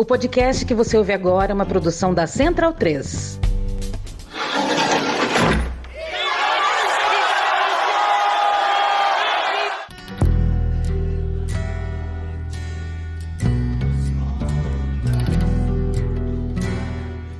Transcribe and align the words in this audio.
O 0.00 0.04
podcast 0.04 0.64
que 0.64 0.74
você 0.74 0.96
ouve 0.96 1.12
agora 1.12 1.50
é 1.50 1.54
uma 1.54 1.66
produção 1.66 2.14
da 2.14 2.24
Central 2.24 2.72
3. 2.72 3.40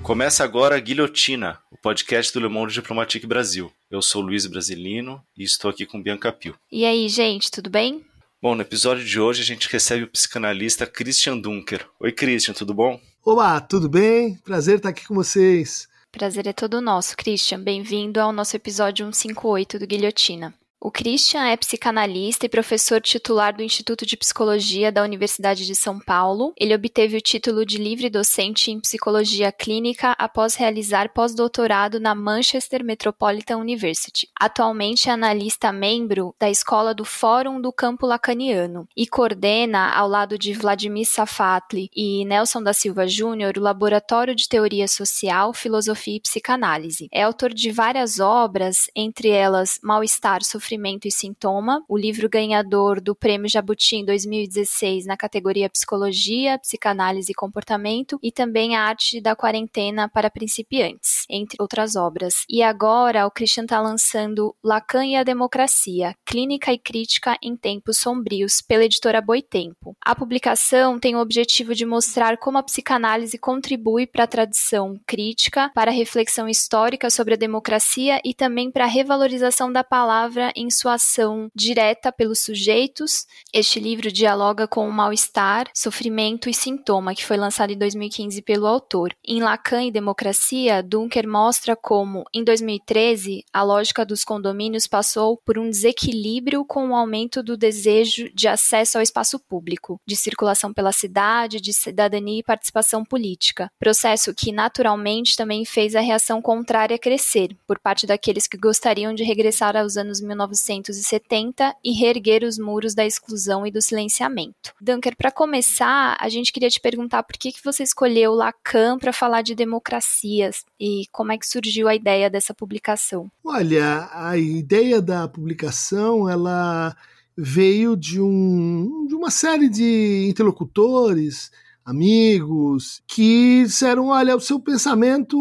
Começa 0.03 0.43
agora 0.43 0.75
a 0.75 0.81
Guilhotina, 0.81 1.61
o 1.71 1.77
podcast 1.77 2.33
do 2.33 2.41
Le 2.41 2.49
Monde 2.49 2.75
Diplomatique 2.75 3.25
Brasil. 3.25 3.71
Eu 3.89 4.03
sou 4.03 4.21
Luiz 4.21 4.47
Brasilino 4.47 5.23
e 5.37 5.45
estou 5.45 5.71
aqui 5.71 5.87
com 5.87 6.03
Bianca 6.03 6.33
Pio. 6.33 6.57
E 6.73 6.85
aí, 6.85 7.09
gente, 7.09 7.53
tudo 7.53 7.71
bem? 7.71 8.08
Bom, 8.41 8.55
no 8.55 8.63
episódio 8.63 9.05
de 9.05 9.19
hoje 9.19 9.43
a 9.43 9.45
gente 9.45 9.69
recebe 9.69 10.05
o 10.05 10.09
psicanalista 10.09 10.87
Christian 10.87 11.37
Dunker. 11.37 11.85
Oi, 11.99 12.13
Christian, 12.13 12.55
tudo 12.55 12.73
bom? 12.73 13.01
Olá, 13.25 13.61
tudo 13.61 13.89
bem? 13.89 14.37
Prazer 14.45 14.77
estar 14.77 14.91
aqui 14.91 15.05
com 15.05 15.15
vocês. 15.17 15.89
Prazer 16.13 16.47
é 16.47 16.53
todo 16.53 16.81
nosso, 16.81 17.17
Christian. 17.17 17.61
Bem-vindo 17.61 18.21
ao 18.21 18.33
nosso 18.33 18.55
episódio 18.55 19.05
158 19.13 19.81
do 19.81 19.87
Guilhotina. 19.89 20.55
O 20.81 20.93
Christian 20.93 21.45
é 21.45 21.57
psicanalista 21.57 22.47
e 22.47 22.49
professor 22.49 23.01
titular 23.01 23.53
do 23.53 23.65
Instituto 23.65 24.07
de 24.07 24.17
Psicologia 24.17 24.93
da 24.93 25.03
Universidade 25.03 25.67
de 25.67 25.75
São 25.75 25.99
Paulo. 25.99 26.53
Ele 26.57 26.73
obteve 26.73 27.17
o 27.17 27.21
título 27.21 27.67
de 27.67 27.79
livre 27.79 28.09
docente 28.09 28.71
em 28.71 28.79
psicologia 28.79 29.51
clínica 29.51 30.15
após 30.17 30.55
realizar 30.55 31.13
pós-doutorado 31.13 31.99
na 31.99 32.15
Manchester 32.15 32.85
Metropolitan 32.85 33.57
University. 33.57 34.29
Atualmente 34.39 35.09
é 35.09 35.13
analista 35.13 35.73
membro 35.73 36.33
da 36.39 36.49
Escola 36.49 36.95
do 36.95 37.05
Fórum 37.05 37.61
do 37.61 37.73
Campo 37.73 38.07
Lacaniano 38.07 38.87
e 38.97 39.05
coordena, 39.05 39.91
ao 39.91 40.07
lado 40.07 40.39
de 40.39 40.53
Vladimir 40.53 41.07
Safatli 41.07 41.91
e 41.95 42.25
Nelson 42.25 42.63
da 42.63 42.73
Silva 42.73 43.05
Júnior, 43.09 43.55
o 43.59 43.61
Laboratório 43.61 44.33
de 44.33 44.49
Teoria 44.49 44.87
Social, 44.87 45.53
Filosofia 45.53 46.19
e 46.19 46.21
Psicanálise. 46.21 47.09
É 47.11 47.25
autor 47.25 47.53
de 47.53 47.73
várias 47.73 48.21
obras, 48.21 48.89
entre 48.95 49.29
elas 49.29 49.81
Mal-Estar, 49.83 50.45
Sofrimento 50.45 50.68
e 50.75 51.11
Sintoma, 51.11 51.83
o 51.89 51.97
livro 51.97 52.29
ganhador 52.29 53.01
do 53.01 53.15
Prêmio 53.15 53.49
Jabuti 53.49 53.97
em 53.97 54.05
2016 54.05 55.07
na 55.07 55.17
categoria 55.17 55.71
Psicologia, 55.71 56.59
Psicanálise 56.59 57.33
e 57.33 57.35
Comportamento, 57.35 58.19
e 58.23 58.31
também 58.31 58.77
A 58.77 58.83
Arte 58.83 59.21
da 59.21 59.35
Quarentena 59.35 60.09
para 60.09 60.31
Principiantes, 60.31 61.25
entre 61.31 61.57
outras 61.61 61.97
obras. 61.97 62.45
E 62.49 62.63
agora 62.63 63.27
o 63.27 63.31
Christian 63.31 63.65
está 63.65 63.81
lançando 63.81 64.55
Lacan 64.63 65.07
e 65.07 65.17
a 65.17 65.23
Democracia, 65.23 66.15
Clínica 66.27 66.73
e 66.73 66.79
Crítica 66.79 67.39
em 67.43 67.57
Tempos 67.57 67.99
Sombrios, 67.99 68.61
pela 68.61 68.85
editora 68.85 69.21
Boitempo. 69.21 69.97
A 70.05 70.15
publicação 70.15 70.99
tem 70.99 71.17
o 71.17 71.21
objetivo 71.21 71.75
de 71.75 71.87
mostrar 71.87 72.37
como 72.37 72.59
a 72.59 72.63
psicanálise 72.63 73.39
contribui 73.39 74.07
para 74.07 74.25
a 74.25 74.29
tradição 74.29 74.99
crítica, 75.07 75.71
para 75.75 75.91
a 75.91 75.95
reflexão 75.95 76.49
histórica 76.49 77.11
sobre 77.11 77.35
a 77.35 77.37
democracia 77.37 78.21
e 78.25 78.35
também 78.35 78.71
para 78.71 78.85
a 78.85 78.89
revalorização 78.89 79.73
da 79.73 79.85
palavra 79.85 80.53
em 80.59 80.71
sua 80.71 80.95
ação 80.95 81.51
direta 81.55 82.11
pelos 82.11 82.41
sujeitos. 82.41 83.27
Este 83.53 83.79
livro 83.79 84.11
dialoga 84.11 84.67
com 84.67 84.89
o 84.89 84.93
mal-estar, 84.93 85.71
sofrimento 85.75 86.49
e 86.49 86.55
sintoma, 86.55 87.15
que 87.15 87.25
foi 87.25 87.37
lançado 87.37 87.73
em 87.73 87.79
2015 87.79 88.43
pelo 88.43 88.67
autor. 88.67 89.15
Em 89.25 89.41
Lacan 89.41 89.85
e 89.85 89.91
Democracia, 89.91 90.83
Dunker 90.83 91.29
mostra 91.29 91.77
como, 91.77 92.25
em 92.35 92.43
2013, 92.43 93.45
a 93.53 93.63
lógica 93.63 94.05
dos 94.05 94.25
condomínios 94.25 94.87
passou 94.87 95.41
por 95.45 95.59
um 95.59 95.71
desequilíbrio 95.71 96.65
com 96.65 96.91
o 96.91 96.97
aumento 96.97 97.43
do 97.43 97.57
desejo 97.57 98.29
de 98.35 98.49
acesso 98.49 98.99
ao 98.99 99.03
espaço 99.03 99.39
público, 99.39 100.01
de 100.07 100.17
circulação 100.17 100.73
pela 100.73 100.93
cidade, 100.93 101.61
de 101.61 101.73
cidadania 101.73 102.41
e 102.41 102.43
participação 102.43 103.05
política. 103.05 103.71
Processo 103.79 104.35
que, 104.35 104.53
naturalmente, 104.53 105.37
também 105.37 105.65
fez 105.65 105.95
a 105.95 106.01
reação 106.01 106.43
contrária 106.43 106.99
crescer, 106.99 107.57
por 107.67 107.79
parte 107.79 108.07
daqueles 108.07 108.47
que 108.47 108.57
gostariam 108.57 109.15
de 109.15 109.23
regressar 109.23 109.77
aos 109.77 109.97
anos 109.97 110.21
1970 110.49 111.75
e 111.85 111.93
reerguer 111.93 112.45
os 112.45 112.59
muros 112.59 112.95
da 112.95 113.07
exclusão 113.07 113.67
e 113.67 113.71
do 113.71 113.81
silenciamento. 113.81 114.75
Dunker, 114.81 115.17
para 115.17 115.31
começar, 115.31 116.17
a 116.19 116.29
gente 116.29 116.53
queria 116.53 116.71
te 116.71 116.81
perguntar 116.81 117.23
por 117.23 117.37
que, 117.39 117.53
que 117.53 117.65
você 117.65 117.83
escolheu 117.83 118.35
Lacan 118.35 118.99
para 118.99 119.13
falar 119.13 119.43
de 119.43 119.55
democracias 119.55 120.65
e 120.81 121.05
como 121.13 121.33
é 121.33 121.39
que 121.39 121.47
surgiu 121.47 121.89
a 121.89 121.95
ideia 121.95 122.29
dessa 122.29 122.53
publicação. 122.55 123.31
Olha, 123.45 124.09
a 124.13 124.37
ideia 124.37 125.01
da 125.01 125.29
publicação, 125.29 126.29
ela 126.29 126.97
veio 127.37 127.97
de, 127.97 128.21
um, 128.21 129.07
de 129.07 129.15
uma 129.15 129.31
série 129.31 129.69
de 129.69 130.27
interlocutores 130.29 131.51
amigos, 131.89 133.01
que 133.07 133.63
disseram: 133.65 134.09
olha, 134.09 134.37
o 134.37 134.41
seu 134.41 134.61
pensamento 134.61 135.39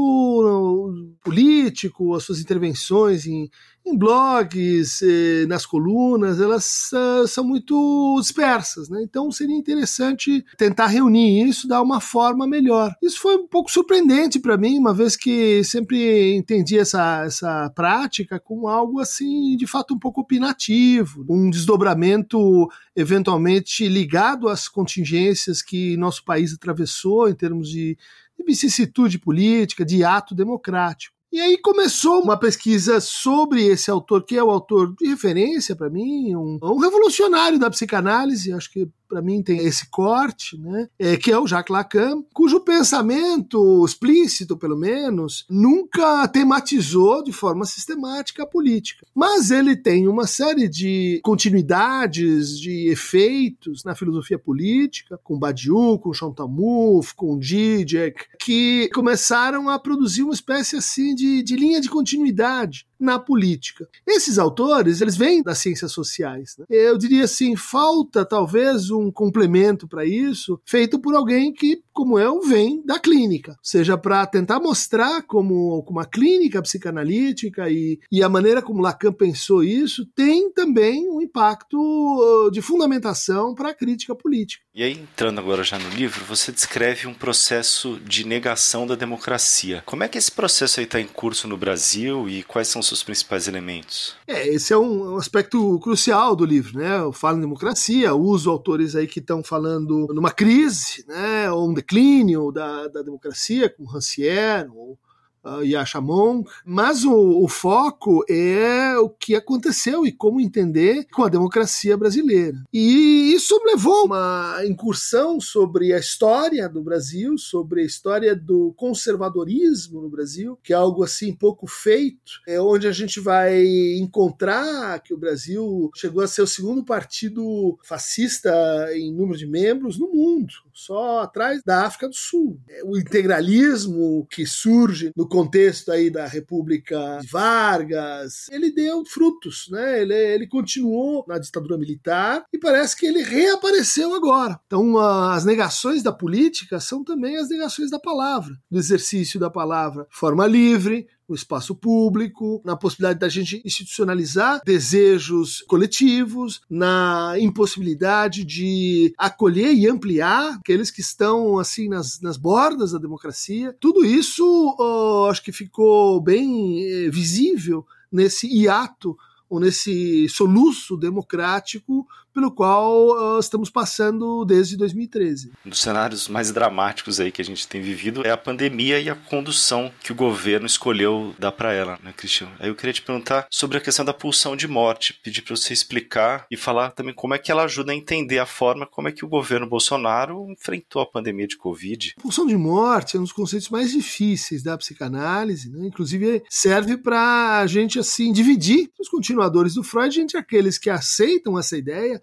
político, 1.22 2.16
as 2.16 2.24
suas 2.24 2.40
intervenções 2.40 3.26
em, 3.26 3.50
em 3.88 3.98
blogs, 3.98 5.02
eh, 5.02 5.46
nas 5.48 5.66
colunas, 5.66 6.40
elas 6.40 6.92
são 7.28 7.44
muito 7.44 8.18
dispersas, 8.22 8.90
né? 8.90 9.02
Então 9.04 9.32
seria 9.32 9.56
interessante 9.56 10.46
tentar 10.58 10.88
reunir 10.88 11.48
isso, 11.48 11.68
dar 11.68 11.82
uma 11.82 12.00
forma 12.00 12.46
melhor. 12.46 12.94
Isso 13.02 13.20
foi 13.20 13.38
um 13.38 13.48
pouco 13.48 13.72
surpreendente 13.72 14.40
para 14.40 14.58
mim, 14.58 14.78
uma 14.78 14.94
vez 14.94 15.16
que 15.16 15.64
sempre 15.64 16.36
entendi 16.36 16.78
essa, 16.78 17.24
essa 17.26 17.70
prática 17.76 18.40
como 18.40 18.68
algo 18.68 19.00
assim, 19.00 19.56
de 19.56 19.66
fato, 19.66 19.94
um 19.94 20.00
pouco 20.00 20.22
opinativo, 20.22 21.26
um 21.30 21.50
desdobramento 21.50 22.68
eventualmente 22.96 23.88
ligado 23.88 24.50
às 24.50 24.68
contingências 24.68 25.62
que 25.62 25.96
nosso 25.98 26.24
país 26.24 26.54
atravessou 26.54 27.30
em 27.30 27.36
termos 27.36 27.70
de, 27.70 27.98
de 28.38 28.46
vicissitude 28.46 29.20
política, 29.20 29.86
de 29.86 30.04
ato 30.04 30.36
democrático. 30.36 31.17
E 31.32 31.42
aí 31.42 31.58
começou 31.58 32.22
uma 32.22 32.40
pesquisa 32.40 33.02
sobre 33.02 33.66
esse 33.66 33.92
autor, 33.92 34.24
que 34.24 34.38
é 34.38 34.44
o 34.44 34.50
autor 34.50 34.96
de 34.96 35.08
referência 35.08 35.76
para 35.76 35.90
mim, 35.90 36.34
um, 36.36 36.58
um, 36.62 36.78
revolucionário 36.78 37.60
da 37.60 37.70
psicanálise, 37.70 38.54
acho 38.54 38.72
que 38.72 38.90
para 39.08 39.22
mim 39.22 39.42
tem 39.42 39.60
esse 39.60 39.90
corte, 39.90 40.58
né? 40.58 40.88
É, 41.00 41.18
que 41.18 41.32
é 41.32 41.40
o 41.40 41.48
Jacques 41.48 41.74
Lacan, 41.74 42.24
cujo 42.34 42.60
pensamento 42.60 43.86
explícito, 43.86 44.58
pelo 44.58 44.78
menos, 44.78 45.46
nunca 45.50 46.28
tematizou 46.28 47.24
de 47.24 47.32
forma 47.32 47.66
sistemática 47.66 48.44
a 48.44 48.48
política. 48.48 49.06
Mas 49.16 49.52
ele 49.52 49.76
tem 49.76 50.08
uma 50.08 50.28
série 50.28 50.68
de 50.68 51.20
continuidades, 51.24 52.60
de 52.60 52.90
efeitos 52.90 53.84
na 53.84 53.96
filosofia 53.96 54.40
política, 54.40 55.20
com 55.24 55.38
Badiou, 55.38 56.00
com 56.00 56.14
Chantamouffe, 56.14 57.16
com 57.16 57.42
Zizek, 57.42 58.26
que 58.40 58.90
começaram 58.94 59.70
a 59.70 59.80
produzir 59.80 60.24
uma 60.24 60.34
espécie 60.34 60.78
assim 60.78 61.14
de, 61.14 61.44
de 61.44 61.56
linha 61.56 61.82
de 61.82 61.90
continuidade 61.90 62.87
na 63.00 63.20
política. 63.20 63.88
Esses 64.06 64.38
autores, 64.38 65.02
eles 65.02 65.18
vêm 65.18 65.44
das 65.44 65.60
ciências 65.60 65.92
sociais. 65.92 66.56
Né? 66.58 66.66
Eu 66.70 66.98
diria 66.98 67.26
assim, 67.26 67.56
falta 67.56 68.26
talvez 68.26 68.90
um 68.90 69.12
complemento 69.12 69.88
para 69.88 70.06
isso, 70.06 70.60
feito 70.66 71.00
por 71.00 71.16
alguém 71.16 71.54
que, 71.54 71.82
como 71.94 72.20
eu, 72.20 72.42
vem 72.42 72.84
da 72.86 73.00
clínica. 73.00 73.58
Seja 73.62 73.98
para 73.98 74.26
tentar 74.26 74.60
mostrar 74.60 75.22
como, 75.24 75.84
como 75.84 76.00
a 76.00 76.06
clínica 76.06 76.62
psicanalítica 76.62 77.70
e, 77.70 78.00
e 78.12 78.24
a 78.24 78.30
maneira 78.30 78.62
como 78.62 78.82
Lacan 78.82 79.12
pensou 79.12 79.64
isso 79.64 80.06
tem 80.16 80.52
também 80.52 81.10
um 81.10 81.22
impacto 81.22 81.78
uh, 81.78 82.52
de 82.52 82.62
fundamentação 82.62 83.54
para 83.54 83.70
a 83.70 83.74
crítica 83.74 84.16
política. 84.16 84.64
E 84.74 84.84
aí, 84.84 84.94
entrando 84.94 85.40
agora 85.40 85.64
já 85.64 85.80
no 85.80 85.90
livro, 85.90 86.24
você 86.26 86.52
descreve 86.52 87.08
um 87.08 87.14
processo 87.14 88.00
de 88.06 88.24
negação 88.24 88.86
da 88.86 88.96
democracia. 88.96 89.82
Como 89.86 90.04
é 90.04 90.08
que 90.08 90.18
esse 90.18 90.32
processo 90.32 90.80
está 90.82 91.02
em 91.02 91.08
curso 91.08 91.48
no 91.48 91.58
Brasil 91.58 92.30
e 92.30 92.44
quais 92.44 92.68
são 92.68 92.80
os 92.80 92.87
seus 92.88 93.04
principais 93.04 93.48
elementos? 93.48 94.16
É, 94.28 94.48
esse 94.48 94.74
é 94.74 94.78
um, 94.78 95.14
um 95.14 95.18
aspecto 95.18 95.80
crucial 95.80 96.36
do 96.36 96.46
livro, 96.46 96.80
né? 96.80 97.00
Eu 97.00 97.12
falo 97.12 97.38
em 97.38 97.42
democracia, 97.42 98.14
uso 98.14 98.50
autores 98.50 98.96
aí 98.96 99.08
que 99.08 99.20
estão 99.20 99.44
falando 99.44 100.08
numa 100.14 100.32
crise, 100.32 101.06
né? 101.08 101.52
Ou 101.52 101.70
um 101.70 101.74
declínio 101.74 102.52
da, 102.52 102.88
da 102.88 103.02
democracia, 103.02 103.70
como 103.70 103.90
Rancière, 103.90 104.70
ou 104.74 104.98
uh, 105.44 105.64
Yashamon, 105.64 106.44
mas 106.66 107.04
o, 107.04 107.44
o, 107.44 107.48
foco 107.48 108.24
é 108.30 108.98
o 108.98 109.10
que 109.10 109.36
aconteceu 109.36 110.06
e 110.06 110.12
como 110.12 110.42
entender 110.42 111.06
com 111.14 111.24
a 111.24 111.30
democracia 111.30 111.98
brasileira. 111.98 112.64
E 112.72 113.34
isso 113.34 113.60
levou 113.66 114.06
uma 114.06 114.62
incursão 114.66 115.40
sobre 115.40 115.94
a 115.94 116.00
história 116.00 116.68
do 116.68 116.82
Brasil, 116.82 117.38
sobre 117.38 117.82
a 117.82 117.86
história 117.86 118.36
do 118.36 118.74
conservadorismo 118.76 120.02
no 120.02 120.10
Brasil, 120.10 120.58
que 120.64 120.74
é 120.74 120.76
algo 120.76 121.04
assim 121.04 121.34
pouco 121.34 121.68
feito, 121.68 122.42
é 122.48 122.60
onde 122.60 122.88
a 122.88 122.92
gente 122.92 123.20
vai 123.20 123.66
encontrar 123.98 125.00
que 125.02 125.14
o 125.14 125.18
Brasil 125.18 125.90
chegou 125.96 126.24
a 126.24 126.28
ser 126.28 126.42
o 126.42 126.48
segundo 126.48 126.84
partido 126.84 127.78
fascista 127.84 128.52
em 128.94 129.14
número 129.14 129.38
de 129.38 129.48
membros 129.48 129.98
no 129.98 130.08
mundo. 130.08 130.54
Só 130.78 131.22
atrás 131.22 131.64
da 131.66 131.88
África 131.88 132.08
do 132.08 132.14
Sul. 132.14 132.62
O 132.86 132.96
integralismo 132.96 134.28
que 134.30 134.46
surge 134.46 135.12
no 135.16 135.28
contexto 135.28 135.92
aí 135.92 136.12
da 136.12 136.28
República 136.28 137.18
de 137.20 137.28
Vargas, 137.28 138.48
ele 138.52 138.72
deu 138.72 139.04
frutos, 139.04 139.66
né? 139.72 140.04
Ele, 140.04 140.14
ele 140.14 140.48
continuou 140.48 141.26
na 141.28 141.40
ditadura 141.40 141.80
militar 141.80 142.46
e 142.54 142.60
parece 142.60 142.96
que 142.96 143.08
ele 143.08 143.24
reapareceu 143.24 144.14
agora. 144.14 144.60
Então, 144.68 145.00
as 145.00 145.44
negações 145.46 146.04
da 146.04 146.12
política 146.12 146.80
são 146.80 147.04
também 147.04 147.38
as 147.38 147.50
negações 147.50 147.90
da 147.90 148.00
palavra, 148.00 148.56
do 148.70 148.78
exercício 148.78 149.40
da 149.40 149.50
palavra, 149.50 150.06
forma 150.12 150.46
livre, 150.46 151.08
no 151.28 151.36
espaço 151.36 151.76
público, 151.76 152.62
na 152.64 152.76
possibilidade 152.76 153.20
da 153.20 153.30
gente 153.30 153.62
institucionalizar 153.66 154.62
desejos 154.66 155.62
coletivos, 155.68 156.62
na 156.70 157.36
impossibilidade 157.38 158.46
de 158.46 159.14
acolher 159.18 159.74
e 159.74 159.88
ampliar 159.88 160.54
aqueles 160.54 160.90
que 160.90 161.02
estão 161.02 161.60
assim 161.60 161.90
nas, 161.90 162.22
nas 162.22 162.38
bordas 162.38 162.92
da 162.92 162.98
democracia. 162.98 163.76
Tudo 163.80 164.06
isso 164.06 164.46
oh, 164.80 165.28
acho 165.30 165.44
que 165.44 165.52
ficou 165.52 166.22
bem 166.22 166.84
eh, 166.84 167.10
visível 167.10 167.86
nesse 168.12 168.48
hiato 168.48 169.18
ou 169.50 169.60
nesse 169.60 170.28
soluço 170.30 170.98
democrático 170.98 172.06
pelo 172.38 172.52
qual 172.52 173.36
uh, 173.36 173.40
estamos 173.40 173.68
passando 173.68 174.46
desde 174.46 174.78
2013. 174.78 175.54
Um 175.66 175.72
dos 175.72 175.80
cenários 175.80 176.28
mais 176.28 176.52
dramáticos 176.52 177.20
aí 177.20 177.32
que 177.32 177.42
a 177.42 177.46
gente 177.46 177.68
tem 177.68 177.82
vivido 177.82 178.22
é 178.24 178.30
a 178.30 178.38
pandemia 178.38 179.00
e 179.00 179.10
a 179.10 179.16
condução 179.16 179.92
que 180.04 180.12
o 180.12 180.16
governo 180.16 180.68
escolheu 180.68 181.34
dar 181.40 181.52
para 181.52 181.74
ela, 181.74 181.98
né, 182.04 182.14
Cristiano? 182.16 182.54
Aí 182.60 182.70
eu 182.70 182.76
queria 182.76 182.94
te 182.94 183.02
perguntar 183.02 183.48
sobre 183.50 183.80
a 183.80 183.82
questão 183.82 184.06
da 184.06 184.14
pulsão 184.14 184.56
de 184.56 184.68
morte, 184.68 185.20
pedir 185.24 185.42
para 185.42 185.56
você 185.56 185.74
explicar 185.74 186.46
e 186.52 186.56
falar 186.56 186.92
também 186.92 187.12
como 187.12 187.34
é 187.34 187.40
que 187.40 187.52
ela 187.52 187.64
ajuda 187.64 187.92
a 187.92 187.96
entender 187.96 188.38
a 188.38 188.46
forma 188.46 188.86
como 188.86 189.08
é 189.08 189.12
que 189.12 189.26
o 189.26 189.28
governo 189.28 189.68
Bolsonaro 189.68 190.46
enfrentou 190.52 191.02
a 191.02 191.08
pandemia 191.08 191.48
de 191.48 191.58
Covid. 191.58 192.14
A 192.20 192.22
pulsão 192.22 192.46
de 192.46 192.56
morte 192.56 193.18
é 193.18 193.20
um 193.20 193.24
dos 193.24 193.32
conceitos 193.32 193.70
mais 193.70 193.92
difíceis 193.92 194.62
da 194.62 194.78
psicanálise, 194.78 195.72
né? 195.72 195.88
inclusive 195.88 196.44
serve 196.48 196.98
para 196.98 197.62
a 197.62 197.66
gente 197.66 197.98
assim 197.98 198.32
dividir 198.32 198.92
os 199.00 199.10
continuadores 199.10 199.74
do 199.74 199.84
Freud 199.84 200.22
entre 200.22 200.38
aqueles 200.38 200.78
que 200.78 200.92
aceitam 200.92 201.58
essa 201.58 201.76
ideia 201.76 202.22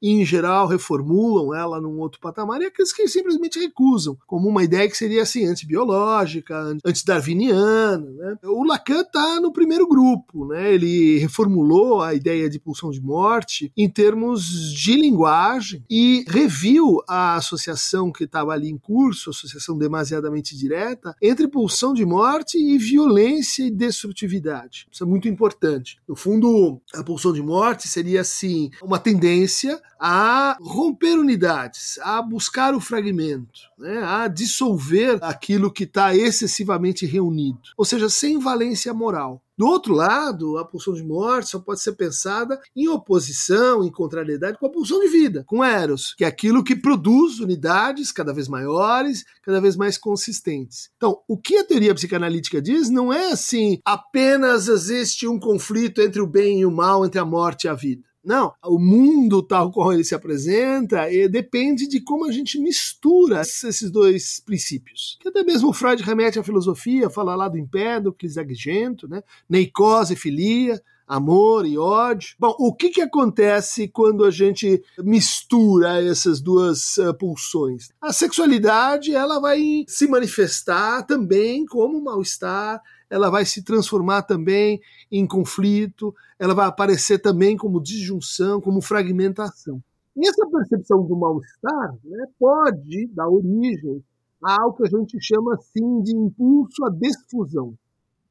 e, 0.00 0.10
em 0.10 0.24
geral, 0.24 0.66
reformulam 0.66 1.54
ela 1.54 1.80
num 1.80 1.98
outro 1.98 2.20
patamar, 2.20 2.60
e 2.60 2.66
aqueles 2.66 2.92
que 2.92 3.06
simplesmente 3.08 3.58
recusam, 3.58 4.16
como 4.26 4.48
uma 4.48 4.64
ideia 4.64 4.88
que 4.88 4.96
seria 4.96 5.22
assim, 5.22 5.46
antibiológica, 5.46 6.76
antidarwiniana. 6.84 8.10
Né? 8.10 8.38
O 8.44 8.64
Lacan 8.64 9.00
está 9.00 9.40
no 9.40 9.52
primeiro 9.52 9.86
grupo, 9.88 10.46
né? 10.46 10.72
ele 10.72 11.18
reformulou 11.18 12.00
a 12.00 12.14
ideia 12.14 12.48
de 12.48 12.58
pulsão 12.58 12.90
de 12.90 13.00
morte 13.00 13.72
em 13.76 13.88
termos 13.88 14.72
de 14.72 14.94
linguagem 14.96 15.84
e 15.90 16.24
reviu 16.28 17.02
a 17.08 17.36
associação 17.36 18.12
que 18.12 18.24
estava 18.24 18.52
ali 18.52 18.68
em 18.68 18.78
curso, 18.78 19.30
associação 19.30 19.76
demasiadamente 19.76 20.56
direta, 20.56 21.14
entre 21.22 21.48
pulsão 21.48 21.92
de 21.92 22.04
morte 22.04 22.58
e 22.58 22.78
violência 22.78 23.64
e 23.64 23.70
destrutividade. 23.70 24.86
Isso 24.90 25.02
é 25.02 25.06
muito 25.06 25.28
importante. 25.28 25.98
No 26.08 26.16
fundo, 26.16 26.80
a 26.94 27.02
pulsão 27.02 27.32
de 27.32 27.42
morte 27.42 27.88
seria 27.88 28.20
assim 28.20 28.70
uma 28.82 28.98
tendência 28.98 29.80
a 29.98 30.56
romper 30.60 31.18
unidades, 31.18 31.98
a 32.02 32.22
buscar 32.22 32.74
o 32.74 32.80
fragmento, 32.80 33.60
né, 33.78 34.02
a 34.02 34.28
dissolver 34.28 35.18
aquilo 35.22 35.72
que 35.72 35.84
está 35.84 36.14
excessivamente 36.14 37.06
reunido, 37.06 37.58
ou 37.76 37.84
seja, 37.84 38.08
sem 38.08 38.38
valência 38.38 38.92
moral. 38.94 39.42
Do 39.58 39.66
outro 39.66 39.92
lado, 39.92 40.56
a 40.56 40.64
pulsão 40.64 40.94
de 40.94 41.02
morte 41.02 41.50
só 41.50 41.58
pode 41.58 41.82
ser 41.82 41.94
pensada 41.94 42.60
em 42.76 42.86
oposição, 42.86 43.82
em 43.82 43.90
contrariedade 43.90 44.56
com 44.56 44.66
a 44.66 44.70
pulsão 44.70 45.00
de 45.00 45.08
vida, 45.08 45.42
com 45.48 45.64
Eros, 45.64 46.14
que 46.16 46.24
é 46.24 46.28
aquilo 46.28 46.62
que 46.62 46.76
produz 46.76 47.40
unidades 47.40 48.12
cada 48.12 48.32
vez 48.32 48.46
maiores, 48.46 49.24
cada 49.42 49.60
vez 49.60 49.74
mais 49.74 49.98
consistentes. 49.98 50.90
Então, 50.96 51.18
o 51.26 51.36
que 51.36 51.56
a 51.56 51.64
teoria 51.64 51.92
psicanalítica 51.92 52.62
diz 52.62 52.88
não 52.88 53.12
é 53.12 53.32
assim, 53.32 53.80
apenas 53.84 54.68
existe 54.68 55.26
um 55.26 55.40
conflito 55.40 56.00
entre 56.00 56.20
o 56.20 56.26
bem 56.26 56.60
e 56.60 56.66
o 56.66 56.70
mal, 56.70 57.04
entre 57.04 57.18
a 57.18 57.24
morte 57.24 57.64
e 57.64 57.68
a 57.68 57.74
vida. 57.74 58.07
Não, 58.24 58.52
o 58.64 58.78
mundo 58.78 59.42
tal 59.42 59.70
como 59.70 59.92
ele 59.92 60.04
se 60.04 60.14
apresenta 60.14 61.06
depende 61.30 61.86
de 61.86 62.00
como 62.00 62.26
a 62.26 62.32
gente 62.32 62.58
mistura 62.58 63.40
esses 63.40 63.90
dois 63.90 64.40
princípios. 64.40 65.16
Que 65.20 65.28
até 65.28 65.42
mesmo 65.42 65.72
Freud 65.72 66.02
remete 66.02 66.38
à 66.38 66.42
filosofia, 66.42 67.08
fala 67.08 67.34
lá 67.34 67.48
do 67.48 67.58
Empédocles, 67.58 68.36
Agrigento, 68.36 69.08
né? 69.08 69.22
neicose 69.48 70.14
e 70.14 70.16
filia, 70.16 70.82
amor 71.08 71.66
e 71.66 71.78
ódio. 71.78 72.36
Bom, 72.38 72.54
o 72.58 72.74
que, 72.74 72.90
que 72.90 73.00
acontece 73.00 73.88
quando 73.88 74.24
a 74.24 74.30
gente 74.30 74.82
mistura 74.98 76.04
essas 76.04 76.40
duas 76.40 76.98
uh, 76.98 77.14
pulsões? 77.14 77.88
A 78.00 78.12
sexualidade 78.12 79.14
ela 79.14 79.40
vai 79.40 79.84
se 79.88 80.06
manifestar 80.06 81.02
também 81.04 81.64
como 81.64 82.00
mal-estar, 82.02 82.82
ela 83.08 83.30
vai 83.30 83.46
se 83.46 83.62
transformar 83.62 84.22
também 84.22 84.80
em 85.10 85.26
conflito, 85.26 86.14
ela 86.38 86.54
vai 86.54 86.66
aparecer 86.66 87.18
também 87.18 87.56
como 87.56 87.82
disjunção, 87.82 88.60
como 88.60 88.80
fragmentação. 88.80 89.82
E 90.16 90.28
essa 90.28 90.46
percepção 90.48 91.04
do 91.04 91.16
mal-estar 91.16 91.94
né, 92.04 92.26
pode 92.38 93.06
dar 93.14 93.28
origem 93.28 94.02
a 94.42 94.62
algo 94.62 94.76
que 94.76 94.82
a 94.84 94.98
gente 94.98 95.16
chama 95.20 95.54
assim 95.54 96.02
de 96.02 96.16
impulso 96.16 96.84
à 96.84 96.90
desfusão. 96.90 97.74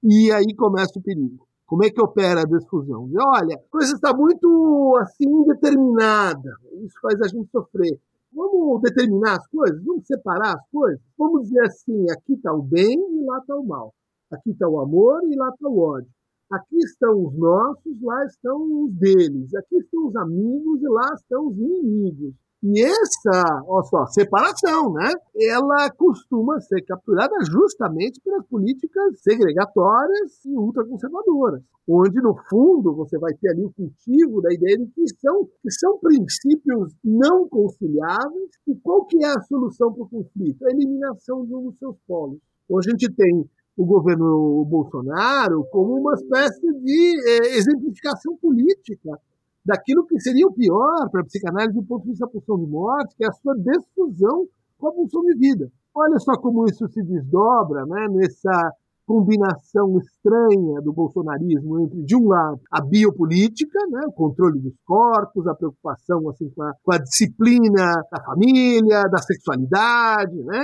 E 0.04 0.32
aí 0.32 0.54
começa 0.56 1.00
o 1.00 1.02
perigo. 1.02 1.48
Como 1.66 1.84
é 1.84 1.90
que 1.90 2.02
opera 2.02 2.42
a 2.42 2.46
desfusão? 2.46 3.10
olha, 3.20 3.56
a 3.56 3.72
coisa 3.72 3.94
está 3.94 4.16
muito 4.16 4.98
assim 5.02 5.28
indeterminada. 5.28 6.56
Isso 6.84 6.96
faz 7.02 7.22
a 7.22 7.28
gente 7.28 7.50
sofrer. 7.52 8.00
Vamos 8.34 8.82
determinar 8.82 9.38
as 9.38 9.48
coisas? 9.48 9.84
Vamos 9.84 10.06
separar 10.06 10.56
as 10.56 10.70
coisas? 10.70 11.02
Vamos 11.18 11.44
dizer 11.44 11.62
assim, 11.62 12.06
aqui 12.12 12.34
está 12.34 12.54
o 12.54 12.62
bem 12.62 12.98
e 12.98 13.26
lá 13.26 13.40
está 13.40 13.56
o 13.56 13.66
mal. 13.66 13.94
Aqui 14.32 14.52
está 14.52 14.68
o 14.68 14.80
amor 14.80 15.22
e 15.24 15.36
lá 15.36 15.50
está 15.50 15.68
o 15.68 15.80
ódio. 15.80 16.10
Aqui 16.50 16.78
estão 16.78 17.26
os 17.26 17.38
nossos, 17.38 18.02
lá 18.02 18.26
estão 18.26 18.86
os 18.86 18.94
deles. 18.94 19.54
Aqui 19.56 19.78
estão 19.78 20.08
os 20.08 20.16
amigos 20.16 20.82
e 20.82 20.88
lá 20.88 21.14
estão 21.14 21.48
os 21.48 21.58
inimigos. 21.58 22.34
E 22.64 22.82
essa, 22.82 23.64
olha 23.68 23.84
só, 23.84 24.06
separação, 24.08 24.92
né? 24.94 25.12
Ela 25.36 25.92
costuma 25.92 26.60
ser 26.62 26.82
capturada 26.86 27.36
justamente 27.46 28.20
pelas 28.22 28.48
políticas 28.48 29.22
segregatórias 29.22 30.44
e 30.44 30.58
ultraconservadoras, 30.58 31.62
onde 31.88 32.20
no 32.20 32.36
fundo 32.50 32.96
você 32.96 33.20
vai 33.20 33.32
ter 33.36 33.50
ali 33.50 33.64
o 33.64 33.72
cultivo 33.72 34.42
da 34.42 34.52
ideia 34.52 34.78
de 34.78 34.88
que 34.88 35.08
são, 35.20 35.46
que 35.62 35.72
são 35.72 36.00
princípios 36.00 36.96
não 37.04 37.48
conciliáveis. 37.48 38.50
E 38.68 38.76
qual 38.78 39.06
que 39.06 39.24
é 39.24 39.28
a 39.28 39.42
solução 39.42 39.94
para 39.94 40.04
o 40.04 40.10
conflito? 40.10 40.66
A 40.66 40.72
eliminação 40.72 41.46
de 41.46 41.54
um 41.54 41.66
dos 41.66 41.78
seus 41.78 41.96
polos. 42.08 42.40
Então 42.66 42.80
a 42.80 42.82
gente 42.82 43.08
tem 43.14 43.48
o 43.78 43.86
governo 43.86 44.66
Bolsonaro 44.66 45.64
como 45.72 45.94
uma 46.00 46.16
espécie 46.16 46.74
de 46.82 47.30
é, 47.30 47.58
exemplificação 47.58 48.36
política 48.38 49.20
daquilo 49.64 50.08
que 50.08 50.20
seria 50.20 50.48
o 50.48 50.54
pior 50.54 51.10
para 51.12 51.22
a 51.22 51.26
psicanálise 51.26 51.76
do 51.76 51.86
ponto 51.86 52.04
de 52.04 52.10
vista 52.10 52.26
da 52.26 52.32
pulsão 52.32 52.58
de 52.58 52.66
morte, 52.66 53.16
que 53.16 53.24
é 53.24 53.28
a 53.28 53.34
sua 53.34 53.54
desfusão 53.56 54.48
com 54.80 54.88
a 54.88 54.92
pulsão 54.94 55.22
de 55.22 55.36
vida. 55.36 55.70
Olha 55.94 56.18
só 56.20 56.36
como 56.38 56.66
isso 56.66 56.88
se 56.88 57.04
desdobra 57.04 57.86
né, 57.86 58.08
nessa 58.10 58.72
combinação 59.06 59.98
estranha 60.00 60.82
do 60.82 60.92
bolsonarismo 60.92 61.80
entre, 61.80 62.04
de 62.04 62.16
um 62.16 62.28
lado, 62.28 62.60
a 62.72 62.82
biopolítica, 62.82 63.80
né, 63.90 64.02
o 64.08 64.12
controle 64.12 64.60
dos 64.60 64.74
corpos, 64.86 65.48
a 65.48 65.56
preocupação 65.56 66.28
assim, 66.30 66.50
com, 66.50 66.64
a, 66.64 66.74
com 66.84 66.94
a 66.94 66.98
disciplina 66.98 68.04
da 68.12 68.24
família, 68.24 69.04
da 69.04 69.18
sexualidade, 69.20 70.36
né, 70.44 70.64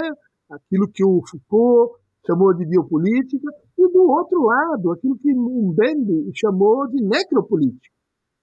aquilo 0.49 0.89
que 0.91 1.05
o 1.05 1.21
Foucault 1.29 2.02
chamou 2.25 2.53
de 2.53 2.65
biopolítica, 2.65 3.51
e 3.77 3.91
do 3.91 4.03
outro 4.03 4.43
lado, 4.43 4.91
aquilo 4.91 5.17
que 5.17 5.33
Mbembe 5.33 6.31
chamou 6.35 6.87
de 6.87 7.01
necropolítica, 7.03 7.93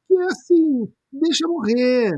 que 0.07 0.15
é 0.15 0.25
assim, 0.27 0.89
deixa 1.13 1.47
morrer. 1.49 2.13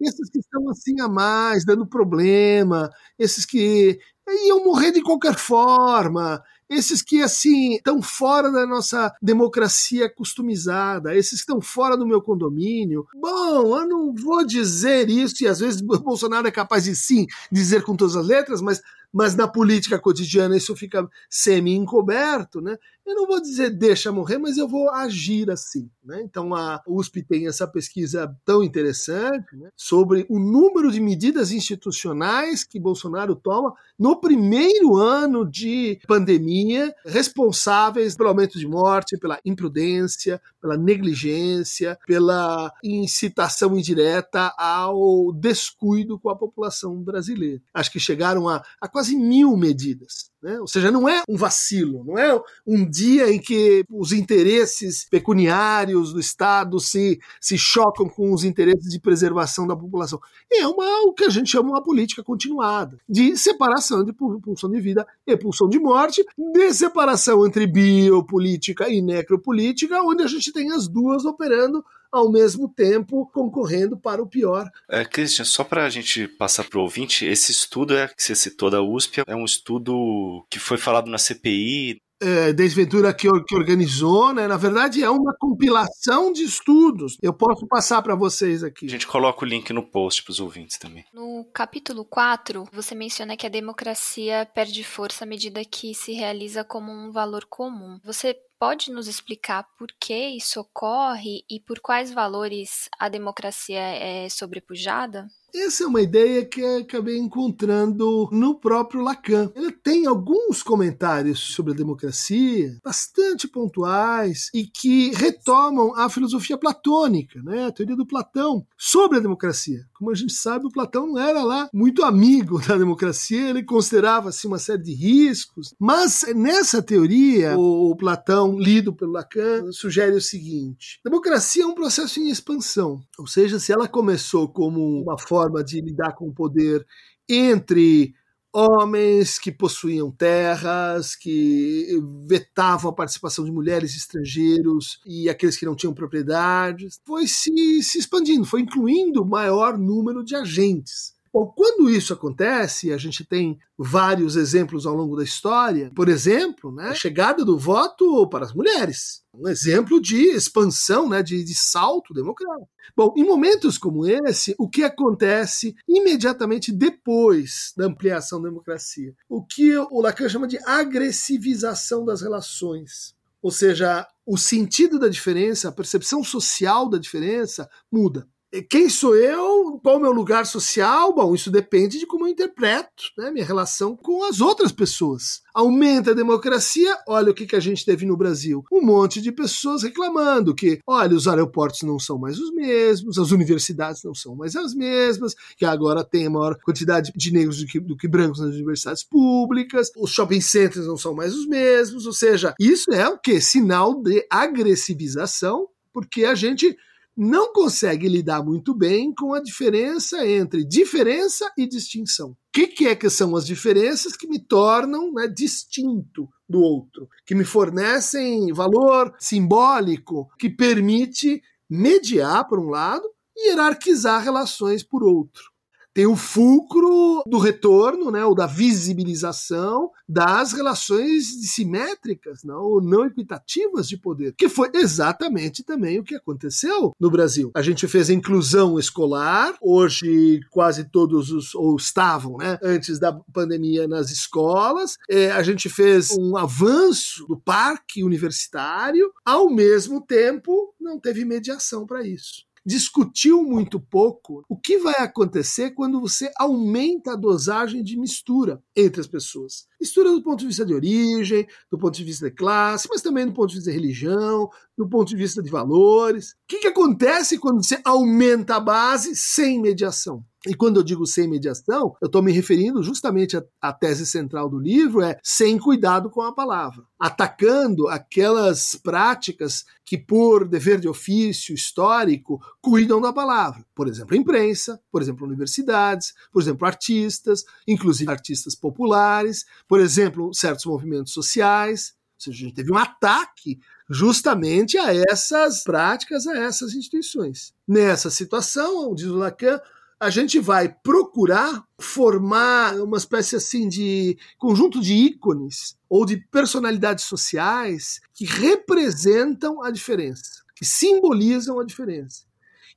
Esses 0.00 0.28
que 0.28 0.38
estão 0.38 0.68
assim 0.70 1.00
a 1.00 1.08
mais, 1.08 1.64
dando 1.64 1.86
problema, 1.86 2.90
esses 3.18 3.46
que 3.46 3.98
iam 4.46 4.64
morrer 4.64 4.90
de 4.90 5.02
qualquer 5.02 5.34
forma, 5.34 6.42
esses 6.68 7.00
que 7.00 7.22
assim 7.22 7.74
estão 7.74 8.02
fora 8.02 8.50
da 8.50 8.66
nossa 8.66 9.12
democracia 9.22 10.12
customizada, 10.12 11.14
esses 11.14 11.30
que 11.30 11.50
estão 11.50 11.60
fora 11.60 11.96
do 11.96 12.06
meu 12.06 12.20
condomínio. 12.20 13.06
Bom, 13.14 13.78
eu 13.78 13.86
não 13.86 14.14
vou 14.14 14.44
dizer 14.44 15.08
isso, 15.08 15.44
e 15.44 15.46
às 15.46 15.60
vezes 15.60 15.80
Bolsonaro 15.80 16.48
é 16.48 16.50
capaz 16.50 16.84
de 16.84 16.96
sim 16.96 17.26
dizer 17.52 17.84
com 17.84 17.94
todas 17.94 18.16
as 18.16 18.26
letras, 18.26 18.60
mas 18.60 18.80
mas 19.14 19.36
na 19.36 19.46
política 19.46 19.98
cotidiana 19.98 20.56
isso 20.56 20.74
fica 20.74 21.08
semi-encoberto, 21.30 22.60
né? 22.60 22.76
Eu 23.06 23.14
não 23.14 23.26
vou 23.26 23.40
dizer 23.40 23.70
deixa 23.70 24.10
morrer, 24.10 24.38
mas 24.38 24.56
eu 24.56 24.66
vou 24.66 24.90
agir 24.90 25.50
assim. 25.50 25.90
Né? 26.02 26.22
Então 26.22 26.54
a 26.54 26.82
USP 26.86 27.22
tem 27.22 27.46
essa 27.46 27.66
pesquisa 27.66 28.34
tão 28.44 28.62
interessante 28.62 29.54
né, 29.56 29.68
sobre 29.76 30.24
o 30.28 30.38
número 30.38 30.90
de 30.90 31.00
medidas 31.00 31.52
institucionais 31.52 32.64
que 32.64 32.80
Bolsonaro 32.80 33.36
toma 33.36 33.74
no 33.98 34.20
primeiro 34.20 34.96
ano 34.96 35.48
de 35.48 36.00
pandemia, 36.06 36.94
responsáveis 37.04 38.16
pelo 38.16 38.30
aumento 38.30 38.58
de 38.58 38.66
morte, 38.66 39.18
pela 39.18 39.38
imprudência, 39.44 40.40
pela 40.60 40.76
negligência, 40.76 41.98
pela 42.06 42.72
incitação 42.82 43.76
indireta 43.76 44.52
ao 44.58 45.30
descuido 45.32 46.18
com 46.18 46.30
a 46.30 46.36
população 46.36 47.02
brasileira. 47.02 47.60
Acho 47.72 47.92
que 47.92 48.00
chegaram 48.00 48.48
a, 48.48 48.62
a 48.80 48.88
quase 48.88 49.14
mil 49.14 49.56
medidas. 49.56 50.32
Né? 50.44 50.60
Ou 50.60 50.66
seja, 50.66 50.90
não 50.90 51.08
é 51.08 51.22
um 51.26 51.38
vacilo, 51.38 52.04
não 52.04 52.18
é 52.18 52.38
um 52.66 52.84
dia 52.84 53.32
em 53.32 53.40
que 53.40 53.82
os 53.88 54.12
interesses 54.12 55.06
pecuniários 55.10 56.12
do 56.12 56.20
Estado 56.20 56.78
se, 56.78 57.18
se 57.40 57.56
chocam 57.56 58.06
com 58.06 58.30
os 58.30 58.44
interesses 58.44 58.90
de 58.90 59.00
preservação 59.00 59.66
da 59.66 59.74
população. 59.74 60.20
É 60.52 60.66
uma, 60.66 60.84
o 61.06 61.14
que 61.14 61.24
a 61.24 61.30
gente 61.30 61.50
chama 61.50 61.70
uma 61.70 61.82
política 61.82 62.22
continuada, 62.22 62.98
de 63.08 63.34
separação 63.38 64.04
de 64.04 64.12
pulsão 64.12 64.70
de 64.70 64.78
vida 64.82 65.06
e 65.26 65.34
pulsão 65.34 65.66
de 65.66 65.78
morte, 65.78 66.22
de 66.36 66.74
separação 66.74 67.46
entre 67.46 67.66
biopolítica 67.66 68.86
e 68.86 69.00
necropolítica, 69.00 70.02
onde 70.02 70.24
a 70.24 70.26
gente 70.26 70.52
tem 70.52 70.70
as 70.72 70.86
duas 70.86 71.24
operando 71.24 71.82
ao 72.14 72.30
mesmo 72.30 72.68
tempo 72.68 73.28
concorrendo 73.32 73.96
para 73.96 74.22
o 74.22 74.26
pior. 74.26 74.70
É, 74.88 75.04
Christian, 75.04 75.44
só 75.44 75.64
para 75.64 75.84
a 75.84 75.90
gente 75.90 76.28
passar 76.28 76.64
para 76.64 76.78
o 76.78 76.82
ouvinte, 76.82 77.26
esse 77.26 77.50
estudo 77.50 77.96
é, 77.96 78.08
que 78.08 78.22
você 78.22 78.34
citou 78.34 78.70
da 78.70 78.80
USP 78.80 79.22
é 79.26 79.34
um 79.34 79.44
estudo 79.44 80.46
que 80.48 80.58
foi 80.58 80.78
falado 80.78 81.10
na 81.10 81.18
CPI, 81.18 81.98
é, 82.22 82.52
Desventura 82.52 83.12
que, 83.12 83.28
que 83.46 83.54
organizou, 83.54 84.32
né? 84.32 84.46
Na 84.46 84.56
verdade, 84.56 85.02
é 85.02 85.10
uma 85.10 85.34
compilação 85.38 86.32
de 86.32 86.42
estudos. 86.42 87.18
Eu 87.20 87.34
posso 87.34 87.66
passar 87.66 88.00
para 88.02 88.14
vocês 88.14 88.62
aqui. 88.62 88.86
A 88.86 88.90
gente 88.90 89.06
coloca 89.06 89.44
o 89.44 89.48
link 89.48 89.70
no 89.72 89.82
post 89.82 90.22
para 90.22 90.30
os 90.30 90.40
ouvintes 90.40 90.78
também. 90.78 91.04
No 91.12 91.44
capítulo 91.52 92.04
4, 92.04 92.64
você 92.72 92.94
menciona 92.94 93.36
que 93.36 93.46
a 93.46 93.50
democracia 93.50 94.48
perde 94.54 94.82
força 94.84 95.24
à 95.24 95.26
medida 95.26 95.64
que 95.64 95.94
se 95.94 96.12
realiza 96.12 96.64
como 96.64 96.90
um 96.90 97.10
valor 97.10 97.44
comum. 97.46 97.98
Você 98.04 98.34
pode 98.64 98.90
nos 98.90 99.08
explicar 99.08 99.62
por 99.76 99.88
que 100.00 100.28
isso 100.30 100.58
ocorre 100.58 101.44
e 101.50 101.60
por 101.60 101.80
quais 101.80 102.10
valores 102.10 102.88
a 102.98 103.10
democracia 103.10 103.78
é 103.78 104.26
sobrepujada? 104.30 105.28
Essa 105.54 105.84
é 105.84 105.86
uma 105.86 106.02
ideia 106.02 106.44
que 106.44 106.64
acabei 106.64 107.16
encontrando 107.16 108.28
no 108.32 108.58
próprio 108.58 109.00
Lacan. 109.00 109.52
Ele 109.54 109.70
tem 109.70 110.04
alguns 110.04 110.64
comentários 110.64 111.38
sobre 111.38 111.72
a 111.72 111.76
democracia, 111.76 112.76
bastante 112.82 113.46
pontuais, 113.46 114.50
e 114.52 114.66
que 114.66 115.12
retomam 115.14 115.94
a 115.94 116.10
filosofia 116.10 116.58
platônica, 116.58 117.40
né, 117.40 117.66
a 117.66 117.70
teoria 117.70 117.94
do 117.94 118.04
Platão, 118.04 118.66
sobre 118.76 119.18
a 119.18 119.20
democracia. 119.20 119.86
Como 119.96 120.10
a 120.10 120.14
gente 120.14 120.32
sabe, 120.32 120.66
o 120.66 120.72
Platão 120.72 121.06
não 121.06 121.20
era 121.20 121.44
lá 121.44 121.68
muito 121.72 122.02
amigo 122.02 122.60
da 122.66 122.76
democracia, 122.76 123.50
ele 123.50 123.62
considerava 123.62 124.30
assim, 124.30 124.48
uma 124.48 124.58
série 124.58 124.82
de 124.82 124.92
riscos. 124.92 125.72
Mas 125.78 126.24
nessa 126.34 126.82
teoria, 126.82 127.56
o 127.56 127.94
Platão, 127.94 128.58
lido 128.58 128.92
pelo 128.92 129.12
Lacan, 129.12 129.70
sugere 129.70 130.16
o 130.16 130.20
seguinte: 130.20 130.98
democracia 131.04 131.62
é 131.62 131.66
um 131.66 131.76
processo 131.76 132.18
em 132.18 132.28
expansão. 132.28 133.00
Ou 133.16 133.28
seja, 133.28 133.60
se 133.60 133.72
ela 133.72 133.86
começou 133.86 134.48
como 134.48 135.00
uma 135.00 135.16
forma 135.16 135.43
forma 135.44 135.62
de 135.62 135.80
lidar 135.80 136.14
com 136.14 136.28
o 136.28 136.32
poder 136.32 136.84
entre 137.28 138.14
homens 138.52 139.38
que 139.38 139.50
possuíam 139.50 140.10
terras, 140.12 141.16
que 141.16 141.88
vetavam 142.26 142.90
a 142.90 142.94
participação 142.94 143.44
de 143.44 143.50
mulheres 143.50 143.96
estrangeiros 143.96 145.00
e 145.04 145.28
aqueles 145.28 145.56
que 145.56 145.66
não 145.66 145.74
tinham 145.74 145.92
propriedades, 145.92 147.00
foi 147.04 147.26
se, 147.26 147.82
se 147.82 147.98
expandindo, 147.98 148.44
foi 148.44 148.60
incluindo 148.60 149.24
maior 149.24 149.76
número 149.76 150.24
de 150.24 150.36
agentes. 150.36 151.14
Bom, 151.34 151.46
quando 151.48 151.90
isso 151.90 152.12
acontece, 152.12 152.92
a 152.92 152.96
gente 152.96 153.24
tem 153.24 153.58
vários 153.76 154.36
exemplos 154.36 154.86
ao 154.86 154.94
longo 154.94 155.16
da 155.16 155.24
história, 155.24 155.90
por 155.92 156.08
exemplo, 156.08 156.70
né, 156.70 156.90
a 156.90 156.94
chegada 156.94 157.44
do 157.44 157.58
voto 157.58 158.28
para 158.28 158.44
as 158.44 158.54
mulheres, 158.54 159.24
um 159.34 159.48
exemplo 159.48 160.00
de 160.00 160.28
expansão, 160.28 161.08
né, 161.08 161.24
de, 161.24 161.42
de 161.42 161.52
salto 161.52 162.14
democrático. 162.14 162.68
Bom, 162.96 163.12
em 163.16 163.24
momentos 163.24 163.76
como 163.76 164.06
esse, 164.06 164.54
o 164.56 164.68
que 164.68 164.84
acontece 164.84 165.74
imediatamente 165.88 166.70
depois 166.70 167.72
da 167.76 167.86
ampliação 167.86 168.40
da 168.40 168.48
democracia? 168.48 169.12
O 169.28 169.44
que 169.44 169.76
o 169.76 170.00
Lacan 170.00 170.28
chama 170.28 170.46
de 170.46 170.60
agressivização 170.64 172.04
das 172.04 172.22
relações. 172.22 173.12
Ou 173.42 173.50
seja, 173.50 174.06
o 174.24 174.38
sentido 174.38 175.00
da 175.00 175.08
diferença, 175.08 175.68
a 175.68 175.72
percepção 175.72 176.22
social 176.22 176.88
da 176.88 176.96
diferença 176.96 177.68
muda 177.90 178.24
quem 178.62 178.88
sou 178.88 179.16
eu? 179.16 179.80
Qual 179.82 179.96
o 179.96 180.00
meu 180.00 180.12
lugar 180.12 180.46
social? 180.46 181.12
Bom, 181.14 181.34
isso 181.34 181.50
depende 181.50 181.98
de 181.98 182.06
como 182.06 182.26
eu 182.26 182.30
interpreto 182.30 183.04
né, 183.18 183.30
minha 183.30 183.44
relação 183.44 183.96
com 183.96 184.24
as 184.24 184.40
outras 184.40 184.70
pessoas. 184.70 185.42
Aumenta 185.52 186.12
a 186.12 186.14
democracia, 186.14 186.96
olha 187.06 187.30
o 187.30 187.34
que, 187.34 187.46
que 187.46 187.56
a 187.56 187.60
gente 187.60 187.84
teve 187.84 188.06
no 188.06 188.16
Brasil. 188.16 188.64
Um 188.72 188.80
monte 188.80 189.20
de 189.20 189.32
pessoas 189.32 189.82
reclamando 189.82 190.54
que, 190.54 190.78
olha, 190.86 191.16
os 191.16 191.26
aeroportos 191.26 191.82
não 191.82 191.98
são 191.98 192.18
mais 192.18 192.38
os 192.38 192.52
mesmos, 192.52 193.18
as 193.18 193.30
universidades 193.30 194.02
não 194.04 194.14
são 194.14 194.34
mais 194.36 194.54
as 194.56 194.74
mesmas, 194.74 195.34
que 195.56 195.64
agora 195.64 196.04
tem 196.04 196.26
a 196.26 196.30
maior 196.30 196.56
quantidade 196.60 197.12
de 197.14 197.32
negros 197.32 197.58
do 197.58 197.66
que, 197.66 197.80
do 197.80 197.96
que 197.96 198.08
brancos 198.08 198.40
nas 198.40 198.54
universidades 198.54 199.02
públicas, 199.02 199.90
os 199.96 200.10
shopping 200.10 200.40
centers 200.40 200.86
não 200.86 200.96
são 200.96 201.14
mais 201.14 201.34
os 201.34 201.46
mesmos, 201.46 202.06
ou 202.06 202.12
seja, 202.12 202.54
isso 202.58 202.92
é 202.92 203.08
o 203.08 203.18
que? 203.18 203.40
Sinal 203.40 204.00
de 204.00 204.26
agressivização, 204.30 205.68
porque 205.92 206.24
a 206.24 206.34
gente 206.34 206.76
não 207.16 207.52
consegue 207.52 208.08
lidar 208.08 208.42
muito 208.42 208.74
bem 208.74 209.14
com 209.14 209.34
a 209.34 209.40
diferença 209.40 210.26
entre 210.26 210.64
diferença 210.64 211.50
e 211.56 211.66
distinção. 211.66 212.30
O 212.30 212.36
que, 212.52 212.66
que, 212.66 212.86
é 212.88 212.96
que 212.96 213.08
são 213.08 213.36
as 213.36 213.46
diferenças 213.46 214.16
que 214.16 214.26
me 214.26 214.38
tornam 214.38 215.12
né, 215.12 215.28
distinto 215.28 216.28
do 216.48 216.60
outro, 216.60 217.08
que 217.24 217.34
me 217.34 217.44
fornecem 217.44 218.52
valor 218.52 219.14
simbólico, 219.18 220.28
que 220.38 220.50
permite 220.50 221.40
mediar, 221.70 222.46
por 222.48 222.58
um 222.58 222.68
lado, 222.68 223.08
e 223.36 223.48
hierarquizar 223.48 224.22
relações 224.22 224.82
por 224.82 225.02
outro 225.02 225.53
tem 225.94 226.06
o 226.06 226.16
fulcro 226.16 227.22
do 227.26 227.38
retorno, 227.38 228.10
né, 228.10 228.24
ou 228.24 228.34
da 228.34 228.46
visibilização 228.46 229.90
das 230.08 230.52
relações 230.52 231.52
simétricas, 231.52 232.42
não, 232.42 232.62
ou 232.62 232.82
não 232.82 233.06
equitativas 233.06 233.88
de 233.88 233.96
poder, 233.96 234.34
que 234.36 234.48
foi 234.48 234.70
exatamente 234.74 235.62
também 235.62 236.00
o 236.00 236.04
que 236.04 236.16
aconteceu 236.16 236.92
no 237.00 237.10
Brasil. 237.10 237.52
A 237.54 237.62
gente 237.62 237.86
fez 237.86 238.10
a 238.10 238.14
inclusão 238.14 238.78
escolar, 238.78 239.54
hoje 239.62 240.40
quase 240.50 240.84
todos 240.90 241.30
os, 241.30 241.54
ou 241.54 241.76
estavam, 241.76 242.36
né, 242.38 242.58
antes 242.62 242.98
da 242.98 243.12
pandemia 243.32 243.86
nas 243.86 244.10
escolas, 244.10 244.96
é, 245.08 245.30
a 245.30 245.42
gente 245.42 245.68
fez 245.68 246.10
um 246.10 246.36
avanço 246.36 247.26
do 247.28 247.36
parque 247.36 248.02
universitário, 248.02 249.12
ao 249.24 249.48
mesmo 249.48 250.00
tempo 250.00 250.74
não 250.80 250.98
teve 250.98 251.24
mediação 251.24 251.86
para 251.86 252.04
isso 252.06 252.44
discutiu 252.64 253.42
muito 253.42 253.78
pouco 253.78 254.44
o 254.48 254.56
que 254.56 254.78
vai 254.78 254.94
acontecer 254.98 255.72
quando 255.72 256.00
você 256.00 256.30
aumenta 256.36 257.12
a 257.12 257.16
dosagem 257.16 257.82
de 257.82 257.98
mistura 257.98 258.62
entre 258.74 259.00
as 259.00 259.06
pessoas. 259.06 259.66
Mistura 259.80 260.10
do 260.10 260.22
ponto 260.22 260.40
de 260.40 260.46
vista 260.46 260.64
de 260.64 260.72
origem, 260.72 261.46
do 261.70 261.78
ponto 261.78 261.94
de 261.94 262.04
vista 262.04 262.30
de 262.30 262.34
classe, 262.34 262.88
mas 262.88 263.02
também 263.02 263.26
do 263.26 263.32
ponto 263.32 263.50
de 263.50 263.56
vista 263.56 263.70
de 263.70 263.76
religião, 263.76 264.48
do 264.76 264.88
ponto 264.88 265.08
de 265.08 265.16
vista 265.16 265.42
de 265.42 265.50
valores. 265.50 266.30
O 266.30 266.34
que, 266.48 266.60
que 266.60 266.68
acontece 266.68 267.38
quando 267.38 267.62
você 267.62 267.80
aumenta 267.84 268.56
a 268.56 268.60
base 268.60 269.14
sem 269.14 269.60
mediação? 269.60 270.24
E 270.46 270.54
quando 270.54 270.78
eu 270.78 270.82
digo 270.82 271.06
sem 271.06 271.26
mediação, 271.26 271.96
eu 272.00 272.06
estou 272.06 272.22
me 272.22 272.30
referindo 272.30 272.82
justamente 272.82 273.36
à, 273.60 273.72
tese 273.72 274.06
central 274.06 274.48
do 274.48 274.58
livro, 274.58 275.02
é 275.02 275.18
sem 275.22 275.58
cuidado 275.58 276.10
com 276.10 276.20
a 276.20 276.34
palavra, 276.34 276.84
atacando 276.98 277.88
aquelas 277.88 278.76
práticas 278.76 279.64
que, 279.86 279.96
por 279.96 280.46
dever 280.46 280.80
de 280.80 280.88
ofício 280.88 281.54
histórico, 281.54 282.40
cuidam 282.60 283.00
da 283.00 283.12
palavra. 283.12 283.64
Por 283.74 283.88
exemplo, 283.88 284.16
imprensa, 284.16 284.80
por 284.90 285.00
exemplo, 285.00 285.26
universidades, 285.26 286.12
por 286.30 286.42
exemplo, 286.42 286.66
artistas, 286.66 287.44
inclusive 287.66 288.10
artistas 288.10 288.54
populares, 288.54 289.46
por 289.66 289.80
exemplo, 289.80 290.32
certos 290.34 290.66
movimentos 290.66 291.12
sociais. 291.12 291.94
Ou 292.16 292.20
seja, 292.20 292.36
a 292.36 292.40
gente 292.48 292.54
teve 292.54 292.72
um 292.72 292.78
ataque 292.78 293.58
justamente 293.88 294.78
a 294.78 294.94
essas 294.94 295.62
práticas, 295.62 296.26
a 296.26 296.36
essas 296.36 296.74
instituições. 296.74 297.52
Nessa 297.66 298.10
situação, 298.10 298.94
diz 298.94 299.06
o 299.06 299.16
Lacan, 299.16 299.60
a 300.04 300.10
gente 300.10 300.38
vai 300.38 300.68
procurar 300.68 301.64
formar 301.78 302.74
uma 302.74 302.98
espécie 302.98 303.36
assim 303.36 303.66
de 303.66 304.18
conjunto 304.36 304.78
de 304.78 304.92
ícones 304.92 305.78
ou 305.88 306.04
de 306.04 306.18
personalidades 306.30 307.04
sociais 307.04 308.02
que 308.12 308.26
representam 308.26 309.62
a 309.62 309.70
diferença, 309.70 310.44
que 310.54 310.64
simbolizam 310.64 311.58
a 311.58 311.64
diferença. 311.64 312.24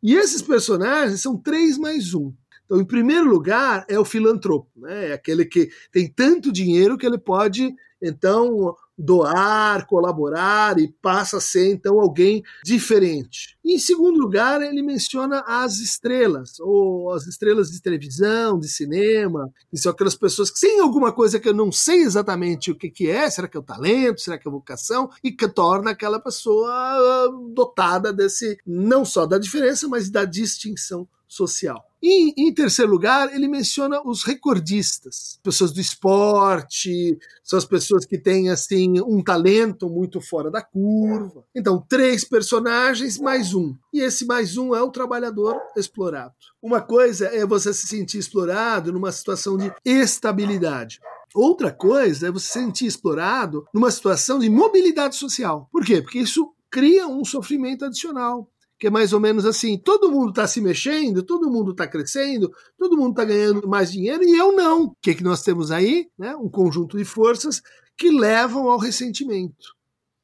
E 0.01 0.15
esses 0.15 0.41
personagens 0.41 1.21
são 1.21 1.35
três 1.35 1.77
mais 1.77 2.13
um. 2.13 2.33
Então, 2.65 2.79
em 2.79 2.85
primeiro 2.85 3.25
lugar, 3.25 3.85
é 3.89 3.99
o 3.99 4.05
filantropo, 4.05 4.71
né? 4.77 5.09
é 5.09 5.13
aquele 5.13 5.43
que 5.43 5.69
tem 5.91 6.09
tanto 6.09 6.49
dinheiro 6.49 6.97
que 6.97 7.05
ele 7.05 7.17
pode, 7.17 7.75
então, 8.01 8.73
doar, 8.97 9.85
colaborar 9.85 10.79
e 10.79 10.87
passa 11.01 11.37
a 11.37 11.41
ser 11.41 11.71
então 11.71 11.99
alguém 11.99 12.43
diferente. 12.63 13.57
E, 13.63 13.75
em 13.75 13.79
segundo 13.79 14.19
lugar, 14.19 14.61
ele 14.61 14.81
menciona 14.81 15.43
as 15.45 15.77
estrelas, 15.77 16.59
ou 16.59 17.11
as 17.11 17.27
estrelas 17.27 17.69
de 17.69 17.81
televisão, 17.81 18.59
de 18.59 18.67
cinema, 18.67 19.51
que 19.69 19.77
são 19.77 19.91
aquelas 19.91 20.15
pessoas 20.15 20.49
que 20.49 20.59
têm 20.59 20.79
alguma 20.79 21.11
coisa 21.11 21.39
que 21.39 21.47
eu 21.47 21.53
não 21.53 21.71
sei 21.71 22.01
exatamente 22.01 22.71
o 22.71 22.75
que, 22.75 22.89
que 22.89 23.09
é, 23.09 23.29
será 23.29 23.47
que 23.47 23.57
é 23.57 23.59
o 23.59 23.63
talento, 23.63 24.21
será 24.21 24.37
que 24.37 24.47
é 24.47 24.49
a 24.49 24.53
vocação, 24.53 25.09
e 25.23 25.31
que 25.31 25.47
torna 25.47 25.91
aquela 25.91 26.19
pessoa 26.19 26.71
ah, 26.71 27.27
dotada 27.53 28.11
desse, 28.11 28.57
não 28.65 29.05
só 29.05 29.25
da 29.25 29.37
diferença, 29.37 29.87
mas 29.87 30.09
da 30.09 30.25
distinção 30.25 31.07
social. 31.27 31.83
E, 32.01 32.33
em 32.37 32.53
terceiro 32.53 32.91
lugar, 32.91 33.33
ele 33.33 33.47
menciona 33.47 34.01
os 34.05 34.23
recordistas, 34.23 35.39
pessoas 35.43 35.71
do 35.71 35.81
esporte, 35.81 37.17
são 37.43 37.57
as 37.57 37.65
pessoas 37.65 38.05
que 38.05 38.17
têm 38.17 38.49
assim 38.49 39.01
um 39.01 39.23
talento 39.23 39.89
muito 39.89 40.21
fora 40.21 40.51
da 40.51 40.61
curva. 40.61 41.43
Então, 41.55 41.83
três 41.89 42.23
personagens 42.23 43.17
mais 43.17 43.53
um. 43.53 43.75
E 43.91 43.99
esse 43.99 44.25
mais 44.25 44.57
um 44.57 44.75
é 44.75 44.81
o 44.81 44.91
trabalhador 44.91 45.59
explorado. 45.75 46.33
Uma 46.61 46.81
coisa 46.81 47.27
é 47.27 47.45
você 47.45 47.73
se 47.73 47.87
sentir 47.87 48.19
explorado 48.19 48.93
numa 48.93 49.11
situação 49.11 49.57
de 49.57 49.73
estabilidade. 49.83 50.99
Outra 51.33 51.71
coisa 51.71 52.27
é 52.27 52.31
você 52.31 52.45
se 52.45 52.53
sentir 52.53 52.85
explorado 52.85 53.65
numa 53.73 53.91
situação 53.91 54.39
de 54.39 54.49
mobilidade 54.49 55.15
social. 55.15 55.67
Por 55.71 55.83
quê? 55.83 56.01
Porque 56.01 56.19
isso 56.19 56.53
cria 56.69 57.07
um 57.07 57.25
sofrimento 57.25 57.85
adicional 57.85 58.49
que 58.79 58.87
é 58.87 58.89
mais 58.89 59.13
ou 59.13 59.19
menos 59.19 59.45
assim: 59.45 59.77
todo 59.77 60.11
mundo 60.11 60.29
está 60.29 60.47
se 60.47 60.61
mexendo, 60.61 61.23
todo 61.23 61.49
mundo 61.49 61.71
está 61.71 61.87
crescendo, 61.87 62.51
todo 62.77 62.97
mundo 62.97 63.11
está 63.11 63.25
ganhando 63.25 63.67
mais 63.67 63.91
dinheiro 63.91 64.23
e 64.23 64.37
eu 64.37 64.51
não. 64.51 64.85
O 64.85 64.95
que, 65.01 65.15
que 65.15 65.23
nós 65.23 65.41
temos 65.41 65.71
aí? 65.71 66.09
Né? 66.17 66.35
Um 66.35 66.49
conjunto 66.49 66.97
de 66.97 67.05
forças 67.05 67.61
que 67.95 68.11
levam 68.11 68.69
ao 68.69 68.77
ressentimento, 68.77 69.75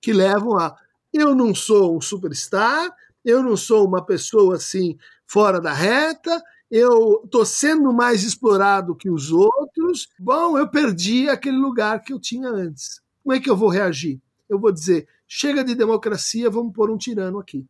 que 0.02 0.14
levam 0.14 0.58
a 0.58 0.76
eu 1.12 1.36
não 1.36 1.54
sou 1.54 1.96
um 1.96 2.02
superstar, 2.02 2.92
eu 3.24 3.44
não 3.44 3.56
sou 3.56 3.88
uma 3.88 4.04
pessoa 4.04 4.56
assim 4.56 4.98
fora 5.28 5.62
da 5.62 5.72
reta, 5.72 6.42
eu 6.70 7.22
estou 7.24 7.46
sendo 7.46 7.94
mais 7.94 8.24
explorado 8.24 8.96
que 8.96 9.10
os 9.10 9.32
outros. 9.32 10.10
Bom, 10.20 10.58
eu 10.58 10.68
perdi 10.68 11.30
aquele 11.30 11.58
lugar 11.58 12.02
que 12.02 12.12
eu 12.12 12.20
tinha 12.20 12.50
antes. 12.50 13.00
Como 13.22 13.36
é 13.36 13.40
que 13.40 13.50
eu 13.50 13.56
vou 13.56 13.70
reagir? 13.70 14.20
Eu 14.50 14.60
vou 14.60 14.72
dizer: 14.72 15.08
chega 15.28 15.64
de 15.64 15.76
democracia, 15.76 16.50
vamos 16.50 16.74
pôr 16.74 16.90
um 16.90 16.98
tirano 16.98 17.40
aqui. 17.40 17.66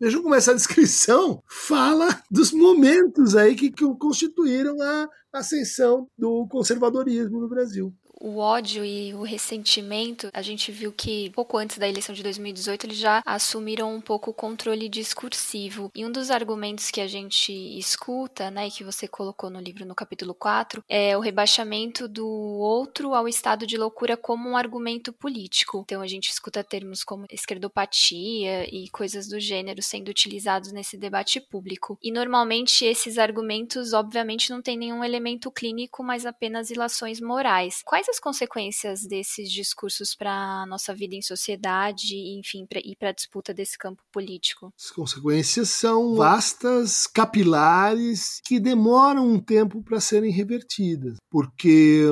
Vejam 0.00 0.22
como 0.22 0.34
essa 0.34 0.54
descrição. 0.54 1.42
Fala 1.48 2.22
dos 2.30 2.52
momentos 2.52 3.36
aí 3.36 3.54
que, 3.54 3.70
que 3.70 3.84
constituíram 3.96 4.80
a 4.80 5.08
ascensão 5.32 6.08
do 6.16 6.46
conservadorismo 6.48 7.40
no 7.40 7.48
Brasil 7.48 7.94
o 8.24 8.38
ódio 8.38 8.82
e 8.82 9.12
o 9.12 9.22
ressentimento, 9.22 10.30
a 10.32 10.40
gente 10.40 10.72
viu 10.72 10.90
que 10.90 11.28
pouco 11.30 11.58
antes 11.58 11.76
da 11.76 11.86
eleição 11.86 12.14
de 12.14 12.22
2018 12.22 12.86
eles 12.86 12.96
já 12.96 13.22
assumiram 13.26 13.94
um 13.94 14.00
pouco 14.00 14.30
o 14.30 14.34
controle 14.34 14.88
discursivo. 14.88 15.92
E 15.94 16.06
um 16.06 16.10
dos 16.10 16.30
argumentos 16.30 16.90
que 16.90 17.02
a 17.02 17.06
gente 17.06 17.52
escuta, 17.78 18.50
né, 18.50 18.68
e 18.68 18.70
que 18.70 18.82
você 18.82 19.06
colocou 19.06 19.50
no 19.50 19.60
livro 19.60 19.84
no 19.84 19.94
capítulo 19.94 20.32
4, 20.32 20.82
é 20.88 21.14
o 21.14 21.20
rebaixamento 21.20 22.08
do 22.08 22.26
outro 22.26 23.12
ao 23.12 23.28
estado 23.28 23.66
de 23.66 23.76
loucura 23.76 24.16
como 24.16 24.48
um 24.48 24.56
argumento 24.56 25.12
político. 25.12 25.82
Então 25.84 26.00
a 26.00 26.06
gente 26.06 26.30
escuta 26.30 26.64
termos 26.64 27.04
como 27.04 27.26
esquerdopatia 27.30 28.64
e 28.74 28.88
coisas 28.88 29.28
do 29.28 29.38
gênero 29.38 29.82
sendo 29.82 30.08
utilizados 30.08 30.72
nesse 30.72 30.96
debate 30.96 31.42
público. 31.42 31.98
E 32.02 32.10
normalmente 32.10 32.86
esses 32.86 33.18
argumentos, 33.18 33.92
obviamente, 33.92 34.48
não 34.48 34.62
têm 34.62 34.78
nenhum 34.78 35.04
elemento 35.04 35.50
clínico, 35.50 36.02
mas 36.02 36.24
apenas 36.24 36.70
ilações 36.70 37.20
morais. 37.20 37.82
Quais 37.84 38.08
quais 38.14 38.16
as 38.16 38.20
consequências 38.20 39.06
desses 39.06 39.50
discursos 39.50 40.14
para 40.14 40.32
a 40.32 40.66
nossa 40.66 40.94
vida 40.94 41.14
em 41.14 41.22
sociedade, 41.22 42.16
enfim, 42.38 42.66
pra, 42.66 42.80
e 42.84 42.94
para 42.96 43.10
a 43.10 43.12
disputa 43.12 43.52
desse 43.52 43.76
campo 43.76 44.02
político? 44.12 44.72
As 44.78 44.90
consequências 44.90 45.70
são 45.70 46.14
vastas, 46.14 47.06
capilares, 47.06 48.40
que 48.44 48.60
demoram 48.60 49.26
um 49.26 49.40
tempo 49.40 49.82
para 49.82 50.00
serem 50.00 50.30
revertidas, 50.30 51.16
porque 51.30 52.04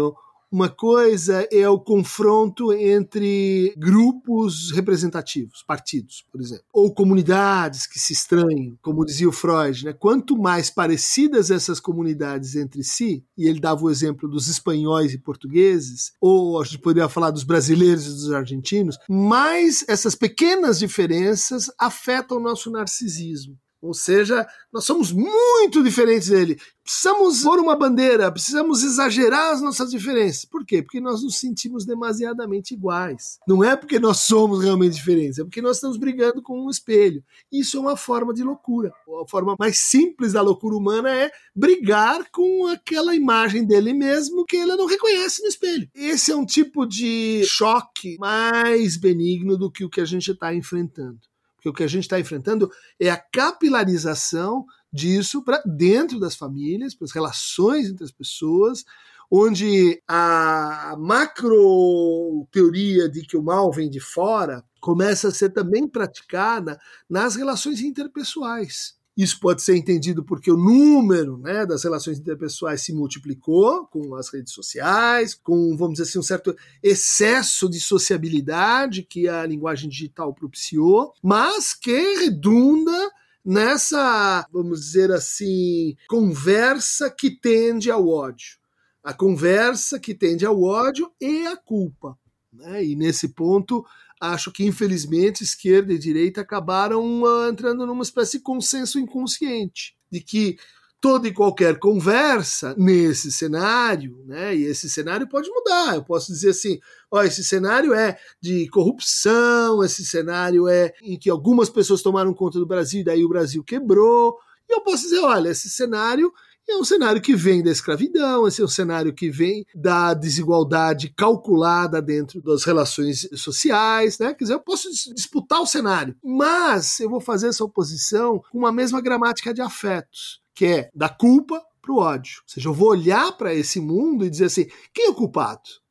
uma 0.52 0.68
coisa 0.68 1.49
é 1.50 1.66
o 1.66 1.80
confronto 1.80 2.75
entre 2.75 3.75
grupos 3.78 4.71
representativos, 4.71 5.64
partidos, 5.66 6.26
por 6.30 6.42
exemplo, 6.42 6.64
ou 6.71 6.94
comunidades 6.94 7.87
que 7.87 7.99
se 7.99 8.12
estranham, 8.12 8.76
como 8.82 9.04
dizia 9.04 9.28
o 9.28 9.32
Freud. 9.32 9.87
Né? 9.87 9.94
Quanto 9.94 10.37
mais 10.37 10.68
parecidas 10.68 11.50
essas 11.50 11.80
comunidades 11.80 12.54
entre 12.54 12.85
si, 12.85 13.25
e 13.37 13.49
ele 13.49 13.61
dava 13.61 13.82
o 13.82 13.90
exemplo 13.90 14.28
dos 14.28 14.47
espanhóis 14.49 15.14
e 15.14 15.18
portugueses, 15.18 16.12
ou 16.21 16.61
a 16.61 16.64
gente 16.64 16.78
poderia 16.78 17.09
falar 17.09 17.30
dos 17.30 17.44
brasileiros 17.44 18.06
e 18.06 18.11
dos 18.11 18.30
argentinos, 18.30 18.99
mais 19.09 19.82
essas 19.88 20.14
pequenas 20.14 20.78
diferenças 20.78 21.71
afetam 21.78 22.37
o 22.37 22.42
nosso 22.42 22.71
narcisismo. 22.71 23.56
Ou 23.82 23.92
seja, 23.92 24.46
nós 24.72 24.84
somos 24.84 25.10
muito 25.10 25.82
diferentes 25.82 26.28
dele. 26.28 26.56
Precisamos 26.84 27.42
pôr 27.42 27.58
uma 27.58 27.74
bandeira, 27.74 28.30
precisamos 28.30 28.84
exagerar 28.84 29.52
as 29.52 29.60
nossas 29.60 29.90
diferenças. 29.90 30.44
Por 30.44 30.64
quê? 30.64 30.80
Porque 30.82 31.00
nós 31.00 31.22
nos 31.22 31.38
sentimos 31.38 31.84
demasiadamente 31.84 32.74
iguais. 32.74 33.40
Não 33.46 33.64
é 33.64 33.74
porque 33.76 33.98
nós 33.98 34.18
somos 34.18 34.62
realmente 34.62 34.94
diferentes, 34.94 35.38
é 35.40 35.42
porque 35.42 35.61
nós 35.61 35.76
estamos 35.76 35.96
brigando 35.96 36.40
com 36.40 36.64
um 36.64 36.70
espelho. 36.70 37.24
Isso 37.50 37.76
é 37.76 37.80
uma 37.80 37.96
forma 37.96 38.33
de 38.33 38.44
loucura. 38.44 38.92
A 39.20 39.28
forma 39.28 39.57
mais 39.59 39.80
simples 39.80 40.33
da 40.33 40.42
loucura 40.42 40.76
humana 40.76 41.11
é 41.11 41.33
brigar 41.54 42.30
com 42.30 42.68
aquela 42.68 43.16
imagem 43.16 43.66
dele 43.66 43.92
mesmo 43.92 44.44
que 44.44 44.57
ele 44.57 44.76
não 44.76 44.87
reconhece 44.87 45.42
no 45.42 45.48
espelho. 45.48 45.88
Esse 45.92 46.30
é 46.30 46.37
um 46.37 46.46
tipo 46.46 46.87
de 46.87 47.42
choque 47.46 48.16
mais 48.20 48.96
benigno 48.96 49.59
do 49.59 49.70
que 49.70 49.85
o 49.85 49.90
que 49.90 50.00
a 50.00 50.04
gente 50.04 50.30
está 50.30 50.54
enfrentando. 50.54 51.18
Porque 51.62 51.68
o 51.68 51.72
que 51.72 51.85
a 51.85 51.88
gente 51.88 52.03
está 52.03 52.18
enfrentando 52.18 52.68
é 52.98 53.09
a 53.09 53.16
capilarização 53.16 54.66
disso 54.92 55.44
para 55.44 55.62
dentro 55.64 56.18
das 56.18 56.35
famílias, 56.35 56.92
para 56.92 57.05
as 57.05 57.12
relações 57.12 57.87
entre 57.88 58.03
as 58.03 58.11
pessoas, 58.11 58.85
onde 59.31 60.03
a 60.09 60.96
macro 60.98 62.48
teoria 62.51 63.09
de 63.09 63.22
que 63.22 63.37
o 63.37 63.42
mal 63.42 63.70
vem 63.70 63.88
de 63.88 64.01
fora 64.01 64.64
começa 64.81 65.29
a 65.29 65.31
ser 65.31 65.51
também 65.51 65.87
praticada 65.87 66.81
nas 67.09 67.37
relações 67.37 67.81
interpessoais. 67.81 68.96
Isso 69.16 69.38
pode 69.40 69.61
ser 69.62 69.77
entendido 69.77 70.25
porque 70.25 70.51
o 70.51 70.57
número 70.57 71.37
né, 71.37 71.66
das 71.66 71.85
relações 71.85 72.18
interpessoais 72.18 72.81
se 72.81 72.94
multiplicou 72.94 73.87
com 73.87 74.14
as 74.14 74.33
redes 74.33 74.55
sociais, 74.55 75.35
com, 75.35 75.77
vamos 75.77 75.94
dizer 75.94 76.09
assim, 76.09 76.18
um 76.18 76.22
certo 76.22 76.57
excesso 76.83 77.68
de 77.68 77.79
sociabilidade 77.79 79.03
que 79.03 79.29
a 79.29 79.44
linguagem 79.44 79.90
digital 79.90 80.33
propiciou, 80.33 81.12
mas 81.22 81.75
que 81.75 82.20
redunda 82.25 83.11
nessa, 83.44 84.46
vamos 84.51 84.81
dizer 84.81 85.12
assim, 85.12 85.94
conversa 86.09 87.11
que 87.11 87.31
tende 87.31 87.90
ao 87.90 88.09
ódio. 88.09 88.57
A 89.05 89.12
conversa 89.12 89.98
que 89.98 90.14
tende 90.14 90.46
ao 90.46 90.62
ódio 90.62 91.12
e 91.20 91.46
a 91.46 91.57
culpa. 91.57 92.16
Né? 92.53 92.85
E 92.85 92.96
nesse 92.96 93.29
ponto, 93.29 93.85
acho 94.22 94.52
que 94.52 94.64
infelizmente 94.64 95.42
esquerda 95.42 95.92
e 95.92 95.98
direita 95.98 96.40
acabaram 96.40 97.22
uh, 97.22 97.48
entrando 97.48 97.85
numa 97.85 98.04
espécie 98.04 98.38
de 98.38 98.44
consenso 98.44 99.00
inconsciente 99.00 99.96
de 100.11 100.20
que 100.20 100.56
toda 101.00 101.26
e 101.26 101.32
qualquer 101.32 101.80
conversa 101.80 102.76
nesse 102.78 103.32
cenário, 103.32 104.22
né? 104.24 104.54
E 104.54 104.62
esse 104.62 104.88
cenário 104.88 105.28
pode 105.28 105.50
mudar. 105.50 105.96
Eu 105.96 106.04
posso 106.04 106.32
dizer 106.32 106.50
assim, 106.50 106.78
ó, 107.11 107.24
esse 107.24 107.42
cenário 107.42 107.92
é 107.92 108.16
de 108.40 108.68
corrupção, 108.68 109.82
esse 109.82 110.06
cenário 110.06 110.68
é 110.68 110.94
em 111.02 111.18
que 111.18 111.28
algumas 111.28 111.68
pessoas 111.68 112.02
tomaram 112.02 112.32
conta 112.32 112.61
do 112.61 112.66
Brasil 112.66 113.00
e 113.00 113.04
daí 113.04 113.24
o 113.24 113.28
Brasil 113.28 113.64
quebrou. 113.64 114.38
E 114.70 114.72
eu 114.72 114.80
posso 114.82 115.02
dizer, 115.02 115.18
olha, 115.18 115.48
esse 115.48 115.68
cenário 115.68 116.32
é 116.68 116.77
um 116.77 116.85
cenário 116.85 117.20
que 117.20 117.35
vem 117.35 117.62
da 117.62 117.70
escravidão, 117.70 118.46
esse 118.46 118.61
é 118.62 118.64
um 118.64 118.68
cenário 118.68 119.12
que 119.12 119.31
vem 119.31 119.64
da 119.75 120.14
desigualdade 120.14 121.12
calculada 121.14 122.01
dentro 122.01 122.40
das 122.40 122.64
relações 122.64 123.29
sociais, 123.35 124.18
né? 124.18 124.35
Quer 124.35 124.44
dizer, 124.44 124.55
eu 124.55 124.61
posso 124.61 124.88
disputar 125.14 125.61
o 125.61 125.66
cenário, 125.66 126.16
mas 126.22 127.01
eu 127.01 127.11
vou 127.11 127.20
fazer 127.20 127.48
essa 127.48 127.64
oposição 127.64 128.42
com 128.51 128.59
uma 128.59 128.72
mesma 128.72 129.01
gramática 129.01 129.53
de 129.53 129.61
afetos, 129.61 130.40
que 130.55 130.66
é 130.66 130.90
da 130.94 131.09
culpa 131.09 131.61
para 131.81 131.92
o 131.92 131.98
ódio. 131.98 132.40
Ou 132.42 132.48
seja, 132.55 132.68
eu 132.68 132.75
vou 132.75 132.90
olhar 132.90 133.33
para 133.33 133.53
esse 133.53 133.81
mundo 133.81 134.25
e 134.25 134.31
dizer 134.31 134.46
assim: 134.46 134.66
quem 134.94 135.07
é 135.07 135.11
o 135.11 135.14
culpado? 135.14 135.82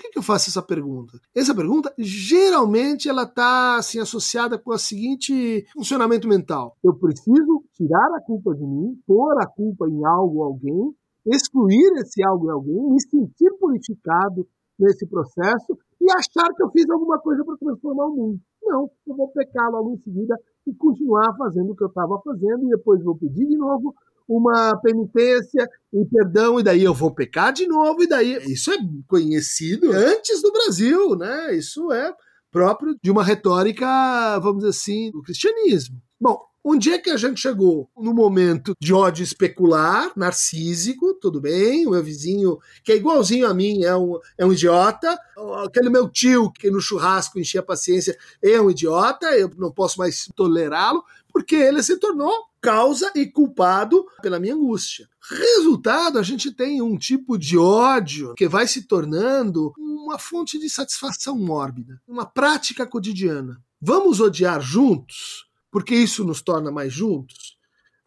Que, 0.00 0.08
que 0.08 0.18
eu 0.18 0.22
faço 0.22 0.48
essa 0.48 0.62
pergunta? 0.62 1.20
Essa 1.36 1.54
pergunta, 1.54 1.92
geralmente, 1.98 3.06
ela 3.06 3.24
está 3.24 3.76
assim, 3.76 3.98
associada 3.98 4.58
com 4.58 4.70
o 4.70 4.78
seguinte 4.78 5.66
funcionamento 5.74 6.26
mental. 6.26 6.74
Eu 6.82 6.94
preciso 6.94 7.62
tirar 7.74 8.08
a 8.16 8.20
culpa 8.22 8.54
de 8.54 8.64
mim, 8.64 8.98
pôr 9.06 9.36
a 9.38 9.46
culpa 9.46 9.86
em 9.86 10.02
algo 10.06 10.42
alguém, 10.42 10.94
excluir 11.26 11.92
esse 11.98 12.24
algo 12.24 12.46
e 12.46 12.50
alguém, 12.50 12.82
me 12.94 13.02
sentir 13.02 13.52
purificado 13.60 14.48
nesse 14.78 15.06
processo 15.06 15.76
e 16.00 16.10
achar 16.12 16.48
que 16.56 16.62
eu 16.62 16.70
fiz 16.70 16.88
alguma 16.88 17.18
coisa 17.18 17.44
para 17.44 17.58
transformar 17.58 18.06
o 18.06 18.16
mundo. 18.16 18.40
Não, 18.62 18.90
eu 19.06 19.14
vou 19.14 19.28
pecar 19.28 19.70
logo 19.70 19.92
em 19.92 19.98
seguida 19.98 20.34
e 20.66 20.74
continuar 20.74 21.36
fazendo 21.36 21.72
o 21.72 21.76
que 21.76 21.84
eu 21.84 21.88
estava 21.88 22.18
fazendo 22.24 22.64
e 22.64 22.70
depois 22.70 23.04
vou 23.04 23.18
pedir 23.18 23.46
de 23.46 23.58
novo 23.58 23.94
uma 24.30 24.80
penitência 24.80 25.68
e 25.92 26.04
perdão, 26.06 26.60
e 26.60 26.62
daí 26.62 26.84
eu 26.84 26.94
vou 26.94 27.12
pecar 27.12 27.52
de 27.52 27.66
novo, 27.66 28.02
e 28.02 28.06
daí. 28.06 28.36
Isso 28.46 28.70
é 28.70 28.76
conhecido 29.08 29.90
antes 29.90 30.40
do 30.40 30.52
Brasil, 30.52 31.16
né? 31.16 31.54
Isso 31.54 31.90
é 31.90 32.14
próprio 32.50 32.96
de 33.02 33.10
uma 33.10 33.24
retórica, 33.24 34.38
vamos 34.38 34.58
dizer 34.58 34.70
assim, 34.70 35.10
do 35.10 35.22
cristianismo. 35.22 36.00
Bom, 36.20 36.38
Onde 36.62 36.92
é 36.92 36.98
que 36.98 37.08
a 37.08 37.16
gente 37.16 37.40
chegou? 37.40 37.88
No 37.96 38.12
momento 38.12 38.74
de 38.78 38.92
ódio 38.92 39.22
especular, 39.24 40.12
narcísico, 40.14 41.14
tudo 41.14 41.40
bem, 41.40 41.86
o 41.86 41.92
meu 41.92 42.04
vizinho, 42.04 42.58
que 42.84 42.92
é 42.92 42.96
igualzinho 42.96 43.48
a 43.48 43.54
mim, 43.54 43.82
é 43.82 43.96
um, 43.96 44.18
é 44.36 44.44
um 44.44 44.52
idiota. 44.52 45.18
Aquele 45.64 45.88
meu 45.88 46.06
tio 46.06 46.52
que 46.52 46.70
no 46.70 46.78
churrasco 46.78 47.40
enchia 47.40 47.60
a 47.60 47.64
paciência 47.64 48.14
é 48.42 48.60
um 48.60 48.70
idiota, 48.70 49.26
eu 49.38 49.50
não 49.56 49.72
posso 49.72 49.98
mais 49.98 50.28
tolerá-lo, 50.36 51.02
porque 51.32 51.56
ele 51.56 51.82
se 51.82 51.96
tornou 51.96 52.32
causa 52.60 53.10
e 53.14 53.26
culpado 53.26 54.06
pela 54.20 54.38
minha 54.38 54.54
angústia. 54.54 55.08
Resultado, 55.30 56.18
a 56.18 56.22
gente 56.22 56.52
tem 56.52 56.82
um 56.82 56.96
tipo 56.96 57.38
de 57.38 57.56
ódio 57.56 58.34
que 58.34 58.48
vai 58.48 58.66
se 58.66 58.86
tornando 58.86 59.72
uma 59.78 60.18
fonte 60.18 60.58
de 60.58 60.68
satisfação 60.68 61.38
mórbida, 61.38 62.00
uma 62.06 62.26
prática 62.26 62.86
cotidiana. 62.86 63.62
Vamos 63.80 64.20
odiar 64.20 64.60
juntos? 64.60 65.50
porque 65.70 65.94
isso 65.94 66.24
nos 66.24 66.42
torna 66.42 66.70
mais 66.70 66.92
juntos? 66.92 67.56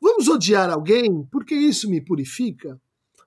Vamos 0.01 0.27
odiar 0.27 0.69
alguém 0.69 1.25
porque 1.31 1.55
isso 1.55 1.89
me 1.89 2.01
purifica? 2.01 2.79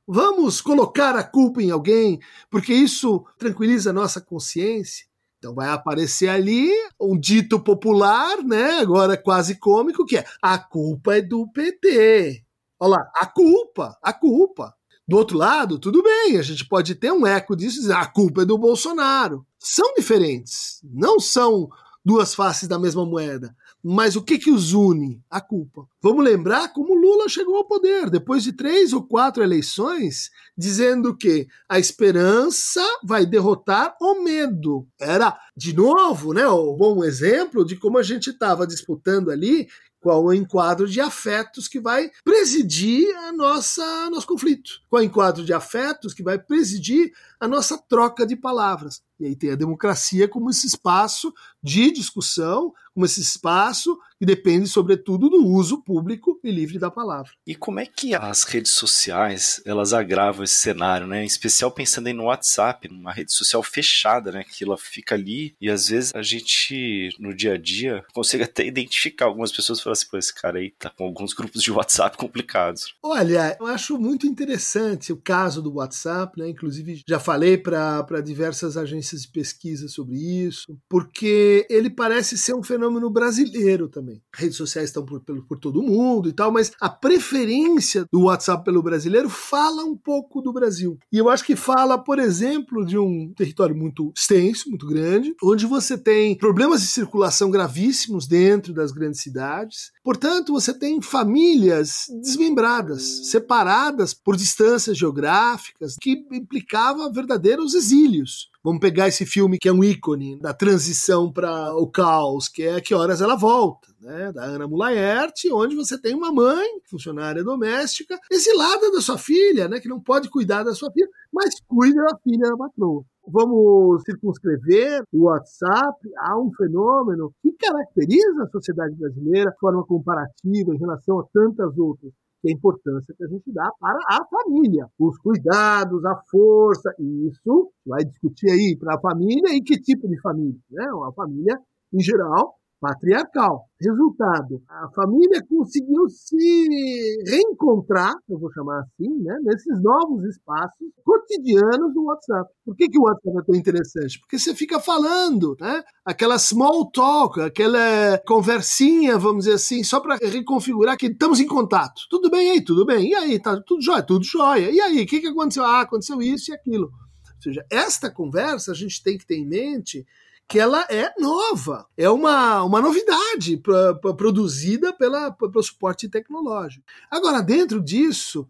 Vamos 0.07 0.61
colocar 0.61 1.17
a 1.17 1.25
culpa 1.25 1.63
em 1.63 1.71
alguém 1.71 2.21
porque 2.51 2.73
isso 2.73 3.25
tranquiliza 3.39 3.91
a 3.91 3.95
nossa 3.95 4.21
consciência? 4.21 5.07
Então 5.47 5.55
vai 5.55 5.69
aparecer 5.69 6.29
ali 6.29 6.69
um 7.01 7.17
dito 7.17 7.61
popular, 7.61 8.43
né, 8.43 8.81
agora 8.81 9.17
quase 9.17 9.61
cômico, 9.61 10.05
que 10.05 10.17
é 10.17 10.25
a 10.43 10.59
culpa 10.59 11.19
é 11.19 11.23
do 11.23 11.47
PT. 11.53 12.43
Olha 12.81 12.97
lá, 12.97 13.11
a 13.15 13.27
culpa, 13.27 13.97
a 14.03 14.13
culpa. 14.13 14.75
Do 15.07 15.17
outro 15.17 15.39
lado, 15.39 15.79
tudo 15.79 16.03
bem, 16.03 16.37
a 16.37 16.43
gente 16.43 16.67
pode 16.67 16.97
ter 16.97 17.13
um 17.13 17.25
eco 17.25 17.55
disso 17.55 17.77
e 17.79 17.81
dizer 17.83 17.93
a 17.93 18.07
culpa 18.07 18.43
é 18.43 18.45
do 18.45 18.59
Bolsonaro. 18.59 19.47
São 19.57 19.95
diferentes, 19.95 20.81
não 20.83 21.21
são 21.21 21.69
duas 22.07 22.37
faces 22.37 22.69
da 22.69 22.79
mesma 22.79 23.05
moeda. 23.05 23.53
Mas 23.83 24.15
o 24.15 24.23
que, 24.23 24.39
que 24.39 24.53
os 24.53 24.73
une? 24.73 25.21
A 25.29 25.41
culpa. 25.41 25.89
Vamos 26.01 26.25
lembrar 26.25 26.73
como 26.73 26.95
Lula 26.95 27.29
chegou 27.29 27.57
ao 27.57 27.65
poder, 27.65 28.09
depois 28.09 28.45
de 28.45 28.53
três 28.53 28.93
ou 28.93 29.03
quatro 29.03 29.43
eleições, 29.43 30.31
dizendo 30.57 31.17
que 31.17 31.49
a 31.69 31.81
esperança 31.81 32.81
vai 33.03 33.27
derrotar 33.27 33.97
o 34.01 34.23
medo. 34.23 34.87
Era, 35.01 35.37
de 35.57 35.75
novo, 35.75 36.33
né, 36.33 36.49
um 36.49 36.77
bom 36.77 37.03
exemplo 37.03 37.65
de 37.65 37.75
como 37.75 37.99
a 37.99 38.05
gente 38.05 38.31
estava 38.31 38.69
disputando 38.69 39.33
ali 39.33 39.67
qual 40.07 40.25
o 40.25 40.33
enquadro 40.33 40.87
de 40.87 41.01
afetos 41.01 41.67
que 41.67 41.81
vai 41.81 42.09
presidir 42.25 43.13
a 43.17 43.33
nossa 43.33 44.09
nosso 44.09 44.29
conflito, 44.29 44.81
qual 44.89 45.03
o 45.03 45.05
enquadro 45.05 45.45
de 45.45 45.53
afetos 45.53 46.15
que 46.15 46.23
vai 46.23 46.39
presidir 46.39 47.11
a 47.41 47.49
nossa 47.49 47.79
troca 47.79 48.27
de 48.27 48.37
palavras. 48.37 49.01
E 49.19 49.27
aí 49.27 49.37
tem 49.37 49.51
a 49.51 49.57
democracia 49.57 50.29
como 50.29 50.51
esse 50.51 50.67
espaço 50.67 51.33
de 51.63 51.91
discussão, 51.91 52.73
como 52.95 53.07
esse 53.07 53.21
espaço 53.21 53.99
que 54.19 54.25
depende, 54.25 54.67
sobretudo, 54.67 55.29
do 55.29 55.47
uso 55.47 55.83
público 55.83 56.41
e 56.43 56.51
livre 56.51 56.79
da 56.79 56.91
palavra. 56.91 57.33
E 57.47 57.55
como 57.55 57.81
é 57.81 57.87
que 57.87 58.15
as 58.15 58.45
redes 58.45 58.73
sociais 58.73 59.61
elas 59.67 59.93
agravam 59.93 60.45
esse 60.45 60.55
cenário, 60.55 61.07
né? 61.07 61.23
Em 61.23 61.27
especial 61.27 61.71
pensando 61.71 62.07
aí 62.07 62.13
no 62.13 62.25
WhatsApp, 62.25 62.89
numa 62.89 63.13
rede 63.13 63.33
social 63.33 63.63
fechada, 63.63 64.33
né? 64.33 64.45
Que 64.45 64.65
ela 64.65 64.79
fica 64.79 65.15
ali 65.15 65.55
e 65.61 65.71
às 65.71 65.89
vezes 65.89 66.15
a 66.15 66.23
gente, 66.23 67.11
no 67.19 67.35
dia 67.35 67.55
a 67.55 67.59
dia, 67.59 68.05
consegue 68.15 68.45
até 68.45 68.67
identificar 68.67 69.27
algumas 69.27 69.53
pessoas 69.53 69.79
e 69.79 69.83
falar 69.83 69.93
assim, 69.93 70.07
pô, 70.11 70.17
esse 70.17 70.35
cara 70.35 70.59
aí 70.59 70.71
tá 70.79 70.91
com 70.91 71.05
alguns 71.05 71.35
grupos 71.35 71.63
de 71.63 71.73
WhatsApp 71.73 72.17
complicados. 72.19 72.95
Olha, 73.03 73.57
eu 73.61 73.67
acho 73.67 73.99
muito 73.99 74.27
interessante 74.27 75.13
o 75.13 75.17
caso 75.17 75.61
do 75.61 75.75
WhatsApp, 75.75 76.39
né? 76.41 76.49
Inclusive, 76.49 77.03
já 77.07 77.19
falei 77.27 77.59
para 77.59 78.21
diversas 78.25 78.77
agências 78.77 79.23
de 79.23 79.29
pesquisa 79.29 79.89
sobre 79.89 80.17
isso, 80.17 80.79
porque 80.89 81.67
ele 81.69 81.91
parece 81.91 82.39
ser 82.39 82.55
um 82.55 82.63
fenômeno 82.63 83.11
brasileiro 83.11 83.89
também. 83.89 84.23
Redes 84.33 84.57
sociais 84.57 84.91
estão 84.91 85.05
por, 85.05 85.21
por, 85.21 85.45
por 85.45 85.59
todo 85.59 85.83
mundo 85.83 86.29
e 86.29 86.33
tal, 86.33 86.53
mas 86.53 86.71
a 86.81 86.89
preferência 86.89 88.05
do 88.13 88.23
WhatsApp 88.23 88.65
pelo 88.65 88.81
brasileiro 88.81 89.29
fala 89.29 89.85
um 89.85 89.97
pouco 89.97 90.41
do 90.41 90.53
Brasil. 90.53 90.97
E 91.13 91.19
eu 91.19 91.29
acho 91.29 91.45
que 91.45 91.57
fala, 91.57 91.99
por 91.99 92.21
exemplo, 92.21 92.87
de 92.87 92.97
um 92.97 93.33
território 93.37 93.75
muito 93.75 94.13
extenso, 94.17 94.69
muito 94.69 94.87
grande, 94.87 95.35
onde 95.43 95.67
você 95.67 95.99
tem 95.99 96.39
problemas 96.39 96.81
de 96.81 96.87
circulação 96.87 97.51
gravíssimos 97.51 98.29
dentro 98.29 98.73
das 98.73 98.93
grandes 98.93 99.21
cidades. 99.21 99.91
Portanto, 100.07 100.53
você 100.53 100.73
tem 100.73 101.03
famílias 101.03 102.07
desmembradas, 102.23 103.29
separadas 103.29 104.15
por 104.15 104.37
distâncias 104.37 104.97
geográficas, 104.97 105.97
que 106.01 106.25
implicava 106.31 107.11
verdadeiros 107.11 107.75
exílios. 107.75 108.49
Vamos 108.63 108.79
pegar 108.79 109.09
esse 109.09 109.27
filme 109.27 109.59
que 109.59 109.69
é 109.69 109.73
um 109.73 109.83
ícone 109.83 110.39
da 110.39 110.55
transição 110.55 111.33
para 111.33 111.75
o 111.75 111.89
caos, 111.89 112.49
que 112.49 112.63
é 112.63 112.81
Que 112.81 112.95
Horas 112.95 113.21
Ela 113.21 113.35
Volta, 113.35 113.89
né? 114.01 114.31
da 114.31 114.45
Ana 114.45 114.69
Mulaerte, 114.69 115.53
onde 115.53 115.75
você 115.75 116.01
tem 116.01 116.15
uma 116.15 116.31
mãe, 116.31 116.69
funcionária 116.89 117.43
doméstica, 117.43 118.17
exilada 118.31 118.93
da 118.93 119.01
sua 119.01 119.19
filha, 119.19 119.67
né? 119.67 119.81
que 119.81 119.89
não 119.89 119.99
pode 119.99 120.31
cuidar 120.31 120.63
da 120.63 120.73
sua 120.73 120.89
filha, 120.93 121.09
mas 121.33 121.61
cuida 121.67 122.01
da 122.05 122.17
filha 122.23 122.49
da 122.49 122.57
patroa 122.57 123.05
vamos 123.27 124.03
circunscrever 124.05 125.03
o 125.13 125.25
WhatsApp 125.25 125.99
a 126.19 126.39
um 126.39 126.51
fenômeno 126.55 127.33
que 127.43 127.53
caracteriza 127.53 128.45
a 128.45 128.49
sociedade 128.49 128.95
brasileira 128.95 129.51
de 129.51 129.59
forma 129.59 129.85
comparativa 129.85 130.75
em 130.75 130.79
relação 130.79 131.21
a 131.21 131.27
tantas 131.33 131.77
outras 131.79 132.13
que 132.41 132.49
é 132.49 132.53
a 132.53 132.55
importância 132.55 133.15
que 133.17 133.25
a 133.25 133.29
gente 133.29 133.51
dá 133.53 133.69
para 133.81 133.99
a 134.11 134.25
família, 134.27 134.87
os 134.99 135.19
cuidados, 135.19 136.05
a 136.05 136.17
força, 136.31 136.95
isso 136.99 137.71
vai 137.85 138.05
discutir 138.05 138.51
aí 138.51 138.77
para 138.79 138.95
a 138.95 139.01
família 139.01 139.55
e 139.55 139.63
que 139.63 139.81
tipo 139.81 140.07
de 140.07 140.21
família, 140.21 140.59
né? 140.71 140.87
Uma 140.93 141.13
família 141.13 141.59
em 141.93 142.01
geral 142.01 142.55
patriarcal. 142.81 143.67
Resultado, 143.81 144.63
a 144.69 144.89
família 144.95 145.43
conseguiu 145.49 146.09
se 146.09 147.19
reencontrar, 147.27 148.15
eu 148.29 148.39
vou 148.39 148.51
chamar 148.53 148.81
assim, 148.81 149.23
né, 149.23 149.37
nesses 149.43 149.83
novos 149.83 150.25
espaços 150.25 150.89
cotidianos 151.05 151.93
do 151.93 152.05
WhatsApp. 152.05 152.51
Por 152.65 152.75
que, 152.75 152.89
que 152.89 152.99
o 152.99 153.03
WhatsApp 153.03 153.39
é 153.39 153.45
tão 153.45 153.55
interessante? 153.55 154.19
Porque 154.21 154.39
você 154.39 154.55
fica 154.55 154.81
falando, 154.81 155.57
né, 155.61 155.83
aquela 156.05 156.39
small 156.39 156.91
talk, 156.91 157.41
aquela 157.41 158.19
conversinha, 158.27 159.19
vamos 159.19 159.45
dizer 159.45 159.57
assim, 159.57 159.85
só 159.85 160.01
para 160.01 160.17
reconfigurar 160.17 160.97
que 160.97 161.07
estamos 161.07 161.39
em 161.39 161.47
contato. 161.47 162.03
Tudo 162.09 162.31
bem 162.31 162.53
aí? 162.53 162.65
Tudo 162.65 162.87
bem. 162.87 163.11
E 163.11 163.15
aí? 163.15 163.39
Tá 163.39 163.61
tudo 163.61 163.83
jóia? 163.83 164.03
Tudo 164.03 164.25
jóia. 164.25 164.71
E 164.71 164.81
aí? 164.81 165.03
O 165.03 165.07
que, 165.07 165.21
que 165.21 165.29
aconteceu? 165.29 165.65
Ah, 165.65 165.83
aconteceu 165.83 166.23
isso 166.23 166.51
e 166.51 166.55
aquilo. 166.55 166.87
Ou 166.87 167.43
seja, 167.43 167.65
esta 167.71 168.11
conversa 168.11 168.73
a 168.73 168.75
gente 168.75 169.03
tem 169.03 169.19
que 169.19 169.27
ter 169.27 169.37
em 169.37 169.47
mente 169.47 170.07
que 170.49 170.59
ela 170.59 170.87
é 170.89 171.13
nova, 171.19 171.87
é 171.97 172.09
uma, 172.09 172.63
uma 172.63 172.81
novidade 172.81 173.57
pra, 173.57 173.95
pra, 173.95 174.15
produzida 174.15 174.93
pela, 174.93 175.33
pelo 175.33 175.63
suporte 175.63 176.09
tecnológico. 176.09 176.85
Agora, 177.11 177.43
dentro 177.43 177.83
disso, 177.83 178.49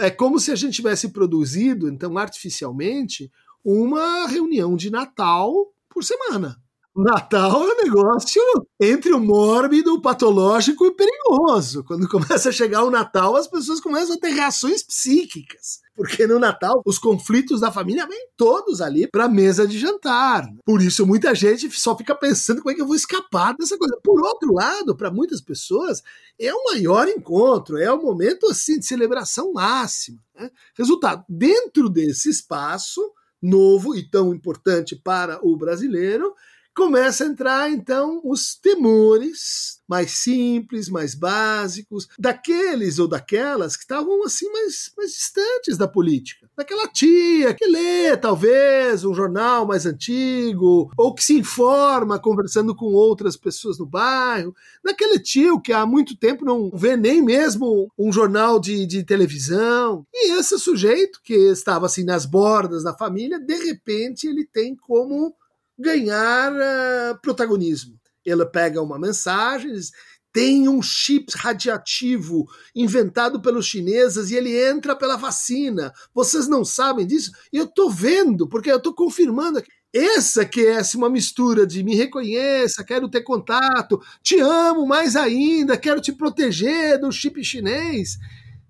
é 0.00 0.10
como 0.10 0.40
se 0.40 0.50
a 0.50 0.56
gente 0.56 0.74
tivesse 0.74 1.10
produzido, 1.10 1.88
então, 1.88 2.18
artificialmente, 2.18 3.30
uma 3.64 4.26
reunião 4.26 4.76
de 4.76 4.90
Natal 4.90 5.72
por 5.88 6.02
semana. 6.02 6.60
Natal 7.00 7.62
é 7.62 7.74
um 7.74 7.84
negócio 7.84 8.42
entre 8.80 9.12
o 9.12 9.20
mórbido, 9.20 9.94
o 9.94 10.02
patológico 10.02 10.84
e 10.84 10.88
o 10.88 10.94
perigoso. 10.96 11.84
Quando 11.84 12.08
começa 12.10 12.48
a 12.48 12.52
chegar 12.52 12.82
o 12.82 12.90
Natal, 12.90 13.36
as 13.36 13.46
pessoas 13.46 13.80
começam 13.80 14.16
a 14.16 14.18
ter 14.18 14.30
reações 14.30 14.82
psíquicas. 14.82 15.78
Porque 15.94 16.26
no 16.26 16.40
Natal, 16.40 16.82
os 16.84 16.98
conflitos 16.98 17.60
da 17.60 17.70
família 17.70 18.06
vêm 18.06 18.28
todos 18.36 18.80
ali 18.80 19.06
para 19.06 19.26
a 19.26 19.28
mesa 19.28 19.64
de 19.64 19.78
jantar. 19.78 20.44
Por 20.64 20.82
isso, 20.82 21.06
muita 21.06 21.34
gente 21.36 21.70
só 21.70 21.96
fica 21.96 22.16
pensando 22.16 22.62
como 22.62 22.72
é 22.72 22.74
que 22.74 22.82
eu 22.82 22.86
vou 22.86 22.96
escapar 22.96 23.54
dessa 23.56 23.78
coisa. 23.78 23.96
Por 24.02 24.20
outro 24.20 24.52
lado, 24.52 24.96
para 24.96 25.10
muitas 25.10 25.40
pessoas, 25.40 26.02
é 26.36 26.52
o 26.52 26.64
maior 26.64 27.06
encontro, 27.06 27.78
é 27.78 27.92
o 27.92 28.02
momento 28.02 28.46
assim 28.46 28.76
de 28.76 28.86
celebração 28.86 29.52
máxima. 29.52 30.18
Né? 30.34 30.50
Resultado, 30.76 31.24
dentro 31.28 31.88
desse 31.88 32.28
espaço 32.28 33.00
novo 33.40 33.94
e 33.94 34.08
tão 34.08 34.34
importante 34.34 34.96
para 34.96 35.38
o 35.46 35.56
brasileiro, 35.56 36.34
começa 36.78 37.24
a 37.24 37.26
entrar 37.26 37.68
então 37.72 38.20
os 38.22 38.54
temores 38.54 39.80
mais 39.88 40.12
simples, 40.12 40.88
mais 40.88 41.12
básicos, 41.12 42.06
daqueles 42.16 43.00
ou 43.00 43.08
daquelas 43.08 43.74
que 43.74 43.82
estavam 43.82 44.22
assim 44.22 44.48
mais, 44.52 44.92
mais 44.96 45.10
distantes 45.10 45.76
da 45.76 45.88
política. 45.88 46.48
Daquela 46.56 46.86
tia 46.86 47.52
que 47.52 47.66
lê 47.66 48.16
talvez 48.16 49.04
um 49.04 49.12
jornal 49.12 49.66
mais 49.66 49.86
antigo, 49.86 50.88
ou 50.96 51.12
que 51.12 51.24
se 51.24 51.38
informa 51.38 52.20
conversando 52.20 52.76
com 52.76 52.86
outras 52.86 53.36
pessoas 53.36 53.76
no 53.76 53.86
bairro, 53.86 54.54
daquele 54.84 55.18
tio 55.18 55.60
que 55.60 55.72
há 55.72 55.84
muito 55.84 56.16
tempo 56.16 56.44
não 56.44 56.70
vê 56.72 56.96
nem 56.96 57.20
mesmo 57.20 57.90
um 57.98 58.12
jornal 58.12 58.60
de, 58.60 58.86
de 58.86 59.02
televisão. 59.02 60.06
E 60.14 60.38
esse 60.38 60.56
sujeito 60.60 61.20
que 61.24 61.34
estava 61.34 61.86
assim 61.86 62.04
nas 62.04 62.24
bordas 62.24 62.84
da 62.84 62.94
família, 62.94 63.40
de 63.40 63.56
repente 63.64 64.28
ele 64.28 64.44
tem 64.46 64.76
como 64.76 65.34
ganhar 65.78 66.52
uh, 66.52 67.20
protagonismo. 67.22 67.98
Ela 68.26 68.44
pega 68.44 68.82
uma 68.82 68.98
mensagem, 68.98 69.72
diz, 69.72 69.90
tem 70.32 70.68
um 70.68 70.82
chip 70.82 71.32
radiativo 71.34 72.46
inventado 72.74 73.40
pelos 73.40 73.66
chineses 73.66 74.30
e 74.30 74.36
ele 74.36 74.56
entra 74.68 74.94
pela 74.94 75.16
vacina. 75.16 75.92
Vocês 76.14 76.46
não 76.46 76.64
sabem 76.64 77.06
disso? 77.06 77.32
Eu 77.52 77.66
tô 77.66 77.88
vendo, 77.88 78.46
porque 78.48 78.70
eu 78.70 78.80
tô 78.80 78.94
confirmando 78.94 79.58
aqui. 79.58 79.68
Essa 79.90 80.44
que 80.44 80.66
é 80.66 80.82
uma 80.96 81.08
mistura 81.08 81.66
de 81.66 81.82
me 81.82 81.94
reconheça, 81.94 82.84
quero 82.84 83.08
ter 83.08 83.22
contato, 83.22 83.98
te 84.22 84.38
amo 84.38 84.86
mais 84.86 85.16
ainda, 85.16 85.78
quero 85.78 85.98
te 85.98 86.12
proteger 86.12 87.00
do 87.00 87.10
chip 87.10 87.42
chinês 87.42 88.18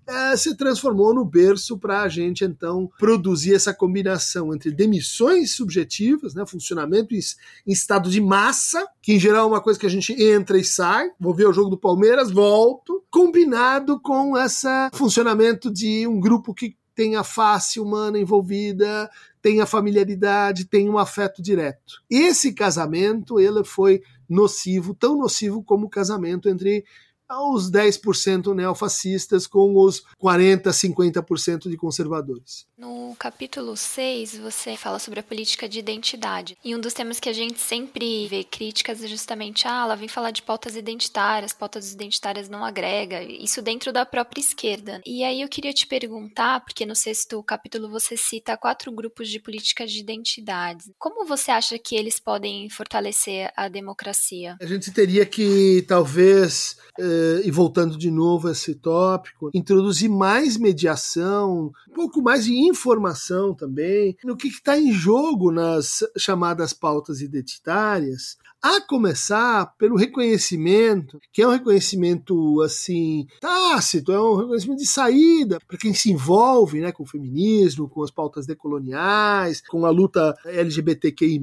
é, 0.09 0.35
se 0.35 0.55
transformou 0.55 1.13
no 1.13 1.23
berço 1.23 1.77
para 1.77 2.01
a 2.01 2.09
gente 2.09 2.43
então 2.43 2.89
produzir 2.97 3.53
essa 3.53 3.73
combinação 3.73 4.53
entre 4.53 4.71
demissões 4.71 5.55
subjetivas, 5.55 6.33
né, 6.33 6.45
funcionamento 6.45 7.13
em, 7.13 7.19
em, 7.67 7.71
estado 7.71 8.09
de 8.09 8.19
massa, 8.19 8.85
que 9.01 9.13
em 9.13 9.19
geral 9.19 9.45
é 9.45 9.47
uma 9.47 9.61
coisa 9.61 9.79
que 9.79 9.85
a 9.85 9.89
gente 9.89 10.13
entra 10.13 10.57
e 10.57 10.63
sai, 10.63 11.11
vou 11.19 11.33
ver 11.33 11.47
o 11.47 11.53
jogo 11.53 11.69
do 11.69 11.77
Palmeiras, 11.77 12.31
volto, 12.31 13.03
combinado 13.11 13.99
com 13.99 14.35
esse 14.35 14.67
funcionamento 14.93 15.71
de 15.71 16.07
um 16.07 16.19
grupo 16.19 16.53
que 16.53 16.75
tem 16.95 17.15
a 17.15 17.23
face 17.23 17.79
humana 17.79 18.19
envolvida, 18.19 19.09
tem 19.41 19.61
a 19.61 19.65
familiaridade, 19.65 20.65
tem 20.65 20.89
um 20.89 20.97
afeto 20.97 21.41
direto. 21.41 22.03
Esse 22.09 22.51
casamento, 22.51 23.39
ele 23.39 23.63
foi 23.63 24.01
nocivo, 24.27 24.93
tão 24.93 25.17
nocivo 25.17 25.63
como 25.63 25.85
o 25.85 25.89
casamento 25.89 26.49
entre 26.49 26.83
aos 27.29 27.69
10% 27.69 28.55
neofascistas 28.55 29.45
com 29.45 29.75
os 29.77 30.03
40, 30.17 30.71
50% 30.71 31.69
de 31.69 31.77
conservadores. 31.77 32.65
No 32.75 33.15
capítulo 33.19 33.77
6, 33.77 34.39
você 34.39 34.75
fala 34.75 34.97
sobre 34.97 35.19
a 35.19 35.23
política 35.23 35.69
de 35.69 35.77
identidade. 35.77 36.57
E 36.65 36.75
um 36.75 36.79
dos 36.79 36.93
temas 36.93 37.19
que 37.19 37.29
a 37.29 37.33
gente 37.33 37.59
sempre 37.59 38.27
vê 38.27 38.43
críticas 38.43 39.03
é 39.03 39.07
justamente, 39.07 39.67
ah, 39.67 39.83
ela 39.83 39.95
vem 39.95 40.07
falar 40.07 40.31
de 40.31 40.41
pautas 40.41 40.75
identitárias, 40.75 41.53
pautas 41.53 41.93
identitárias 41.93 42.49
não 42.49 42.65
agrega, 42.65 43.21
isso 43.21 43.61
dentro 43.61 43.93
da 43.93 44.05
própria 44.05 44.41
esquerda. 44.41 44.99
E 45.05 45.23
aí 45.23 45.41
eu 45.41 45.49
queria 45.49 45.73
te 45.73 45.85
perguntar, 45.85 46.61
porque 46.61 46.85
no 46.85 46.95
sexto 46.95 47.43
capítulo 47.43 47.89
você 47.89 48.17
cita 48.17 48.57
quatro 48.57 48.91
grupos 48.91 49.29
de 49.29 49.39
política 49.39 49.85
de 49.85 49.99
identidade. 49.99 50.85
Como 50.97 51.27
você 51.27 51.51
acha 51.51 51.77
que 51.77 51.95
eles 51.95 52.19
podem 52.19 52.69
fortalecer 52.69 53.51
a 53.55 53.67
democracia? 53.67 54.57
A 54.59 54.65
gente 54.65 54.91
teria 54.91 55.25
que, 55.25 55.83
talvez, 55.87 56.77
eh, 56.97 57.18
eh, 57.19 57.41
e 57.43 57.51
voltando 57.51 57.97
de 57.97 58.09
novo 58.09 58.47
a 58.47 58.51
esse 58.51 58.73
tópico, 58.75 59.49
introduzir 59.53 60.09
mais 60.09 60.55
mediação, 60.55 61.71
um 61.89 61.93
pouco 61.93 62.21
mais 62.21 62.45
de 62.45 62.53
informação 62.53 63.53
também, 63.53 64.15
no 64.23 64.37
que 64.37 64.47
está 64.47 64.77
em 64.77 64.93
jogo 64.93 65.51
nas 65.51 65.99
chamadas 66.17 66.71
pautas 66.71 67.21
identitárias, 67.21 68.37
a 68.61 68.81
começar 68.81 69.73
pelo 69.77 69.95
reconhecimento, 69.95 71.19
que 71.31 71.41
é 71.41 71.47
um 71.47 71.51
reconhecimento 71.51 72.61
assim 72.61 73.25
tácito, 73.39 74.11
é 74.11 74.21
um 74.21 74.35
reconhecimento 74.35 74.79
de 74.79 74.87
saída 74.87 75.59
para 75.67 75.77
quem 75.77 75.93
se 75.93 76.11
envolve 76.11 76.79
né, 76.81 76.91
com 76.91 77.03
o 77.03 77.07
feminismo, 77.07 77.87
com 77.87 78.03
as 78.03 78.11
pautas 78.11 78.45
decoloniais, 78.45 79.61
com 79.67 79.85
a 79.85 79.89
luta 79.89 80.35
LGBTQI, 80.45 81.39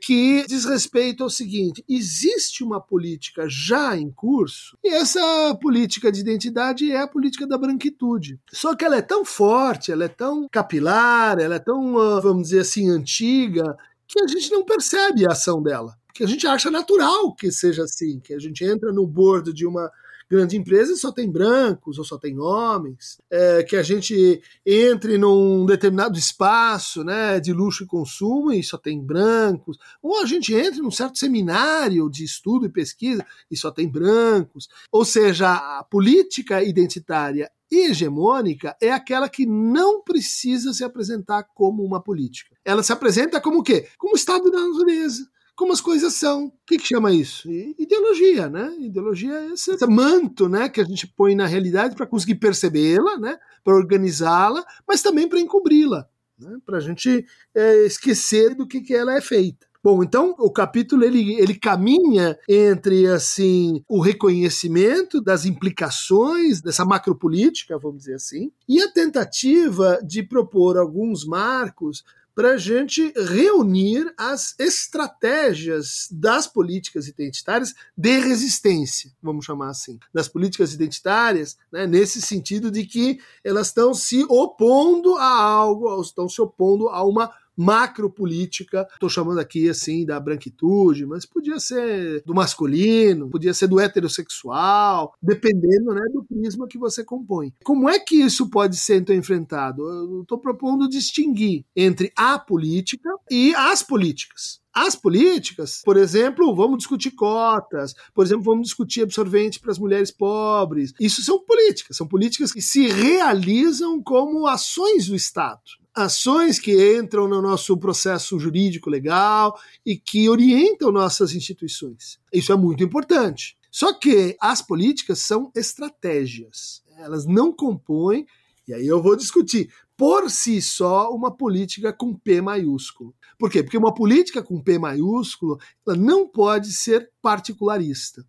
que 0.00 0.46
diz 0.46 0.64
respeito 0.64 1.24
ao 1.24 1.30
seguinte: 1.30 1.84
existe 1.88 2.62
uma 2.62 2.80
política 2.80 3.46
já 3.48 3.96
em 3.96 4.10
curso, 4.10 4.76
e 4.84 4.88
essa 4.88 5.56
política 5.60 6.12
de 6.12 6.20
identidade 6.20 6.90
é 6.90 7.00
a 7.00 7.08
política 7.08 7.46
da 7.46 7.56
branquitude. 7.56 8.38
Só 8.52 8.74
que 8.74 8.84
ela 8.84 8.96
é 8.96 9.02
tão 9.02 9.24
forte, 9.24 9.90
ela 9.90 10.04
é 10.04 10.08
tão 10.08 10.46
capilar, 10.50 11.38
ela 11.38 11.56
é 11.56 11.58
tão, 11.58 11.98
ah, 11.98 12.20
vamos 12.20 12.44
dizer 12.44 12.60
assim, 12.60 12.90
antiga, 12.90 13.76
que 14.06 14.20
a 14.22 14.26
gente 14.26 14.50
não 14.50 14.64
percebe 14.64 15.26
a 15.26 15.32
ação 15.32 15.62
dela 15.62 15.96
que 16.12 16.24
a 16.24 16.26
gente 16.26 16.46
acha 16.46 16.70
natural 16.70 17.34
que 17.34 17.50
seja 17.50 17.84
assim, 17.84 18.20
que 18.20 18.34
a 18.34 18.38
gente 18.38 18.64
entra 18.64 18.92
no 18.92 19.06
board 19.06 19.52
de 19.52 19.66
uma 19.66 19.90
grande 20.32 20.56
empresa 20.56 20.94
e 20.94 20.96
só 20.96 21.12
tem 21.12 21.30
brancos 21.30 21.98
ou 21.98 22.04
só 22.04 22.16
tem 22.16 22.38
homens, 22.40 23.18
é, 23.30 23.62
que 23.62 23.76
a 23.76 23.82
gente 23.82 24.40
entre 24.64 25.18
num 25.18 25.66
determinado 25.66 26.18
espaço 26.18 27.04
né, 27.04 27.38
de 27.38 27.52
luxo 27.52 27.84
e 27.84 27.86
consumo 27.86 28.50
e 28.50 28.62
só 28.62 28.78
tem 28.78 28.98
brancos, 28.98 29.76
ou 30.02 30.22
a 30.22 30.24
gente 30.24 30.54
entre 30.54 30.80
num 30.80 30.90
certo 30.90 31.18
seminário 31.18 32.08
de 32.08 32.24
estudo 32.24 32.64
e 32.64 32.72
pesquisa 32.72 33.26
e 33.50 33.56
só 33.58 33.70
tem 33.70 33.86
brancos. 33.86 34.68
Ou 34.90 35.04
seja, 35.04 35.52
a 35.52 35.84
política 35.84 36.62
identitária 36.62 37.50
hegemônica 37.70 38.74
é 38.80 38.90
aquela 38.90 39.28
que 39.28 39.44
não 39.44 40.02
precisa 40.02 40.72
se 40.72 40.82
apresentar 40.82 41.42
como 41.54 41.82
uma 41.82 42.02
política. 42.02 42.56
Ela 42.64 42.82
se 42.82 42.92
apresenta 42.92 43.38
como 43.38 43.58
o 43.58 43.62
quê? 43.62 43.86
Como 43.98 44.16
estado 44.16 44.50
da 44.50 44.66
natureza 44.66 45.30
como 45.62 45.72
as 45.72 45.80
coisas 45.80 46.14
são. 46.14 46.46
O 46.46 46.52
que, 46.66 46.76
que 46.76 46.88
chama 46.88 47.12
isso? 47.12 47.48
Ideologia, 47.48 48.48
né? 48.48 48.74
Ideologia 48.80 49.32
é 49.32 49.52
esse, 49.52 49.70
esse 49.70 49.86
manto 49.86 50.48
né, 50.48 50.68
que 50.68 50.80
a 50.80 50.84
gente 50.84 51.06
põe 51.06 51.36
na 51.36 51.46
realidade 51.46 51.94
para 51.94 52.04
conseguir 52.04 52.34
percebê-la, 52.34 53.16
né, 53.16 53.38
para 53.62 53.76
organizá-la, 53.76 54.64
mas 54.88 55.02
também 55.02 55.28
para 55.28 55.38
encobri-la, 55.38 56.04
né, 56.36 56.58
para 56.66 56.78
a 56.78 56.80
gente 56.80 57.24
é, 57.54 57.86
esquecer 57.86 58.56
do 58.56 58.66
que, 58.66 58.80
que 58.80 58.92
ela 58.92 59.16
é 59.16 59.20
feita. 59.20 59.64
Bom, 59.84 60.02
então 60.02 60.34
o 60.38 60.50
capítulo 60.50 61.04
ele, 61.04 61.34
ele 61.40 61.54
caminha 61.54 62.36
entre 62.48 63.06
assim 63.06 63.84
o 63.88 64.00
reconhecimento 64.00 65.20
das 65.20 65.44
implicações 65.46 66.60
dessa 66.60 66.84
macropolítica, 66.84 67.78
vamos 67.78 67.98
dizer 67.98 68.14
assim, 68.14 68.50
e 68.68 68.80
a 68.80 68.90
tentativa 68.90 70.00
de 70.04 70.24
propor 70.24 70.76
alguns 70.76 71.24
marcos 71.24 72.02
para 72.34 72.52
a 72.52 72.56
gente 72.56 73.12
reunir 73.16 74.12
as 74.16 74.54
estratégias 74.58 76.08
das 76.10 76.46
políticas 76.46 77.06
identitárias 77.06 77.74
de 77.96 78.18
resistência, 78.18 79.10
vamos 79.22 79.44
chamar 79.44 79.70
assim, 79.70 79.98
das 80.12 80.28
políticas 80.28 80.72
identitárias, 80.72 81.56
né, 81.70 81.86
nesse 81.86 82.22
sentido 82.22 82.70
de 82.70 82.86
que 82.86 83.20
elas 83.44 83.68
estão 83.68 83.92
se 83.92 84.24
opondo 84.28 85.16
a 85.16 85.42
algo, 85.42 86.00
estão 86.00 86.28
se 86.28 86.40
opondo 86.40 86.88
a 86.88 87.04
uma 87.04 87.32
macropolítica, 87.56 88.86
estou 88.92 89.08
chamando 89.08 89.38
aqui 89.38 89.68
assim 89.68 90.04
da 90.04 90.18
branquitude, 90.18 91.06
mas 91.06 91.26
podia 91.26 91.58
ser 91.58 92.22
do 92.24 92.34
masculino, 92.34 93.28
podia 93.30 93.54
ser 93.54 93.66
do 93.66 93.80
heterossexual, 93.80 95.14
dependendo 95.22 95.94
né, 95.94 96.02
do 96.12 96.24
prisma 96.24 96.66
que 96.66 96.78
você 96.78 97.04
compõe. 97.04 97.52
Como 97.64 97.88
é 97.88 97.98
que 97.98 98.16
isso 98.16 98.48
pode 98.50 98.76
ser 98.76 98.96
então 98.96 99.14
enfrentado? 99.14 99.82
Eu 99.82 100.22
estou 100.22 100.38
propondo 100.38 100.88
distinguir 100.88 101.64
entre 101.76 102.12
a 102.16 102.38
política 102.38 103.10
e 103.30 103.54
as 103.54 103.82
políticas. 103.82 104.62
As 104.74 104.96
políticas, 104.96 105.82
por 105.84 105.98
exemplo, 105.98 106.54
vamos 106.54 106.78
discutir 106.78 107.10
cotas, 107.10 107.92
por 108.14 108.24
exemplo, 108.24 108.44
vamos 108.44 108.68
discutir 108.68 109.02
absorvente 109.02 109.60
para 109.60 109.70
as 109.70 109.78
mulheres 109.78 110.10
pobres. 110.10 110.94
Isso 110.98 111.20
são 111.22 111.38
políticas, 111.44 111.98
são 111.98 112.08
políticas 112.08 112.52
que 112.52 112.62
se 112.62 112.88
realizam 112.88 114.02
como 114.02 114.46
ações 114.46 115.06
do 115.06 115.14
Estado 115.14 115.60
ações 115.94 116.58
que 116.58 116.96
entram 116.96 117.28
no 117.28 117.42
nosso 117.42 117.76
processo 117.76 118.38
jurídico 118.38 118.88
legal 118.88 119.58
e 119.84 119.96
que 119.96 120.28
orientam 120.28 120.90
nossas 120.90 121.34
instituições. 121.34 122.18
Isso 122.32 122.52
é 122.52 122.56
muito 122.56 122.82
importante. 122.82 123.56
Só 123.70 123.92
que 123.92 124.36
as 124.40 124.60
políticas 124.60 125.20
são 125.20 125.50
estratégias. 125.54 126.82
Elas 126.98 127.26
não 127.26 127.52
compõem, 127.52 128.26
e 128.68 128.74
aí 128.74 128.86
eu 128.86 129.02
vou 129.02 129.16
discutir, 129.16 129.72
por 129.96 130.30
si 130.30 130.60
só, 130.60 131.10
uma 131.10 131.30
política 131.30 131.92
com 131.92 132.14
P 132.14 132.40
maiúsculo. 132.40 133.14
Por 133.38 133.50
quê? 133.50 133.62
Porque 133.62 133.78
uma 133.78 133.94
política 133.94 134.42
com 134.42 134.62
P 134.62 134.78
maiúsculo 134.78 135.58
ela 135.86 135.96
não 135.96 136.28
pode 136.28 136.72
ser 136.72 137.10
particularista. 137.20 138.24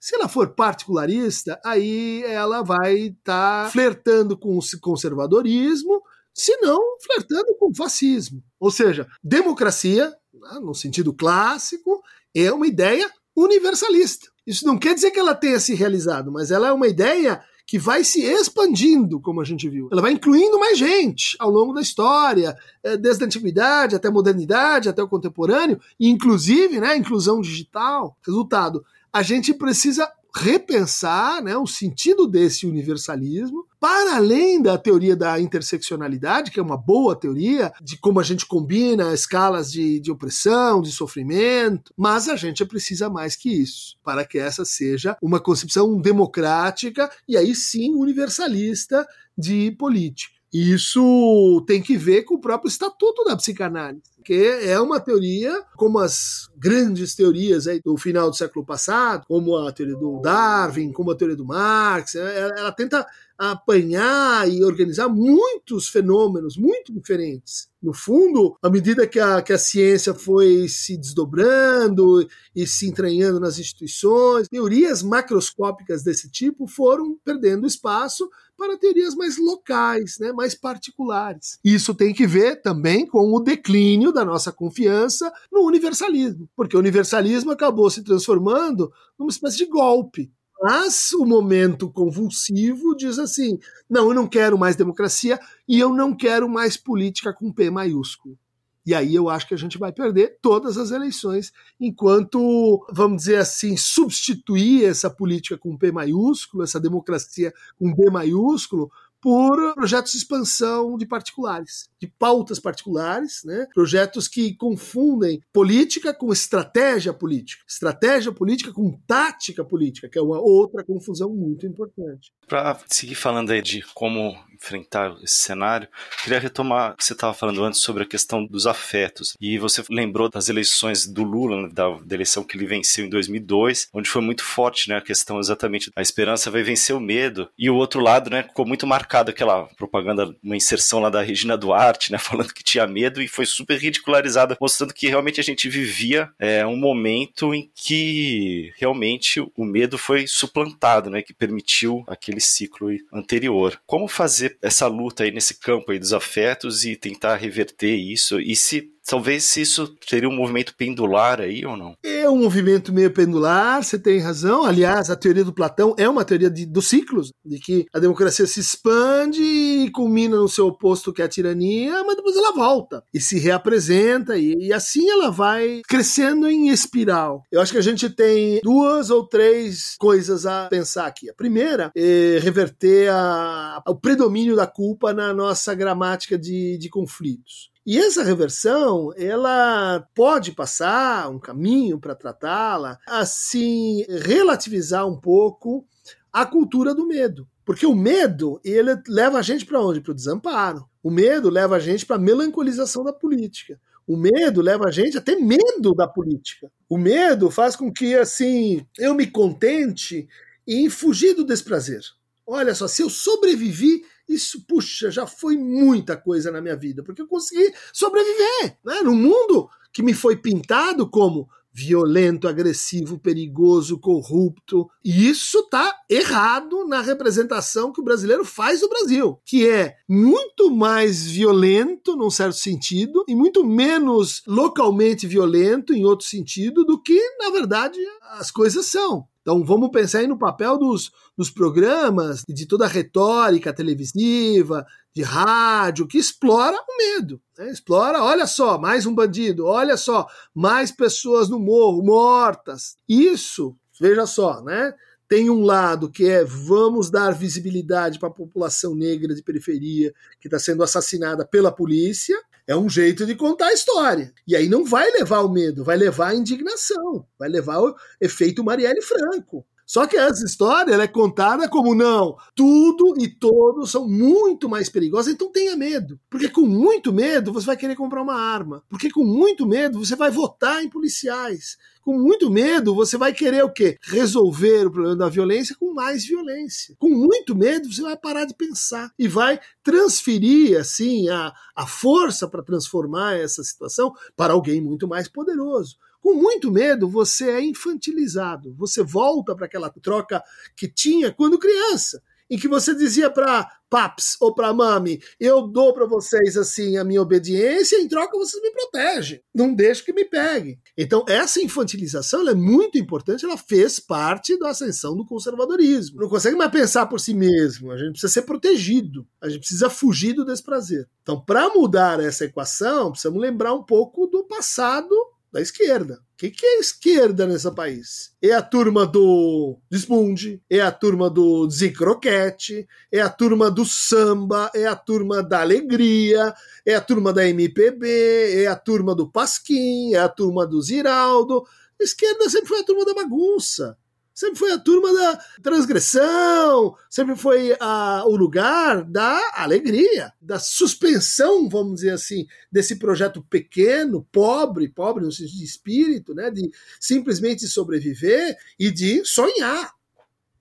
Se 0.00 0.14
ela 0.14 0.28
for 0.28 0.54
particularista, 0.54 1.60
aí 1.64 2.22
ela 2.24 2.62
vai 2.62 3.08
estar 3.08 3.64
tá 3.64 3.70
flertando 3.70 4.36
com 4.36 4.58
o 4.58 4.80
conservadorismo 4.80 6.02
se 6.36 6.54
não 6.58 6.98
flertando 7.00 7.56
com 7.58 7.74
fascismo. 7.74 8.44
Ou 8.60 8.70
seja, 8.70 9.06
democracia, 9.24 10.14
né, 10.34 10.60
no 10.60 10.74
sentido 10.74 11.14
clássico, 11.14 12.02
é 12.34 12.52
uma 12.52 12.66
ideia 12.66 13.10
universalista. 13.34 14.28
Isso 14.46 14.66
não 14.66 14.78
quer 14.78 14.94
dizer 14.94 15.10
que 15.10 15.18
ela 15.18 15.34
tenha 15.34 15.58
se 15.58 15.74
realizado, 15.74 16.30
mas 16.30 16.50
ela 16.50 16.68
é 16.68 16.72
uma 16.72 16.86
ideia 16.86 17.42
que 17.66 17.78
vai 17.78 18.04
se 18.04 18.22
expandindo, 18.22 19.18
como 19.18 19.40
a 19.40 19.44
gente 19.44 19.68
viu. 19.68 19.88
Ela 19.90 20.02
vai 20.02 20.12
incluindo 20.12 20.58
mais 20.58 20.78
gente 20.78 21.36
ao 21.40 21.50
longo 21.50 21.72
da 21.72 21.80
história, 21.80 22.56
eh, 22.84 22.96
desde 22.96 23.24
a 23.24 23.26
antiguidade 23.26 23.96
até 23.96 24.06
a 24.06 24.12
modernidade, 24.12 24.88
até 24.88 25.02
o 25.02 25.08
contemporâneo, 25.08 25.80
e 25.98 26.08
inclusive, 26.08 26.78
né, 26.78 26.96
inclusão 26.96 27.40
digital. 27.40 28.16
Resultado, 28.24 28.84
a 29.12 29.22
gente 29.22 29.52
precisa 29.54 30.08
repensar 30.36 31.42
né, 31.42 31.56
o 31.56 31.66
sentido 31.66 32.26
desse 32.26 32.66
universalismo, 32.66 33.66
para 33.80 34.16
além 34.16 34.60
da 34.60 34.76
teoria 34.76 35.16
da 35.16 35.40
interseccionalidade, 35.40 36.50
que 36.50 36.60
é 36.60 36.62
uma 36.62 36.76
boa 36.76 37.16
teoria, 37.16 37.72
de 37.80 37.96
como 37.96 38.20
a 38.20 38.22
gente 38.22 38.44
combina 38.44 39.14
escalas 39.14 39.72
de, 39.72 39.98
de 39.98 40.10
opressão, 40.10 40.82
de 40.82 40.92
sofrimento, 40.92 41.92
mas 41.96 42.28
a 42.28 42.36
gente 42.36 42.64
precisa 42.66 43.08
mais 43.08 43.34
que 43.34 43.48
isso, 43.48 43.96
para 44.04 44.26
que 44.26 44.38
essa 44.38 44.64
seja 44.64 45.16
uma 45.22 45.40
concepção 45.40 45.98
democrática 45.98 47.10
e 47.26 47.36
aí 47.36 47.54
sim 47.54 47.94
universalista 47.94 49.06
de 49.36 49.70
política. 49.72 50.35
Isso 50.58 51.62
tem 51.66 51.82
que 51.82 51.98
ver 51.98 52.22
com 52.22 52.36
o 52.36 52.40
próprio 52.40 52.68
estatuto 52.68 53.22
da 53.24 53.36
psicanálise, 53.36 54.00
que 54.24 54.32
é 54.32 54.80
uma 54.80 54.98
teoria, 54.98 55.62
como 55.76 55.98
as 55.98 56.48
grandes 56.56 57.14
teorias 57.14 57.66
aí 57.66 57.78
do 57.84 57.94
final 57.98 58.30
do 58.30 58.36
século 58.36 58.64
passado, 58.64 59.26
como 59.28 59.54
a 59.58 59.70
teoria 59.70 59.96
do 59.96 60.18
Darwin, 60.22 60.92
como 60.92 61.10
a 61.10 61.14
teoria 61.14 61.36
do 61.36 61.44
Marx, 61.44 62.14
ela, 62.14 62.30
ela 62.58 62.72
tenta 62.72 63.06
apanhar 63.38 64.48
e 64.48 64.64
organizar 64.64 65.08
muitos 65.10 65.88
fenômenos 65.88 66.56
muito 66.56 66.90
diferentes. 66.90 67.68
No 67.82 67.92
fundo, 67.92 68.56
à 68.62 68.70
medida 68.70 69.06
que 69.06 69.20
a, 69.20 69.42
que 69.42 69.52
a 69.52 69.58
ciência 69.58 70.14
foi 70.14 70.66
se 70.68 70.96
desdobrando 70.96 72.26
e 72.54 72.66
se 72.66 72.88
entranhando 72.88 73.38
nas 73.38 73.58
instituições, 73.58 74.48
teorias 74.48 75.02
macroscópicas 75.02 76.02
desse 76.02 76.30
tipo 76.30 76.66
foram 76.66 77.18
perdendo 77.22 77.66
espaço 77.66 78.28
para 78.56 78.78
teorias 78.78 79.14
mais 79.14 79.36
locais, 79.38 80.18
né, 80.18 80.32
mais 80.32 80.54
particulares. 80.54 81.58
Isso 81.64 81.94
tem 81.94 82.12
que 82.14 82.26
ver 82.26 82.62
também 82.62 83.06
com 83.06 83.32
o 83.34 83.40
declínio 83.40 84.12
da 84.12 84.24
nossa 84.24 84.50
confiança 84.50 85.32
no 85.52 85.60
universalismo, 85.62 86.48
porque 86.56 86.76
o 86.76 86.80
universalismo 86.80 87.50
acabou 87.50 87.90
se 87.90 88.02
transformando 88.02 88.92
numa 89.18 89.30
espécie 89.30 89.58
de 89.58 89.66
golpe. 89.66 90.30
Mas 90.60 91.12
o 91.12 91.26
momento 91.26 91.90
convulsivo 91.90 92.96
diz 92.96 93.18
assim: 93.18 93.58
não, 93.88 94.08
eu 94.08 94.14
não 94.14 94.26
quero 94.26 94.56
mais 94.56 94.74
democracia 94.74 95.38
e 95.68 95.78
eu 95.78 95.92
não 95.92 96.16
quero 96.16 96.48
mais 96.48 96.76
política 96.76 97.32
com 97.32 97.52
P 97.52 97.70
maiúsculo. 97.70 98.38
E 98.86 98.94
aí 98.94 99.14
eu 99.14 99.28
acho 99.28 99.48
que 99.48 99.54
a 99.54 99.58
gente 99.58 99.76
vai 99.78 99.92
perder 99.92 100.38
todas 100.40 100.78
as 100.78 100.92
eleições, 100.92 101.52
enquanto, 101.80 102.86
vamos 102.92 103.18
dizer 103.18 103.38
assim, 103.38 103.76
substituir 103.76 104.84
essa 104.84 105.10
política 105.10 105.58
com 105.58 105.76
P 105.76 105.90
maiúsculo, 105.90 106.62
essa 106.62 106.78
democracia 106.78 107.52
com 107.76 107.92
B 107.92 108.08
maiúsculo, 108.08 108.88
por 109.26 109.74
projetos 109.74 110.12
de 110.12 110.18
expansão 110.18 110.96
de 110.96 111.04
particulares, 111.04 111.88
de 112.00 112.06
pautas 112.06 112.60
particulares, 112.60 113.42
né? 113.44 113.66
projetos 113.74 114.28
que 114.28 114.54
confundem 114.54 115.40
política 115.52 116.14
com 116.14 116.32
estratégia 116.32 117.12
política, 117.12 117.60
estratégia 117.68 118.30
política 118.30 118.72
com 118.72 118.96
tática 119.04 119.64
política, 119.64 120.08
que 120.08 120.16
é 120.16 120.22
uma 120.22 120.38
outra 120.38 120.84
confusão 120.84 121.34
muito 121.34 121.66
importante. 121.66 122.30
Para 122.46 122.78
seguir 122.86 123.16
falando 123.16 123.50
aí 123.50 123.60
de 123.60 123.82
como 123.94 124.32
enfrentar 124.54 125.16
esse 125.22 125.40
cenário, 125.40 125.88
queria 126.22 126.38
retomar 126.38 126.92
o 126.92 126.96
que 126.96 127.04
você 127.04 127.12
estava 127.12 127.34
falando 127.34 127.64
antes 127.64 127.80
sobre 127.80 128.04
a 128.04 128.06
questão 128.06 128.46
dos 128.46 128.66
afetos. 128.66 129.34
E 129.40 129.58
você 129.58 129.82
lembrou 129.90 130.30
das 130.30 130.48
eleições 130.48 131.04
do 131.04 131.24
Lula, 131.24 131.62
né, 131.62 131.68
da, 131.72 131.90
da, 131.90 132.14
eleição 132.14 132.44
que 132.44 132.56
ele 132.56 132.66
venceu 132.66 133.04
em 133.04 133.10
2002, 133.10 133.88
onde 133.92 134.08
foi 134.08 134.22
muito 134.22 134.44
forte 134.44 134.88
né, 134.88 134.96
a 134.96 135.00
questão 135.00 135.38
exatamente 135.38 135.90
a 135.94 136.00
esperança 136.00 136.50
vai 136.50 136.62
vencer 136.62 136.94
o 136.94 137.00
medo. 137.00 137.48
E 137.58 137.68
o 137.68 137.74
outro 137.74 138.00
lado 138.00 138.30
né, 138.30 138.44
ficou 138.44 138.64
muito 138.64 138.86
marcado 138.86 139.15
aquela 139.20 139.64
propaganda, 139.76 140.34
uma 140.42 140.56
inserção 140.56 141.00
lá 141.00 141.10
da 141.10 141.22
Regina 141.22 141.56
Duarte, 141.56 142.12
né, 142.12 142.18
falando 142.18 142.52
que 142.52 142.64
tinha 142.64 142.86
medo 142.86 143.22
e 143.22 143.28
foi 143.28 143.46
super 143.46 143.78
ridicularizada, 143.78 144.56
mostrando 144.60 144.94
que 144.94 145.08
realmente 145.08 145.40
a 145.40 145.44
gente 145.44 145.68
vivia 145.68 146.30
é, 146.38 146.66
um 146.66 146.76
momento 146.76 147.54
em 147.54 147.70
que 147.74 148.72
realmente 148.78 149.40
o 149.56 149.64
medo 149.64 149.98
foi 149.98 150.26
suplantado, 150.26 151.10
né, 151.10 151.22
que 151.22 151.34
permitiu 151.34 152.04
aquele 152.06 152.40
ciclo 152.40 152.88
anterior. 153.12 153.80
Como 153.86 154.08
fazer 154.08 154.56
essa 154.62 154.86
luta 154.86 155.24
aí 155.24 155.30
nesse 155.30 155.58
campo 155.58 155.92
aí 155.92 155.98
dos 155.98 156.12
afetos 156.12 156.84
e 156.84 156.96
tentar 156.96 157.36
reverter 157.36 157.94
isso? 157.94 158.40
E 158.40 158.54
se 158.54 158.95
Talvez 159.06 159.56
isso 159.56 159.96
seria 160.06 160.28
um 160.28 160.34
movimento 160.34 160.74
pendular 160.76 161.40
aí 161.40 161.64
ou 161.64 161.76
não? 161.76 161.94
É 162.04 162.28
um 162.28 162.36
movimento 162.36 162.92
meio 162.92 163.12
pendular, 163.12 163.82
você 163.82 163.98
tem 163.98 164.18
razão. 164.18 164.64
Aliás, 164.64 165.10
a 165.10 165.16
teoria 165.16 165.44
do 165.44 165.52
Platão 165.52 165.94
é 165.96 166.08
uma 166.08 166.24
teoria 166.24 166.50
de, 166.50 166.66
dos 166.66 166.88
ciclos, 166.88 167.30
de 167.44 167.60
que 167.60 167.86
a 167.94 168.00
democracia 168.00 168.46
se 168.46 168.58
expande 168.58 169.42
e 169.42 169.90
culmina 169.92 170.36
no 170.36 170.48
seu 170.48 170.66
oposto 170.66 171.12
que 171.12 171.22
é 171.22 171.24
a 171.24 171.28
tirania, 171.28 172.02
mas 172.04 172.16
depois 172.16 172.36
ela 172.36 172.52
volta 172.52 173.02
e 173.14 173.20
se 173.20 173.38
reapresenta 173.38 174.36
e, 174.36 174.54
e 174.58 174.72
assim 174.72 175.08
ela 175.08 175.30
vai 175.30 175.82
crescendo 175.88 176.48
em 176.48 176.68
espiral. 176.68 177.42
Eu 177.52 177.60
acho 177.60 177.72
que 177.72 177.78
a 177.78 177.82
gente 177.82 178.10
tem 178.10 178.60
duas 178.62 179.10
ou 179.10 179.24
três 179.26 179.94
coisas 179.98 180.46
a 180.46 180.66
pensar 180.66 181.06
aqui. 181.06 181.30
A 181.30 181.34
primeira 181.34 181.92
é 181.96 182.40
reverter 182.42 183.10
a, 183.10 183.80
o 183.86 183.94
predomínio 183.94 184.56
da 184.56 184.66
culpa 184.66 185.14
na 185.14 185.32
nossa 185.32 185.74
gramática 185.74 186.36
de, 186.36 186.76
de 186.78 186.88
conflitos. 186.88 187.75
E 187.86 187.98
essa 187.98 188.24
reversão, 188.24 189.12
ela 189.16 190.04
pode 190.12 190.50
passar 190.50 191.30
um 191.30 191.38
caminho 191.38 192.00
para 192.00 192.16
tratá-la, 192.16 192.98
assim, 193.06 194.04
relativizar 194.08 195.06
um 195.06 195.16
pouco 195.16 195.86
a 196.32 196.44
cultura 196.44 196.92
do 196.92 197.06
medo. 197.06 197.46
Porque 197.64 197.86
o 197.86 197.94
medo, 197.94 198.60
ele 198.64 199.00
leva 199.06 199.38
a 199.38 199.42
gente 199.42 199.64
para 199.64 199.80
onde? 199.80 200.00
Para 200.00 200.10
o 200.10 200.14
desamparo. 200.14 200.84
O 201.00 201.12
medo 201.12 201.48
leva 201.48 201.76
a 201.76 201.78
gente 201.78 202.04
para 202.04 202.16
a 202.16 202.18
melancolização 202.18 203.04
da 203.04 203.12
política. 203.12 203.80
O 204.04 204.16
medo 204.16 204.60
leva 204.60 204.88
a 204.88 204.90
gente 204.90 205.16
a 205.16 205.20
ter 205.20 205.36
medo 205.36 205.94
da 205.94 206.08
política. 206.08 206.70
O 206.88 206.98
medo 206.98 207.52
faz 207.52 207.76
com 207.76 207.92
que, 207.92 208.16
assim, 208.16 208.84
eu 208.98 209.14
me 209.14 209.28
contente 209.28 210.28
em 210.66 210.90
fugir 210.90 211.34
do 211.34 211.44
desprazer. 211.44 212.00
Olha 212.44 212.74
só, 212.74 212.88
se 212.88 213.02
eu 213.02 213.10
sobrevivi 213.10 214.02
isso, 214.28 214.64
puxa, 214.66 215.10
já 215.10 215.26
foi 215.26 215.56
muita 215.56 216.16
coisa 216.16 216.50
na 216.50 216.60
minha 216.60 216.76
vida, 216.76 217.02
porque 217.02 217.22
eu 217.22 217.26
consegui 217.26 217.72
sobreviver, 217.92 218.78
né? 218.84 219.00
Num 219.02 219.14
mundo 219.14 219.68
que 219.92 220.02
me 220.02 220.12
foi 220.12 220.36
pintado 220.36 221.08
como 221.08 221.48
violento, 221.76 222.48
agressivo, 222.48 223.18
perigoso, 223.18 223.98
corrupto. 223.98 224.88
E 225.04 225.28
isso 225.28 225.58
está 225.58 225.94
errado 226.08 226.86
na 226.88 227.02
representação 227.02 227.92
que 227.92 228.00
o 228.00 228.04
brasileiro 228.04 228.46
faz 228.46 228.80
do 228.80 228.88
Brasil, 228.88 229.38
que 229.44 229.68
é 229.68 229.96
muito 230.08 230.70
mais 230.70 231.26
violento, 231.26 232.16
num 232.16 232.30
certo 232.30 232.56
sentido, 232.56 233.26
e 233.28 233.34
muito 233.34 233.62
menos 233.62 234.42
localmente 234.46 235.26
violento, 235.26 235.92
em 235.92 236.06
outro 236.06 236.26
sentido, 236.26 236.82
do 236.82 236.98
que, 236.98 237.20
na 237.38 237.50
verdade, 237.50 237.98
as 238.38 238.50
coisas 238.50 238.86
são. 238.86 239.28
Então 239.46 239.64
vamos 239.64 239.90
pensar 239.90 240.18
aí 240.18 240.26
no 240.26 240.36
papel 240.36 240.76
dos, 240.76 241.12
dos 241.38 241.50
programas, 241.50 242.42
de 242.48 242.66
toda 242.66 242.84
a 242.84 242.88
retórica 242.88 243.72
televisiva, 243.72 244.84
de 245.14 245.22
rádio, 245.22 246.08
que 246.08 246.18
explora 246.18 246.76
o 246.76 246.96
medo. 246.98 247.40
Né? 247.56 247.70
Explora, 247.70 248.24
olha 248.24 248.44
só, 248.48 248.76
mais 248.76 249.06
um 249.06 249.14
bandido, 249.14 249.64
olha 249.64 249.96
só, 249.96 250.26
mais 250.52 250.90
pessoas 250.90 251.48
no 251.48 251.60
morro, 251.60 252.02
mortas. 252.02 252.96
Isso, 253.08 253.76
veja 254.00 254.26
só, 254.26 254.60
né? 254.64 254.92
Tem 255.28 255.48
um 255.48 255.62
lado 255.62 256.10
que 256.10 256.28
é 256.28 256.42
vamos 256.44 257.08
dar 257.08 257.30
visibilidade 257.30 258.18
para 258.18 258.28
a 258.28 258.34
população 258.34 258.96
negra 258.96 259.32
de 259.32 259.44
periferia 259.44 260.12
que 260.40 260.48
está 260.48 260.58
sendo 260.58 260.82
assassinada 260.82 261.46
pela 261.46 261.70
polícia, 261.70 262.36
é 262.66 262.76
um 262.76 262.88
jeito 262.88 263.24
de 263.24 263.34
contar 263.34 263.66
a 263.66 263.72
história. 263.72 264.32
E 264.46 264.56
aí 264.56 264.68
não 264.68 264.84
vai 264.84 265.10
levar 265.12 265.40
o 265.40 265.52
medo, 265.52 265.84
vai 265.84 265.96
levar 265.96 266.28
a 266.28 266.34
indignação, 266.34 267.26
vai 267.38 267.48
levar 267.48 267.80
o 267.80 267.94
efeito 268.20 268.64
Marielle 268.64 269.02
Franco. 269.02 269.64
Só 269.86 270.04
que 270.04 270.16
essa 270.16 270.44
história 270.44 270.94
é 270.94 271.06
contada 271.06 271.68
como 271.68 271.94
não, 271.94 272.36
tudo 272.56 273.14
e 273.22 273.28
todos 273.28 273.92
são 273.92 274.08
muito 274.08 274.68
mais 274.68 274.88
perigosos, 274.90 275.32
então 275.32 275.52
tenha 275.52 275.76
medo. 275.76 276.18
Porque 276.28 276.48
com 276.48 276.62
muito 276.62 277.12
medo 277.12 277.52
você 277.52 277.66
vai 277.66 277.76
querer 277.76 277.94
comprar 277.94 278.20
uma 278.20 278.34
arma. 278.34 278.82
Porque 278.88 279.08
com 279.10 279.24
muito 279.24 279.64
medo 279.64 280.04
você 280.04 280.16
vai 280.16 280.30
votar 280.30 280.82
em 280.82 280.90
policiais. 280.90 281.76
Com 282.06 282.16
muito 282.16 282.48
medo, 282.48 282.94
você 282.94 283.16
vai 283.16 283.32
querer 283.32 283.64
o 283.64 283.72
quê? 283.72 283.98
Resolver 284.00 284.86
o 284.86 284.92
problema 284.92 285.16
da 285.16 285.28
violência 285.28 285.74
com 285.76 285.92
mais 285.92 286.24
violência. 286.24 286.94
Com 287.00 287.10
muito 287.10 287.52
medo, 287.56 287.92
você 287.92 288.00
vai 288.00 288.16
parar 288.16 288.44
de 288.44 288.54
pensar 288.54 289.10
e 289.18 289.26
vai 289.26 289.58
transferir 289.82 290.78
assim 290.78 291.28
a, 291.28 291.52
a 291.74 291.84
força 291.84 292.46
para 292.46 292.62
transformar 292.62 293.34
essa 293.34 293.62
situação 293.64 294.12
para 294.36 294.52
alguém 294.52 294.80
muito 294.80 295.08
mais 295.08 295.26
poderoso. 295.26 295.96
Com 296.26 296.34
muito 296.34 296.72
medo, 296.72 297.08
você 297.08 297.48
é 297.50 297.60
infantilizado. 297.60 298.74
Você 298.74 299.00
volta 299.00 299.54
para 299.54 299.66
aquela 299.66 299.88
troca 299.88 300.42
que 300.76 300.88
tinha 300.88 301.30
quando 301.30 301.56
criança 301.56 302.20
em 302.50 302.58
que 302.58 302.66
você 302.66 302.96
dizia 302.96 303.30
para 303.30 303.70
paps 303.88 304.36
ou 304.40 304.52
para 304.52 304.72
mami, 304.72 305.20
eu 305.38 305.68
dou 305.68 305.94
para 305.94 306.04
vocês 306.04 306.56
assim 306.56 306.96
a 306.96 307.04
minha 307.04 307.22
obediência, 307.22 308.00
em 308.00 308.08
troca 308.08 308.36
vocês 308.36 308.60
me 308.60 308.72
protegem, 308.72 309.40
não 309.54 309.72
deixo 309.72 310.04
que 310.04 310.12
me 310.12 310.24
peguem. 310.24 310.80
Então 310.98 311.24
essa 311.28 311.62
infantilização 311.62 312.48
é 312.48 312.54
muito 312.54 312.98
importante, 312.98 313.44
ela 313.44 313.56
fez 313.56 314.00
parte 314.00 314.58
da 314.58 314.70
ascensão 314.70 315.16
do 315.16 315.24
conservadorismo. 315.24 316.20
Não 316.20 316.28
consegue 316.28 316.56
mais 316.56 316.72
pensar 316.72 317.06
por 317.06 317.20
si 317.20 317.34
mesmo, 317.34 317.92
a 317.92 317.96
gente 317.96 318.10
precisa 318.12 318.32
ser 318.32 318.42
protegido, 318.42 319.24
a 319.40 319.48
gente 319.48 319.60
precisa 319.60 319.88
fugir 319.88 320.32
do 320.32 320.44
desprazer. 320.44 321.08
Então 321.22 321.40
para 321.40 321.68
mudar 321.68 322.18
essa 322.18 322.44
equação, 322.44 323.12
precisamos 323.12 323.40
lembrar 323.40 323.74
um 323.74 323.84
pouco 323.84 324.26
do 324.26 324.42
passado 324.42 325.14
da 325.52 325.60
esquerda. 325.60 326.20
O 326.34 326.36
que, 326.36 326.50
que 326.50 326.66
é 326.66 326.80
esquerda 326.80 327.46
nesse 327.46 327.70
país? 327.74 328.32
É 328.42 328.52
a 328.52 328.60
turma 328.60 329.06
do 329.06 329.78
desbunde, 329.90 330.60
é 330.68 330.80
a 330.80 330.92
turma 330.92 331.30
do 331.30 331.66
desencroquete, 331.66 332.86
é 333.10 333.20
a 333.20 333.30
turma 333.30 333.70
do 333.70 333.84
samba, 333.84 334.70
é 334.74 334.86
a 334.86 334.94
turma 334.94 335.42
da 335.42 335.62
alegria, 335.62 336.54
é 336.84 336.94
a 336.94 337.00
turma 337.00 337.32
da 337.32 337.48
MPB, 337.48 338.62
é 338.62 338.66
a 338.66 338.76
turma 338.76 339.14
do 339.14 339.30
Pasquim, 339.30 340.14
é 340.14 340.18
a 340.18 340.28
turma 340.28 340.66
do 340.66 340.80
Ziraldo. 340.82 341.64
Esquerda 341.98 342.50
sempre 342.50 342.68
foi 342.68 342.80
a 342.80 342.84
turma 342.84 343.04
da 343.04 343.14
bagunça. 343.14 343.96
Sempre 344.36 344.58
foi 344.58 344.70
a 344.72 344.78
turma 344.78 345.14
da 345.14 345.36
transgressão, 345.62 346.94
sempre 347.08 347.34
foi 347.34 347.74
a, 347.80 348.22
o 348.26 348.36
lugar 348.36 349.02
da 349.02 349.40
alegria, 349.54 350.30
da 350.38 350.58
suspensão, 350.58 351.66
vamos 351.70 351.96
dizer 351.96 352.10
assim, 352.10 352.46
desse 352.70 352.96
projeto 352.96 353.42
pequeno, 353.42 354.28
pobre, 354.30 354.88
pobre 354.88 355.24
no 355.24 355.32
sentido 355.32 355.56
de 355.56 355.64
espírito, 355.64 356.34
né, 356.34 356.50
de 356.50 356.70
simplesmente 357.00 357.66
sobreviver 357.66 358.54
e 358.78 358.90
de 358.90 359.24
sonhar. 359.24 359.95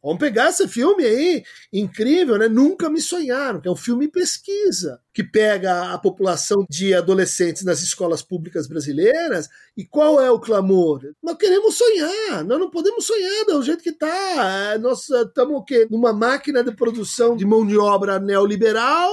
Vamos 0.06 0.20
pegar 0.20 0.50
esse 0.50 0.68
filme 0.68 1.04
aí, 1.04 1.44
incrível, 1.74 2.38
né? 2.38 2.48
Nunca 2.48 2.92
Me 2.92 3.02
Sonharam, 3.02 3.60
que 3.60 3.68
é 3.68 3.72
um 3.72 3.76
filme 3.76 4.08
pesquisa, 4.08 5.02
que 5.12 5.24
pega 5.24 5.92
a 5.92 5.98
população 5.98 6.64
de 6.70 6.94
adolescentes 6.94 7.64
nas 7.64 7.82
escolas 7.82 8.22
públicas 8.22 8.68
brasileiras 8.68 9.50
e 9.76 9.84
qual 9.84 10.22
é 10.22 10.30
o 10.30 10.40
clamor? 10.40 11.02
Nós 11.24 11.36
queremos 11.38 11.76
sonhar, 11.76 12.44
nós 12.46 12.60
não 12.60 12.70
podemos 12.70 13.04
sonhar 13.04 13.46
do 13.46 13.64
jeito 13.64 13.82
que 13.82 13.90
está. 13.90 14.78
Nós 14.78 15.10
estamos 15.10 15.56
o 15.56 15.64
quê? 15.64 15.88
Numa 15.90 16.14
máquina 16.14 16.64
de 16.64 16.72
produção 16.76 17.36
de 17.36 17.44
mão 17.44 17.66
de 17.66 17.76
obra 17.76 18.20
neoliberal 18.20 19.12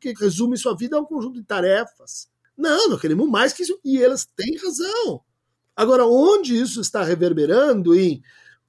que 0.00 0.14
resume 0.18 0.56
sua 0.56 0.74
vida 0.74 0.96
a 0.96 1.00
um 1.00 1.04
conjunto 1.04 1.38
de 1.38 1.44
tarefas. 1.44 2.28
Não, 2.56 2.88
nós 2.88 2.98
queremos 2.98 3.28
mais 3.28 3.52
que 3.52 3.62
isso. 3.62 3.78
E 3.84 4.02
elas 4.02 4.26
têm 4.34 4.56
razão. 4.56 5.20
Agora, 5.76 6.06
onde 6.06 6.58
isso 6.58 6.80
está 6.80 7.04
reverberando 7.04 7.94
em 7.94 8.22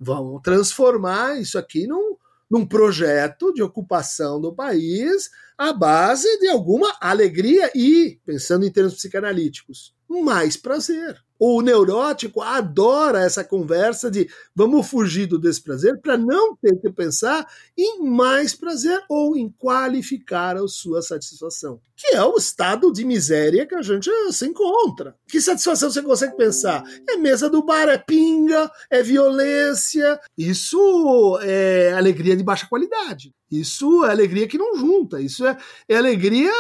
Vamos 0.04 0.42
transformar 0.42 1.40
isso 1.40 1.60
aqui 1.60 1.86
num, 1.86 2.18
num 2.50 2.66
projeto 2.66 3.54
de 3.54 3.62
ocupação 3.62 4.42
do 4.42 4.52
país 4.52 5.30
à 5.56 5.72
base 5.72 6.40
de 6.40 6.48
alguma 6.48 6.98
alegria 7.00 7.72
e, 7.76 8.20
pensando 8.26 8.66
em 8.66 8.72
termos 8.72 8.96
psicanalíticos, 8.96 9.94
mais 10.10 10.58
prazer. 10.58 11.24
O 11.44 11.60
neurótico 11.64 12.40
adora 12.40 13.22
essa 13.22 13.44
conversa 13.44 14.12
de 14.12 14.30
vamos 14.56 14.88
fugir 14.88 15.26
do 15.26 15.40
desprazer 15.40 16.00
para 16.00 16.16
não 16.16 16.56
ter 16.56 16.80
que 16.80 16.92
pensar 16.92 17.48
em 17.76 18.04
mais 18.04 18.54
prazer 18.54 19.04
ou 19.10 19.36
em 19.36 19.50
qualificar 19.50 20.56
a 20.56 20.68
sua 20.68 21.02
satisfação, 21.02 21.82
que 21.98 22.16
é 22.16 22.24
o 22.24 22.38
estado 22.38 22.94
de 22.94 23.04
miséria 23.04 23.66
que 23.66 23.74
a 23.74 23.82
gente 23.82 24.08
se 24.32 24.46
encontra. 24.46 25.16
Que 25.28 25.42
satisfação 25.42 25.90
você 25.90 26.04
consegue 26.04 26.38
pensar? 26.38 26.84
É 27.10 27.18
mesa 27.18 27.50
do 27.50 27.64
bar, 27.64 27.90
é 27.90 27.98
pinga, 27.98 28.70
é 28.88 29.02
violência. 29.02 30.20
Isso 30.38 31.40
é 31.42 31.92
alegria 31.94 32.38
de 32.38 32.44
baixa 32.44 32.68
qualidade. 32.70 33.34
Isso 33.50 34.06
é 34.06 34.12
alegria 34.12 34.48
que 34.48 34.60
não 34.60 34.78
junta. 34.78 35.20
Isso 35.20 35.44
é, 35.48 35.58
é 35.90 35.98
alegria 35.98 36.54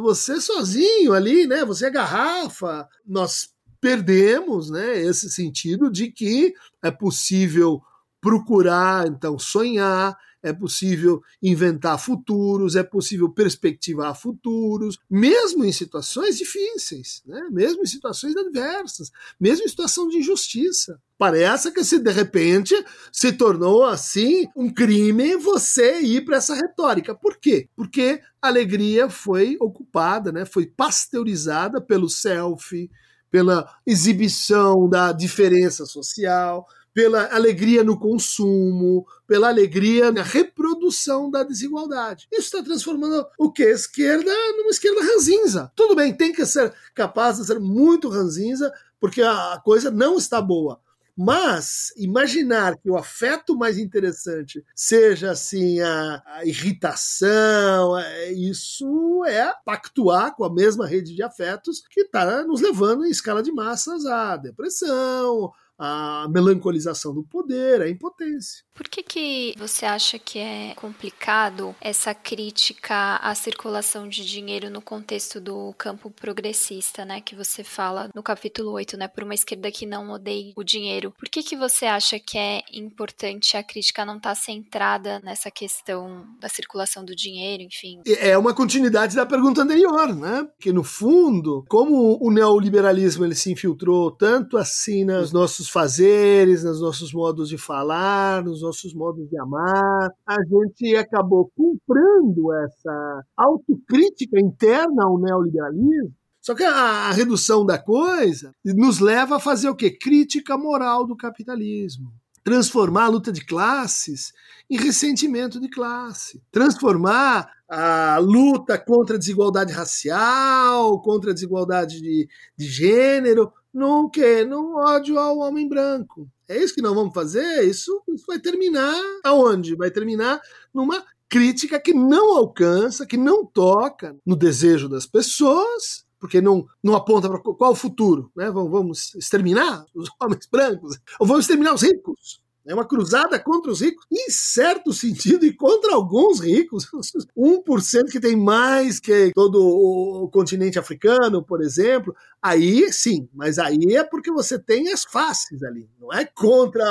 você 0.00 0.40
sozinho 0.40 1.12
ali, 1.12 1.44
né? 1.48 1.64
Você 1.64 1.86
é 1.86 1.90
garrafa. 1.90 2.88
Nós 3.04 3.48
perdemos 3.80 4.70
né, 4.70 5.00
esse 5.00 5.30
sentido 5.30 5.90
de 5.90 6.10
que 6.10 6.54
é 6.82 6.90
possível 6.90 7.82
procurar, 8.20 9.06
então, 9.06 9.38
sonhar, 9.38 10.16
é 10.42 10.52
possível 10.52 11.20
inventar 11.42 11.98
futuros, 11.98 12.76
é 12.76 12.82
possível 12.82 13.28
perspectivar 13.28 14.14
futuros, 14.14 14.98
mesmo 15.10 15.64
em 15.64 15.72
situações 15.72 16.38
difíceis, 16.38 17.22
né? 17.26 17.48
mesmo 17.50 17.82
em 17.82 17.86
situações 17.86 18.36
adversas, 18.36 19.10
mesmo 19.38 19.64
em 19.64 19.68
situação 19.68 20.08
de 20.08 20.18
injustiça. 20.18 21.00
Parece 21.16 21.72
que 21.72 21.82
se 21.82 21.98
de 21.98 22.12
repente 22.12 22.74
se 23.12 23.32
tornou 23.32 23.84
assim 23.84 24.46
um 24.54 24.72
crime 24.72 25.36
você 25.36 26.00
ir 26.00 26.24
para 26.24 26.36
essa 26.36 26.54
retórica. 26.54 27.14
Por 27.14 27.38
quê? 27.38 27.68
Porque 27.74 28.20
a 28.40 28.46
alegria 28.46 29.10
foi 29.10 29.56
ocupada, 29.60 30.30
né? 30.30 30.44
foi 30.44 30.66
pasteurizada 30.66 31.80
pelo 31.80 32.08
selfie, 32.08 32.88
pela 33.30 33.68
exibição 33.86 34.88
da 34.88 35.12
diferença 35.12 35.84
social, 35.86 36.66
pela 36.98 37.32
alegria 37.32 37.84
no 37.84 37.98
consumo, 37.98 39.06
pela 39.26 39.48
alegria 39.48 40.10
na 40.10 40.22
reprodução 40.22 41.30
da 41.30 41.44
desigualdade. 41.44 42.26
Isso 42.32 42.56
está 42.56 42.62
transformando 42.62 43.24
o 43.38 43.52
que? 43.52 43.62
A 43.62 43.70
esquerda 43.70 44.32
numa 44.56 44.70
esquerda 44.70 45.00
ranzinza. 45.02 45.70
Tudo 45.76 45.94
bem, 45.94 46.12
tem 46.12 46.32
que 46.32 46.44
ser 46.44 46.74
capaz 46.94 47.36
de 47.36 47.46
ser 47.46 47.60
muito 47.60 48.08
ranzinza, 48.08 48.72
porque 48.98 49.22
a 49.22 49.60
coisa 49.64 49.90
não 49.90 50.18
está 50.18 50.42
boa. 50.42 50.80
Mas 51.20 51.92
imaginar 51.96 52.78
que 52.78 52.88
o 52.88 52.96
afeto 52.96 53.56
mais 53.56 53.76
interessante 53.76 54.64
seja 54.72 55.32
assim 55.32 55.80
a, 55.80 56.22
a, 56.24 56.44
irritação, 56.46 57.98
é, 57.98 58.30
isso 58.30 59.24
é 59.26 59.52
pactuar 59.64 60.36
com 60.36 60.44
a 60.44 60.54
mesma 60.54 60.86
rede 60.86 61.16
de 61.16 61.22
afetos 61.24 61.82
que 61.90 62.02
está 62.02 62.44
nos 62.44 62.60
levando 62.60 63.04
em 63.04 63.10
escala 63.10 63.42
de 63.42 63.50
massas 63.50 64.06
à 64.06 64.36
depressão, 64.36 65.50
a 65.78 66.26
melancolização 66.28 67.14
do 67.14 67.22
poder, 67.22 67.80
a 67.80 67.88
impotência. 67.88 68.64
Por 68.74 68.88
que, 68.88 69.02
que 69.02 69.54
você 69.56 69.86
acha 69.86 70.18
que 70.18 70.38
é 70.38 70.72
complicado 70.74 71.74
essa 71.80 72.14
crítica 72.14 73.16
à 73.16 73.34
circulação 73.34 74.08
de 74.08 74.24
dinheiro 74.24 74.70
no 74.70 74.80
contexto 74.80 75.40
do 75.40 75.72
campo 75.76 76.10
progressista, 76.10 77.04
né, 77.04 77.20
que 77.20 77.34
você 77.34 77.62
fala 77.62 78.10
no 78.14 78.22
capítulo 78.22 78.72
8, 78.72 78.96
né, 78.96 79.08
por 79.08 79.24
uma 79.24 79.34
esquerda 79.34 79.70
que 79.70 79.86
não 79.86 80.10
odeia 80.10 80.52
o 80.56 80.64
dinheiro? 80.64 81.12
Por 81.18 81.28
que, 81.28 81.42
que 81.42 81.56
você 81.56 81.86
acha 81.86 82.18
que 82.18 82.36
é 82.36 82.62
importante 82.72 83.56
a 83.56 83.62
crítica 83.62 84.04
não 84.04 84.16
estar 84.16 84.30
tá 84.30 84.34
centrada 84.34 85.20
nessa 85.24 85.50
questão 85.50 86.26
da 86.40 86.48
circulação 86.48 87.04
do 87.04 87.14
dinheiro, 87.14 87.62
enfim? 87.62 88.00
É 88.06 88.36
uma 88.36 88.54
continuidade 88.54 89.14
da 89.14 89.26
pergunta 89.26 89.62
anterior, 89.62 90.14
né? 90.14 90.46
Que 90.60 90.72
no 90.72 90.82
fundo, 90.82 91.64
como 91.68 92.18
o 92.20 92.30
neoliberalismo 92.30 93.24
ele 93.24 93.34
se 93.34 93.52
infiltrou 93.52 94.10
tanto 94.10 94.56
assim 94.56 95.04
nos 95.04 95.32
nossos 95.32 95.67
fazeres, 95.68 96.64
nos 96.64 96.80
nossos 96.80 97.12
modos 97.12 97.48
de 97.48 97.58
falar, 97.58 98.44
nos 98.44 98.62
nossos 98.62 98.94
modos 98.94 99.28
de 99.28 99.38
amar. 99.38 100.10
A 100.26 100.36
gente 100.44 100.96
acabou 100.96 101.50
comprando 101.56 102.52
essa 102.64 103.24
autocrítica 103.36 104.40
interna 104.40 105.04
ao 105.04 105.18
neoliberalismo. 105.18 106.14
Só 106.40 106.54
que 106.54 106.64
a, 106.64 107.08
a 107.08 107.12
redução 107.12 107.66
da 107.66 107.78
coisa 107.78 108.54
nos 108.64 109.00
leva 109.00 109.36
a 109.36 109.40
fazer 109.40 109.68
o 109.68 109.76
quê? 109.76 109.90
Crítica 109.90 110.56
moral 110.56 111.06
do 111.06 111.16
capitalismo 111.16 112.10
transformar 112.48 113.04
a 113.04 113.08
luta 113.08 113.30
de 113.30 113.44
classes 113.44 114.32
em 114.70 114.78
ressentimento 114.78 115.60
de 115.60 115.68
classe, 115.68 116.42
transformar 116.50 117.46
a 117.68 118.16
luta 118.18 118.78
contra 118.78 119.16
a 119.16 119.18
desigualdade 119.18 119.70
racial, 119.70 120.98
contra 121.02 121.30
a 121.30 121.34
desigualdade 121.34 122.00
de, 122.00 122.26
de 122.56 122.66
gênero, 122.66 123.52
no 123.72 124.10
quê? 124.10 124.44
No 124.44 124.76
ódio 124.76 125.18
ao 125.18 125.38
homem 125.38 125.68
branco. 125.68 126.28
É 126.48 126.56
isso 126.56 126.74
que 126.74 126.82
nós 126.82 126.94
vamos 126.94 127.12
fazer? 127.12 127.64
Isso, 127.64 128.02
isso 128.08 128.24
vai 128.26 128.38
terminar 128.38 128.98
aonde? 129.22 129.76
Vai 129.76 129.90
terminar 129.90 130.40
numa 130.72 131.04
crítica 131.28 131.78
que 131.78 131.92
não 131.92 132.36
alcança, 132.36 133.06
que 133.06 133.16
não 133.16 133.44
toca 133.44 134.16
no 134.24 134.34
desejo 134.34 134.88
das 134.88 135.06
pessoas, 135.06 136.06
porque 136.18 136.40
não, 136.40 136.66
não 136.82 136.96
aponta 136.96 137.28
para 137.28 137.40
qual 137.40 137.72
o 137.72 137.76
futuro, 137.76 138.32
né? 138.34 138.50
Vamos, 138.50 138.70
vamos 138.70 139.14
exterminar 139.14 139.84
os 139.94 140.08
homens 140.20 140.48
brancos, 140.50 140.98
ou 141.20 141.26
vamos 141.26 141.44
exterminar 141.44 141.74
os 141.74 141.82
ricos. 141.82 142.40
É 142.68 142.74
uma 142.74 142.86
cruzada 142.86 143.38
contra 143.40 143.72
os 143.72 143.80
ricos, 143.80 144.04
em 144.12 144.30
certo 144.30 144.92
sentido, 144.92 145.46
e 145.46 145.54
contra 145.54 145.94
alguns 145.94 146.38
ricos. 146.38 146.86
1% 147.34 148.10
que 148.10 148.20
tem 148.20 148.36
mais 148.36 149.00
que 149.00 149.32
todo 149.34 149.58
o 149.58 150.28
continente 150.28 150.78
africano, 150.78 151.42
por 151.42 151.62
exemplo. 151.62 152.14
Aí 152.42 152.92
sim, 152.92 153.26
mas 153.32 153.58
aí 153.58 153.96
é 153.96 154.04
porque 154.04 154.30
você 154.30 154.58
tem 154.58 154.92
as 154.92 155.02
faces 155.04 155.62
ali. 155.62 155.88
Não 155.98 156.12
é 156.12 156.26
contra 156.26 156.84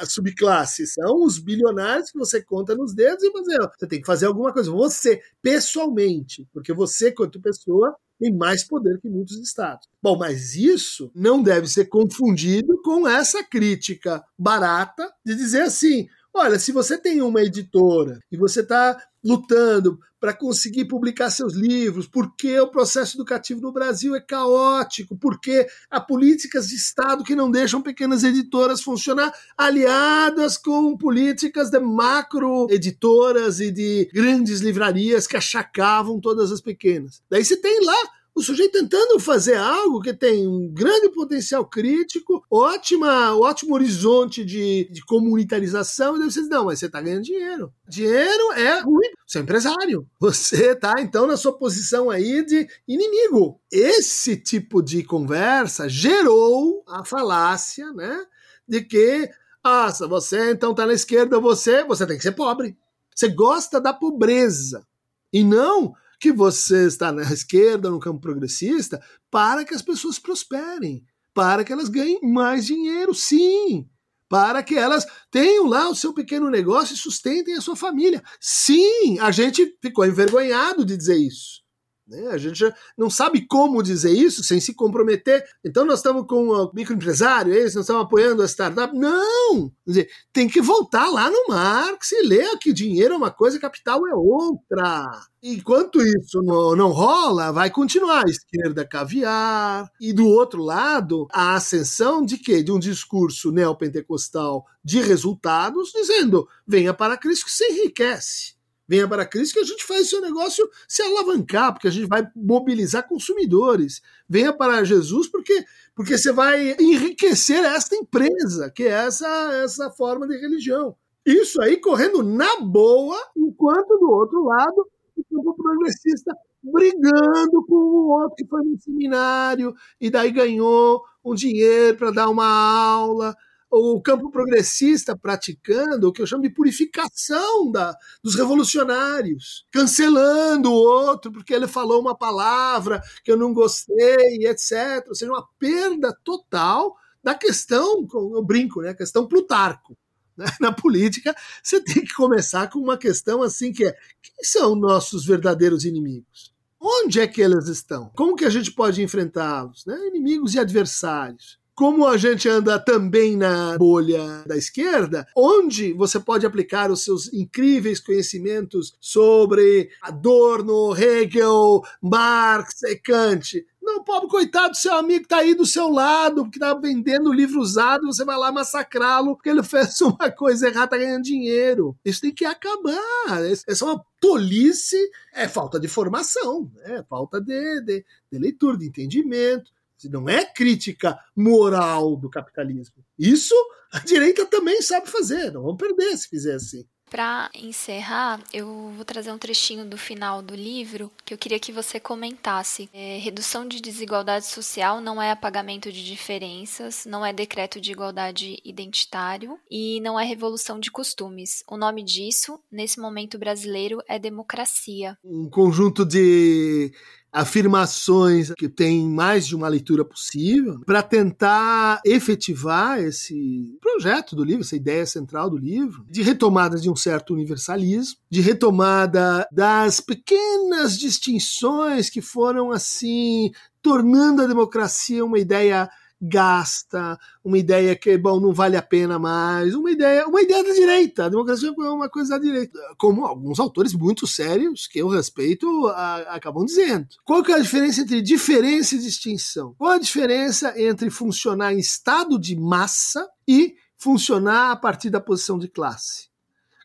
a 0.00 0.06
subclasse, 0.06 0.86
são 0.86 1.24
os 1.24 1.40
bilionários 1.40 2.12
que 2.12 2.18
você 2.18 2.40
conta 2.40 2.76
nos 2.76 2.94
dedos 2.94 3.24
e 3.24 3.32
fazer. 3.32 3.58
Você 3.76 3.86
tem 3.88 4.00
que 4.00 4.06
fazer 4.06 4.26
alguma 4.26 4.52
coisa. 4.52 4.70
Você, 4.70 5.20
pessoalmente, 5.42 6.46
porque 6.52 6.72
você, 6.72 7.10
quanto 7.10 7.40
pessoa, 7.40 7.96
tem 8.18 8.34
mais 8.34 8.66
poder 8.66 9.00
que 9.00 9.08
muitos 9.08 9.38
estados. 9.38 9.86
Bom, 10.02 10.16
mas 10.16 10.54
isso 10.54 11.10
não 11.14 11.42
deve 11.42 11.66
ser 11.66 11.86
confundido 11.86 12.80
com 12.82 13.06
essa 13.06 13.42
crítica 13.44 14.22
barata 14.38 15.10
de 15.24 15.34
dizer 15.34 15.62
assim: 15.62 16.08
olha, 16.34 16.58
se 16.58 16.72
você 16.72 16.96
tem 16.98 17.20
uma 17.22 17.42
editora 17.42 18.18
e 18.30 18.36
você 18.36 18.60
está 18.60 19.00
lutando 19.24 19.98
para 20.20 20.32
conseguir 20.32 20.86
publicar 20.86 21.30
seus 21.30 21.54
livros, 21.54 22.08
porque 22.08 22.58
o 22.60 22.70
processo 22.70 23.16
educativo 23.16 23.60
no 23.60 23.72
Brasil 23.72 24.16
é 24.16 24.20
caótico, 24.20 25.16
porque 25.16 25.66
há 25.90 26.00
políticas 26.00 26.68
de 26.68 26.74
Estado 26.74 27.22
que 27.22 27.36
não 27.36 27.50
deixam 27.50 27.80
pequenas 27.80 28.24
editoras 28.24 28.82
funcionar, 28.82 29.32
aliadas 29.56 30.56
com 30.56 30.96
políticas 30.96 31.70
de 31.70 31.78
macro 31.78 32.66
editoras 32.68 33.60
e 33.60 33.70
de 33.70 34.08
grandes 34.12 34.60
livrarias 34.60 35.26
que 35.26 35.36
achacavam 35.36 36.20
todas 36.20 36.50
as 36.50 36.60
pequenas. 36.60 37.22
Daí 37.30 37.44
você 37.44 37.56
tem 37.56 37.84
lá 37.84 38.17
o 38.38 38.42
sujeito 38.42 38.72
tentando 38.72 39.18
fazer 39.18 39.56
algo 39.56 40.00
que 40.00 40.14
tem 40.14 40.46
um 40.46 40.72
grande 40.72 41.10
potencial 41.10 41.64
crítico, 41.64 42.44
ótima, 42.50 43.36
ótimo 43.36 43.74
horizonte 43.74 44.44
de, 44.44 44.88
de 44.90 45.04
comunitarização, 45.04 46.16
e 46.16 46.20
daí 46.20 46.30
você 46.30 46.40
diz, 46.40 46.48
não, 46.48 46.66
mas 46.66 46.78
você 46.78 46.86
está 46.86 47.00
ganhando 47.00 47.24
dinheiro. 47.24 47.72
Dinheiro 47.88 48.52
é 48.52 48.80
ruim. 48.80 49.10
Você 49.26 49.38
é 49.38 49.42
empresário. 49.42 50.06
Você 50.20 50.72
está, 50.72 50.94
então, 51.00 51.26
na 51.26 51.36
sua 51.36 51.52
posição 51.52 52.10
aí 52.10 52.44
de 52.44 52.66
inimigo. 52.86 53.60
Esse 53.70 54.36
tipo 54.36 54.82
de 54.82 55.02
conversa 55.02 55.88
gerou 55.88 56.84
a 56.86 57.04
falácia, 57.04 57.92
né, 57.92 58.24
de 58.66 58.82
que 58.82 59.30
Ah, 59.62 59.90
se 59.90 60.06
você 60.06 60.52
então 60.52 60.74
tá 60.74 60.86
na 60.86 60.94
esquerda, 60.94 61.40
você, 61.40 61.84
você 61.84 62.06
tem 62.06 62.16
que 62.16 62.22
ser 62.22 62.32
pobre. 62.32 62.76
Você 63.14 63.28
gosta 63.28 63.80
da 63.80 63.92
pobreza. 63.92 64.86
E 65.32 65.42
não 65.42 65.92
que 66.18 66.32
você 66.32 66.86
está 66.86 67.12
na 67.12 67.22
esquerda, 67.22 67.90
no 67.90 68.00
campo 68.00 68.20
progressista, 68.20 69.00
para 69.30 69.64
que 69.64 69.74
as 69.74 69.82
pessoas 69.82 70.18
prosperem, 70.18 71.04
para 71.32 71.64
que 71.64 71.72
elas 71.72 71.88
ganhem 71.88 72.20
mais 72.22 72.66
dinheiro, 72.66 73.14
sim. 73.14 73.88
Para 74.28 74.62
que 74.62 74.74
elas 74.74 75.06
tenham 75.30 75.66
lá 75.66 75.88
o 75.88 75.94
seu 75.94 76.12
pequeno 76.12 76.50
negócio 76.50 76.94
e 76.94 76.98
sustentem 76.98 77.54
a 77.54 77.60
sua 77.60 77.76
família. 77.76 78.22
Sim, 78.40 79.18
a 79.20 79.30
gente 79.30 79.76
ficou 79.80 80.04
envergonhado 80.04 80.84
de 80.84 80.96
dizer 80.96 81.16
isso. 81.16 81.62
Né? 82.08 82.28
A 82.28 82.38
gente 82.38 82.64
não 82.96 83.10
sabe 83.10 83.46
como 83.46 83.82
dizer 83.82 84.10
isso 84.10 84.42
sem 84.42 84.58
se 84.60 84.74
comprometer. 84.74 85.44
Então 85.64 85.84
nós 85.84 85.98
estamos 85.98 86.26
com 86.26 86.48
o 86.48 86.72
microempresário, 86.72 87.52
eles 87.52 87.74
não 87.74 87.82
estão 87.82 88.00
apoiando 88.00 88.42
a 88.42 88.48
startup. 88.48 88.96
Não! 88.96 89.70
Dizer, 89.86 90.08
tem 90.32 90.48
que 90.48 90.62
voltar 90.62 91.08
lá 91.10 91.30
no 91.30 91.48
Marx 91.48 92.12
e 92.12 92.22
ler 92.22 92.58
que 92.58 92.72
dinheiro 92.72 93.14
é 93.14 93.16
uma 93.16 93.30
coisa, 93.30 93.60
capital 93.60 94.06
é 94.06 94.14
outra. 94.14 95.10
Enquanto 95.42 96.00
isso 96.00 96.42
não, 96.42 96.74
não 96.74 96.90
rola, 96.90 97.52
vai 97.52 97.70
continuar 97.70 98.24
a 98.26 98.30
esquerda 98.30 98.88
caviar. 98.88 99.90
E 100.00 100.12
do 100.12 100.26
outro 100.26 100.62
lado, 100.62 101.28
a 101.30 101.54
ascensão 101.54 102.24
de 102.24 102.38
quê? 102.38 102.62
De 102.62 102.72
um 102.72 102.78
discurso 102.78 103.52
neopentecostal 103.52 104.64
de 104.82 105.00
resultados, 105.02 105.92
dizendo: 105.92 106.48
venha 106.66 106.94
para 106.94 107.18
Cristo 107.18 107.44
que 107.44 107.52
se 107.52 107.64
enriquece 107.64 108.57
venha 108.88 109.06
para 109.06 109.22
a 109.22 109.26
crise 109.26 109.52
que 109.52 109.58
a 109.58 109.64
gente 109.64 109.84
faz 109.84 110.08
seu 110.08 110.20
negócio 110.20 110.68
se 110.88 111.02
alavancar, 111.02 111.72
porque 111.72 111.88
a 111.88 111.90
gente 111.90 112.06
vai 112.06 112.26
mobilizar 112.34 113.06
consumidores. 113.06 114.00
Venha 114.28 114.52
para 114.52 114.82
Jesus 114.84 115.28
porque 115.28 115.64
porque 115.94 116.16
você 116.16 116.32
vai 116.32 116.76
enriquecer 116.80 117.62
esta 117.64 117.94
empresa, 117.94 118.70
que 118.70 118.84
é 118.84 119.06
essa 119.06 119.26
essa 119.62 119.90
forma 119.90 120.26
de 120.26 120.38
religião. 120.38 120.96
Isso 121.26 121.60
aí 121.60 121.76
correndo 121.76 122.22
na 122.22 122.60
boa, 122.60 123.18
enquanto 123.36 123.98
do 123.98 124.10
outro 124.10 124.44
lado 124.44 124.88
o 125.16 125.24
campo 125.34 125.54
progressista 125.54 126.32
brigando 126.62 127.64
com 127.66 127.74
o 127.74 128.08
outro 128.08 128.36
que 128.36 128.46
foi 128.46 128.62
no 128.62 128.78
seminário 128.78 129.74
e 130.00 130.10
daí 130.10 130.30
ganhou 130.30 131.02
um 131.24 131.34
dinheiro 131.34 131.96
para 131.96 132.10
dar 132.10 132.28
uma 132.28 132.46
aula 132.46 133.34
o 133.70 134.00
campo 134.00 134.30
progressista 134.30 135.16
praticando 135.16 136.08
o 136.08 136.12
que 136.12 136.22
eu 136.22 136.26
chamo 136.26 136.42
de 136.42 136.50
purificação 136.50 137.70
da, 137.70 137.94
dos 138.22 138.34
revolucionários, 138.34 139.66
cancelando 139.70 140.70
o 140.70 140.74
outro 140.74 141.30
porque 141.30 141.52
ele 141.52 141.66
falou 141.66 142.00
uma 142.00 142.16
palavra 142.16 143.02
que 143.22 143.30
eu 143.30 143.36
não 143.36 143.52
gostei, 143.52 144.46
etc. 144.46 145.04
Ou 145.08 145.14
seja, 145.14 145.30
uma 145.30 145.46
perda 145.58 146.16
total 146.24 146.96
da 147.22 147.34
questão, 147.34 148.06
eu 148.12 148.42
brinco, 148.42 148.80
né, 148.80 148.90
a 148.90 148.94
questão 148.94 149.26
Plutarco. 149.26 149.96
Né? 150.36 150.46
Na 150.60 150.72
política, 150.72 151.34
você 151.62 151.80
tem 151.80 152.04
que 152.04 152.14
começar 152.14 152.70
com 152.70 152.78
uma 152.78 152.96
questão 152.96 153.42
assim 153.42 153.72
que 153.72 153.84
é: 153.84 153.92
quem 154.22 154.44
são 154.44 154.74
nossos 154.74 155.26
verdadeiros 155.26 155.84
inimigos? 155.84 156.54
Onde 156.80 157.20
é 157.20 157.26
que 157.26 157.42
eles 157.42 157.66
estão? 157.66 158.08
Como 158.14 158.36
que 158.36 158.44
a 158.44 158.50
gente 158.50 158.70
pode 158.70 159.02
enfrentá-los? 159.02 159.84
Né? 159.84 159.98
Inimigos 160.06 160.54
e 160.54 160.60
adversários 160.60 161.58
como 161.78 162.08
a 162.08 162.16
gente 162.16 162.48
anda 162.48 162.76
também 162.76 163.36
na 163.36 163.78
bolha 163.78 164.42
da 164.44 164.56
esquerda, 164.56 165.24
onde 165.36 165.92
você 165.92 166.18
pode 166.18 166.44
aplicar 166.44 166.90
os 166.90 167.04
seus 167.04 167.32
incríveis 167.32 168.00
conhecimentos 168.00 168.96
sobre 169.00 169.88
Adorno, 170.02 170.92
Hegel, 170.92 171.80
Marx 172.02 172.82
e 172.82 172.96
Kant. 172.96 173.64
Não, 173.80 174.02
pobre 174.02 174.28
coitado, 174.28 174.76
seu 174.76 174.92
amigo 174.92 175.22
está 175.22 175.36
aí 175.36 175.54
do 175.54 175.64
seu 175.64 175.88
lado, 175.88 176.50
que 176.50 176.56
está 176.56 176.74
vendendo 176.74 177.32
livro 177.32 177.60
usado, 177.60 178.06
você 178.06 178.24
vai 178.24 178.36
lá 178.36 178.50
massacrá-lo 178.50 179.36
porque 179.36 179.48
ele 179.48 179.62
fez 179.62 180.00
uma 180.00 180.32
coisa 180.32 180.66
errada, 180.66 180.88
tá 180.88 180.98
ganhando 180.98 181.22
dinheiro. 181.22 181.96
Isso 182.04 182.22
tem 182.22 182.34
que 182.34 182.44
acabar. 182.44 183.40
Essa 183.68 183.84
é 183.84 183.88
uma 183.88 184.04
tolice, 184.20 184.98
é 185.32 185.46
falta 185.46 185.78
de 185.78 185.86
formação, 185.86 186.68
é 186.82 187.04
falta 187.04 187.40
de, 187.40 187.80
de, 187.82 188.04
de 188.32 188.38
leitura, 188.40 188.76
de 188.76 188.88
entendimento 188.88 189.77
não 190.06 190.28
é 190.28 190.44
crítica 190.44 191.18
moral 191.34 192.14
do 192.14 192.28
capitalismo. 192.28 193.02
Isso 193.18 193.54
a 193.90 194.00
direita 194.00 194.44
também 194.44 194.82
sabe 194.82 195.08
fazer, 195.08 195.50
não 195.50 195.62
vamos 195.62 195.78
perder 195.78 196.14
se 196.16 196.28
fizer 196.28 196.54
assim. 196.54 196.86
Para 197.10 197.50
encerrar, 197.54 198.42
eu 198.52 198.92
vou 198.94 199.04
trazer 199.04 199.32
um 199.32 199.38
trechinho 199.38 199.86
do 199.86 199.96
final 199.96 200.42
do 200.42 200.54
livro 200.54 201.10
que 201.24 201.32
eu 201.32 201.38
queria 201.38 201.58
que 201.58 201.72
você 201.72 201.98
comentasse. 201.98 202.88
É, 202.92 203.16
redução 203.18 203.66
de 203.66 203.80
desigualdade 203.80 204.44
social 204.44 205.00
não 205.00 205.20
é 205.20 205.30
apagamento 205.30 205.90
de 205.90 206.04
diferenças, 206.04 207.06
não 207.06 207.24
é 207.24 207.32
decreto 207.32 207.80
de 207.80 207.92
igualdade 207.92 208.60
identitário 208.62 209.58
e 209.70 210.00
não 210.02 210.20
é 210.20 210.24
revolução 210.24 210.78
de 210.78 210.90
costumes. 210.90 211.64
O 211.66 211.78
nome 211.78 212.04
disso, 212.04 212.60
nesse 212.70 213.00
momento 213.00 213.38
brasileiro, 213.38 214.02
é 214.06 214.18
democracia. 214.18 215.16
Um 215.24 215.48
conjunto 215.48 216.04
de 216.04 216.92
afirmações 217.32 218.52
que 218.56 218.68
tem 218.68 219.06
mais 219.06 219.46
de 219.46 219.54
uma 219.54 219.68
leitura 219.68 220.04
possível 220.04 220.80
para 220.86 221.02
tentar 221.02 222.00
efetivar 222.04 222.98
esse 223.00 223.76
projeto 223.80 224.34
do 224.34 224.44
livro, 224.44 224.62
essa 224.62 224.76
ideia 224.76 225.04
central 225.06 225.50
do 225.50 225.56
livro, 225.56 226.04
de 226.10 226.22
retomada 226.22 226.78
de 226.78 226.90
um 226.90 226.96
certo 226.96 227.34
universalismo, 227.34 228.18
de 228.30 228.40
retomada 228.40 229.46
das 229.52 230.00
pequenas 230.00 230.98
distinções 230.98 232.08
que 232.08 232.22
foram 232.22 232.70
assim 232.70 233.50
tornando 233.82 234.42
a 234.42 234.46
democracia 234.46 235.24
uma 235.24 235.38
ideia 235.38 235.88
gasta, 236.20 237.18
uma 237.44 237.58
ideia 237.58 237.94
que, 237.94 238.16
bom, 238.18 238.40
não 238.40 238.52
vale 238.52 238.76
a 238.76 238.82
pena 238.82 239.18
mais, 239.18 239.74
uma 239.74 239.90
ideia, 239.90 240.26
uma 240.26 240.42
ideia 240.42 240.64
da 240.64 240.72
direita. 240.72 241.24
A 241.24 241.28
democracia 241.28 241.68
é 241.68 241.90
uma 241.90 242.08
coisa 242.08 242.30
da 242.30 242.38
direita. 242.38 242.78
Como 242.96 243.24
alguns 243.24 243.60
autores 243.60 243.94
muito 243.94 244.26
sérios, 244.26 244.86
que 244.86 244.98
eu 244.98 245.08
respeito, 245.08 245.86
a, 245.88 246.16
acabam 246.34 246.64
dizendo. 246.64 247.06
Qual 247.24 247.42
que 247.42 247.52
é 247.52 247.54
a 247.54 247.60
diferença 247.60 248.00
entre 248.00 248.20
diferença 248.20 248.94
e 248.94 248.98
distinção? 248.98 249.74
Qual 249.78 249.92
a 249.92 249.98
diferença 249.98 250.74
entre 250.80 251.10
funcionar 251.10 251.72
em 251.72 251.78
estado 251.78 252.38
de 252.38 252.56
massa 252.56 253.26
e 253.46 253.74
funcionar 253.96 254.72
a 254.72 254.76
partir 254.76 255.10
da 255.10 255.20
posição 255.20 255.58
de 255.58 255.68
classe? 255.68 256.28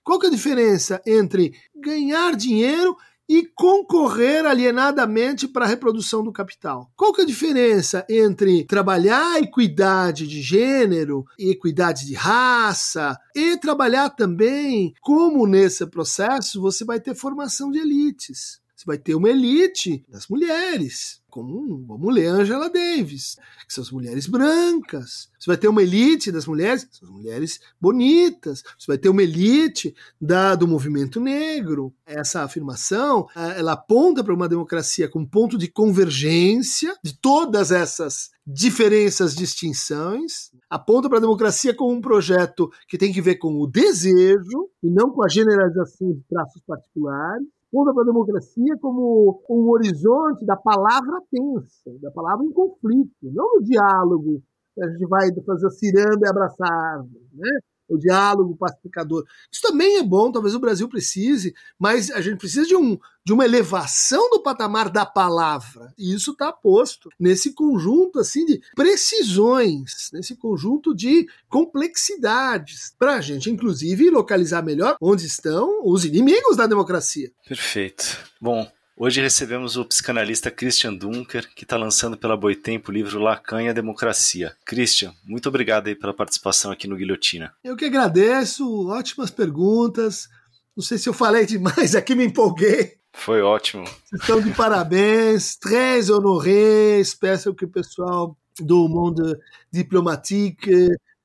Qual 0.04 0.20
que 0.20 0.26
é 0.26 0.30
a 0.30 0.34
diferença 0.34 1.02
entre 1.06 1.54
ganhar 1.74 2.36
dinheiro 2.36 2.96
e 3.34 3.48
concorrer 3.56 4.46
alienadamente 4.46 5.48
para 5.48 5.66
a 5.66 5.68
reprodução 5.68 6.24
do 6.24 6.32
capital. 6.32 6.92
Qual 6.96 7.12
que 7.12 7.22
é 7.22 7.24
a 7.24 7.28
diferença 7.28 8.06
entre 8.08 8.64
trabalhar 8.66 9.42
equidade 9.42 10.28
de 10.28 10.40
gênero, 10.40 11.26
equidade 11.40 12.06
de 12.06 12.14
raça 12.14 13.18
e 13.36 13.58
trabalhar 13.58 14.12
também 14.12 14.94
como 15.02 15.48
nesse 15.48 15.84
processo 15.88 16.62
você 16.62 16.86
vai 16.86 17.00
ter 17.00 17.16
formação 17.16 17.72
de 17.72 17.80
elites? 17.80 18.62
Você 18.76 18.86
vai 18.86 19.00
ter 19.00 19.16
uma 19.16 19.30
elite 19.30 20.06
das 20.08 20.28
mulheres, 20.28 21.20
como 21.34 21.84
vamos 21.88 22.14
ler 22.14 22.28
Angela 22.28 22.70
Davis, 22.70 23.38
que 23.68 23.74
são 23.74 23.84
as 23.84 23.90
mulheres 23.90 24.28
brancas. 24.28 25.32
Você 25.40 25.48
vai 25.48 25.58
ter 25.58 25.68
uma 25.68 25.82
elite 25.82 26.32
das 26.32 26.46
mulheres, 26.46 26.88
são 26.92 27.10
as 27.10 27.16
mulheres 27.16 27.60
bonitas. 27.82 28.64
Você 28.78 28.86
vai 28.86 29.00
ter 29.00 29.10
uma 29.10 29.24
elite 29.24 29.96
da, 30.22 30.54
do 30.54 30.68
movimento 30.68 31.20
negro. 31.20 31.92
Essa 32.06 32.44
afirmação, 32.44 33.26
ela 33.36 33.72
aponta 33.72 34.24
para 34.24 34.34
uma 34.34 34.48
democracia 34.48 35.10
com 35.10 35.26
ponto 35.26 35.58
de 35.58 35.68
convergência 35.68 36.96
de 37.04 37.18
todas 37.20 37.72
essas 37.72 38.30
diferenças, 38.46 39.34
distinções, 39.34 40.52
aponta 40.70 41.10
para 41.10 41.18
a 41.18 41.22
democracia 41.22 41.74
como 41.74 41.94
um 41.94 42.02
projeto 42.02 42.72
que 42.88 42.98
tem 42.98 43.12
que 43.12 43.22
ver 43.22 43.38
com 43.38 43.60
o 43.60 43.66
desejo 43.66 44.70
e 44.84 44.88
não 44.88 45.10
com 45.10 45.24
a 45.24 45.28
generalização 45.28 46.12
de 46.12 46.22
traços 46.30 46.62
particulares 46.68 47.48
aponta 47.74 47.94
para 47.94 48.04
a 48.04 48.06
democracia 48.06 48.78
como 48.80 49.42
um 49.50 49.70
horizonte 49.72 50.46
da 50.46 50.56
palavra 50.56 51.20
tensa, 51.32 51.92
da 52.00 52.12
palavra 52.12 52.46
em 52.46 52.52
conflito, 52.52 53.12
não 53.24 53.56
no 53.56 53.64
diálogo. 53.64 54.42
A 54.80 54.88
gente 54.90 55.08
vai 55.08 55.30
fazer 55.46 55.70
ciranda 55.72 56.20
e 56.24 56.30
abraçar, 56.30 57.04
né? 57.34 57.60
O 57.88 57.98
diálogo 57.98 58.56
pacificador. 58.56 59.26
Isso 59.52 59.62
também 59.62 59.98
é 59.98 60.04
bom, 60.04 60.32
talvez 60.32 60.56
o 60.56 60.60
Brasil 60.60 60.88
precise, 60.90 61.54
mas 61.78 62.10
a 62.12 62.22
gente 62.22 62.38
precisa 62.38 62.66
de, 62.66 62.76
um, 62.76 62.98
de 63.24 63.34
uma 63.34 63.46
elevação 63.46 64.30
do 64.30 64.42
patamar 64.42 64.90
da 64.90 65.06
palavra. 65.06 65.94
E 65.98 66.14
isso 66.14 66.32
está 66.32 66.52
posto 66.52 67.10
nesse 67.20 67.54
conjunto 67.54 68.20
assim 68.20 68.46
de 68.46 68.62
precisões, 68.76 70.10
nesse 70.14 70.36
conjunto 70.36 70.96
de 70.96 71.28
complexidades, 71.50 72.94
para 72.98 73.16
a 73.16 73.22
gente, 73.22 73.50
inclusive, 73.50 74.10
localizar 74.10 74.62
melhor 74.62 74.98
onde 75.02 75.26
estão 75.26 75.82
os 75.84 76.06
inimigos 76.06 76.58
da 76.58 76.68
democracia. 76.68 77.32
Perfeito. 77.48 78.18
Bom, 78.42 78.70
Hoje 78.96 79.22
recebemos 79.22 79.76
o 79.76 79.84
psicanalista 79.86 80.52
Christian 80.52 80.94
Dunker, 80.94 81.50
que 81.56 81.64
está 81.64 81.76
lançando 81.76 82.16
pela 82.16 82.38
Boitempo 82.38 82.92
o 82.92 82.94
livro 82.94 83.20
Lacan 83.20 83.64
e 83.64 83.68
a 83.68 83.74
Democracia. 83.74 84.56
Christian, 84.64 85.12
muito 85.26 85.50
obrigado 85.50 85.88
aí 85.88 85.96
pela 85.96 86.14
participação 86.14 86.72
aqui 86.72 86.88
no 86.88 86.96
Guilhotina. 86.96 87.52
Eu 87.64 87.76
que 87.76 87.86
agradeço, 87.86 88.88
ótimas 88.88 89.32
perguntas. 89.32 90.30
Não 90.78 90.84
sei 90.84 91.00
se 91.00 91.10
eu 91.10 91.14
falei 91.14 91.44
demais, 91.48 91.96
aqui 91.96 92.14
me 92.14 92.26
empolguei. 92.26 92.98
Foi 93.14 93.42
ótimo. 93.42 93.84
Vocês 93.84 94.22
estão 94.22 94.40
de 94.40 94.52
parabéns, 94.52 95.56
très 95.56 96.12
honoré. 96.12 97.00
Espero 97.00 97.56
que 97.56 97.66
o 97.66 97.70
pessoal 97.70 98.38
do 98.60 98.88
mundo 98.88 99.36
diplomático 99.72 100.70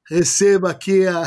receba 0.09 0.71
aqui 0.71 1.07
a, 1.07 1.23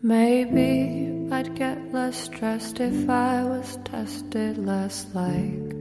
maybe 0.00 1.28
I'd 1.32 1.56
get 1.56 1.92
less 1.92 2.16
stressed 2.16 2.78
if 2.78 3.10
I 3.10 3.42
was 3.42 3.76
tested 3.78 4.58
less 4.58 5.04
like 5.12 5.74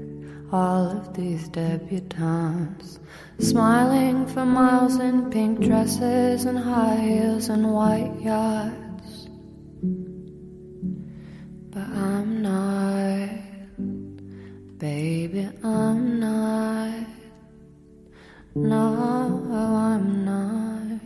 all 0.52 0.98
of 0.98 1.14
these 1.14 1.48
debutantes, 1.50 2.98
smiling 3.38 4.26
for 4.26 4.48
miles 4.48 4.98
in 4.98 5.30
pink 5.30 5.60
dresses 5.60 6.46
and 6.46 6.58
high 6.58 7.02
heels 7.02 7.50
and 7.50 7.72
white 7.72 8.20
yachts. 8.20 9.28
But 11.70 11.88
I'm 11.88 12.42
not. 12.42 13.49
Baby, 14.80 15.50
I'm 15.62 16.22
not. 16.22 17.06
No, 18.56 19.44
I'm 19.52 20.24
not. 20.24 21.02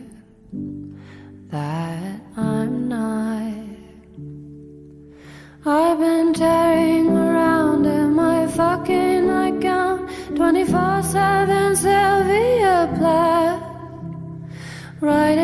That 1.50 2.20
I'm 2.36 2.88
not. 2.88 3.52
I've 5.66 5.98
been 5.98 6.34
tearing 6.34 7.08
around 7.16 7.84
in 7.86 8.14
my 8.14 8.46
fucking 8.46 9.26
nightgown 9.26 10.08
24 10.36 11.02
7 11.02 11.74
Sylvia 11.74 12.94
Plath. 12.96 13.60
Writing 15.00 15.43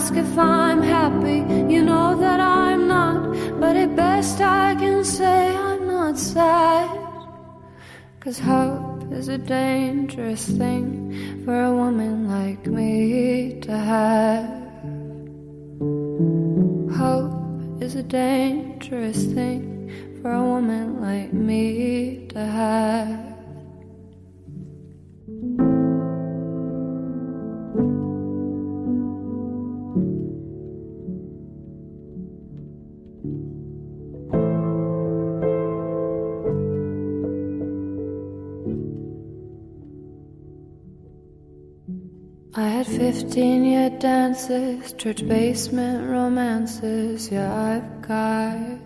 ask 0.00 0.14
if 0.14 0.38
I'm 0.38 0.80
happy, 0.82 1.40
you 1.72 1.82
know 1.82 2.16
that 2.18 2.40
I'm 2.40 2.88
not. 2.88 3.60
But 3.60 3.76
at 3.76 3.94
best 3.96 4.40
I 4.40 4.74
can 4.74 5.04
say 5.04 5.54
I'm 5.54 5.86
not 5.86 6.16
sad. 6.16 6.88
Cause 8.20 8.38
hope 8.38 9.12
is 9.12 9.28
a 9.28 9.36
dangerous 9.36 10.46
thing 10.46 11.44
for 11.44 11.54
a 11.64 11.74
woman 11.74 12.30
like 12.30 12.66
me 12.66 13.60
to 13.60 13.76
have. 13.92 14.48
Hope 16.96 17.82
is 17.82 17.94
a 17.94 18.02
dangerous 18.02 19.22
thing 19.36 19.62
for 20.22 20.32
a 20.32 20.42
woman 20.42 21.02
like 21.02 21.32
me 21.34 22.26
to 22.28 22.38
have. 22.38 23.29
15 43.12 43.64
year 43.64 43.90
dances, 43.98 44.92
church 44.92 45.26
basement 45.26 46.08
romances, 46.08 47.28
yeah, 47.28 47.52
I've 47.52 48.02
got. 48.06 48.78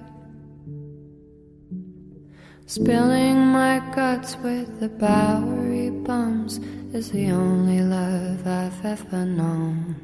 Spilling 2.64 3.36
my 3.48 3.82
guts 3.94 4.36
with 4.38 4.80
the 4.80 4.88
Bowery 4.88 5.90
bums 5.90 6.56
is 6.94 7.10
the 7.10 7.32
only 7.32 7.82
love 7.82 8.46
I've 8.46 8.82
ever 8.82 9.26
known. 9.26 9.94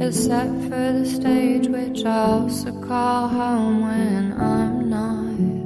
Except 0.00 0.54
for 0.62 0.92
the 0.92 1.04
stage, 1.04 1.66
which 1.66 2.04
I 2.04 2.16
also 2.16 2.80
call 2.80 3.26
home 3.26 3.82
when 3.82 4.40
I'm 4.40 4.88
not. 4.88 5.63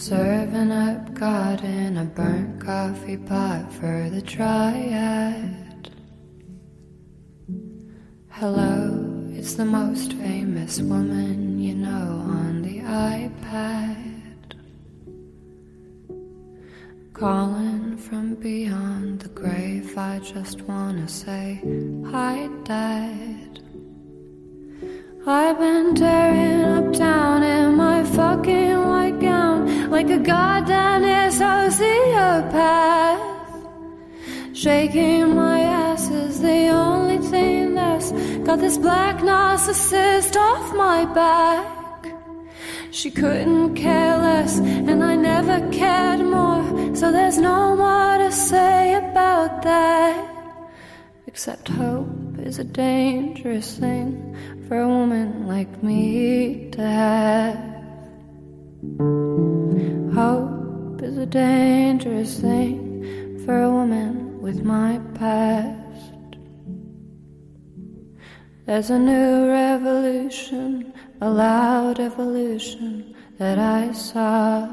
Serving 0.00 0.72
up 0.72 1.12
God 1.12 1.62
in 1.62 1.98
a 1.98 2.04
burnt 2.04 2.58
coffee 2.58 3.18
pot 3.18 3.70
for 3.70 4.08
the 4.08 4.22
triad. 4.22 5.90
Hello, 8.30 9.28
it's 9.30 9.52
the 9.52 9.66
most 9.66 10.14
famous 10.14 10.80
woman 10.80 11.60
you 11.60 11.74
know 11.74 12.24
on 12.24 12.62
the 12.62 12.78
iPad. 12.80 14.54
Calling 17.12 17.98
from 17.98 18.36
beyond 18.36 19.20
the 19.20 19.28
grave, 19.28 19.98
I 19.98 20.18
just 20.20 20.62
wanna 20.62 21.08
say 21.08 21.60
hi, 22.10 22.48
Dad. 22.64 23.60
I've 25.26 25.58
been 25.58 25.94
tearing 25.94 26.62
up 26.62 26.94
town 26.94 27.42
in 27.42 27.74
my 27.74 28.02
fucking 28.02 28.69
like 30.00 30.18
a 30.18 30.18
goddamn 30.18 31.02
sociopath. 31.30 33.20
Shaking 34.56 35.34
my 35.34 35.60
ass 35.60 36.08
is 36.08 36.40
the 36.40 36.68
only 36.68 37.18
thing 37.18 37.74
that's 37.74 38.10
got 38.46 38.60
this 38.60 38.78
black 38.78 39.16
narcissist 39.16 40.36
off 40.36 40.74
my 40.74 41.04
back. 41.04 42.14
She 42.90 43.10
couldn't 43.10 43.74
care 43.74 44.16
less, 44.16 44.58
and 44.58 45.04
I 45.04 45.16
never 45.16 45.70
cared 45.70 46.20
more, 46.20 46.96
so 46.96 47.12
there's 47.12 47.36
no 47.36 47.76
more 47.76 48.16
to 48.24 48.32
say 48.32 48.94
about 48.94 49.62
that. 49.64 50.16
Except 51.26 51.68
hope 51.68 52.38
is 52.38 52.58
a 52.58 52.64
dangerous 52.64 53.76
thing 53.76 54.34
for 54.66 54.80
a 54.80 54.88
woman 54.88 55.46
like 55.46 55.82
me 55.82 56.70
to 56.70 56.80
have. 56.80 57.70
Hope 60.20 61.00
is 61.00 61.16
a 61.16 61.24
dangerous 61.24 62.40
thing 62.40 63.42
for 63.46 63.62
a 63.62 63.70
woman 63.70 64.42
with 64.42 64.62
my 64.62 65.00
past. 65.14 66.36
There's 68.66 68.90
a 68.90 68.98
new 68.98 69.48
revolution, 69.48 70.92
a 71.22 71.30
loud 71.30 72.00
evolution 72.00 73.14
that 73.38 73.58
I 73.58 73.92
saw. 73.92 74.68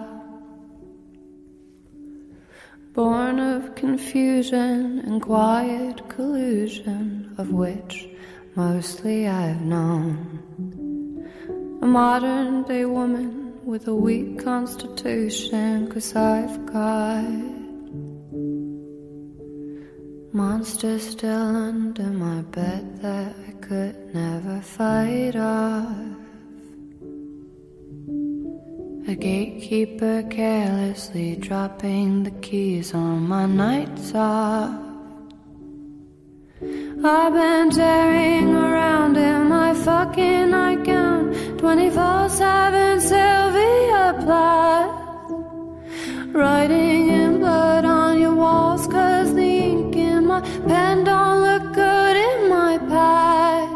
Born 2.92 3.40
of 3.40 3.74
confusion 3.76 5.00
and 5.08 5.22
quiet 5.22 6.10
collusion, 6.10 7.34
of 7.38 7.54
which 7.54 8.10
mostly 8.56 9.30
I've 9.30 9.62
known. 9.62 10.18
A 11.82 11.88
modern 11.88 12.64
day 12.64 12.84
woman 12.84 13.47
with 13.68 13.86
a 13.90 13.94
weak 13.94 14.42
constitution, 14.42 15.90
cause 15.92 16.16
I've 16.16 16.66
got 16.68 17.22
monsters 20.32 21.10
still 21.10 21.54
under 21.68 22.04
my 22.04 22.44
bed 22.44 23.02
that 23.02 23.36
I 23.46 23.52
could 23.60 24.16
never 24.16 24.62
fight 24.62 25.36
off. 25.36 25.98
A 29.10 29.16
gatekeeper 29.16 30.24
carelessly 30.30 31.36
dropping 31.36 32.24
the 32.24 32.32
keys 32.32 32.94
on 32.94 33.28
my 33.28 33.46
nights 33.48 34.16
off. 34.16 34.80
I've 37.04 37.34
been 37.34 37.70
tearing 37.72 38.56
around 38.56 39.18
in 39.18 39.50
my 39.50 39.74
fucking 39.74 40.52
nightgown 40.52 40.97
24 41.58 42.30
7 42.30 43.02
Sylvia 43.02 44.16
Plath. 44.24 45.32
Writing 46.32 47.10
in 47.10 47.40
blood 47.40 47.84
on 47.84 48.20
your 48.20 48.36
walls, 48.36 48.86
cause 48.86 49.34
the 49.34 49.42
ink 49.42 49.96
in 49.96 50.28
my 50.28 50.42
pen 50.68 51.04
don't 51.04 51.42
look 51.42 51.74
good 51.74 52.16
in 52.16 52.50
my 52.50 52.78
pad. 52.78 53.70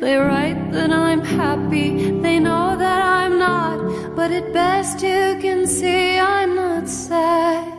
They 0.00 0.16
write 0.16 0.72
that 0.72 0.90
I'm 0.90 1.22
happy, 1.24 2.10
they 2.20 2.38
know 2.38 2.76
that 2.76 3.02
I'm 3.02 3.38
not, 3.38 4.14
but 4.14 4.30
at 4.30 4.52
best 4.52 5.02
you 5.02 5.38
can 5.40 5.66
see 5.66 6.18
I'm 6.18 6.54
not 6.54 6.86
sad. 6.86 7.72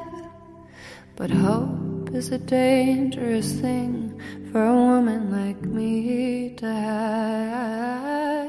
But 1.16 1.30
hope 1.30 2.10
is 2.12 2.32
a 2.32 2.40
dangerous 2.40 3.54
thing 3.54 4.20
for 4.52 4.66
a 4.66 4.74
woman 4.74 5.30
like 5.30 5.62
me 5.62 6.56
to 6.58 6.66
have. 6.66 8.49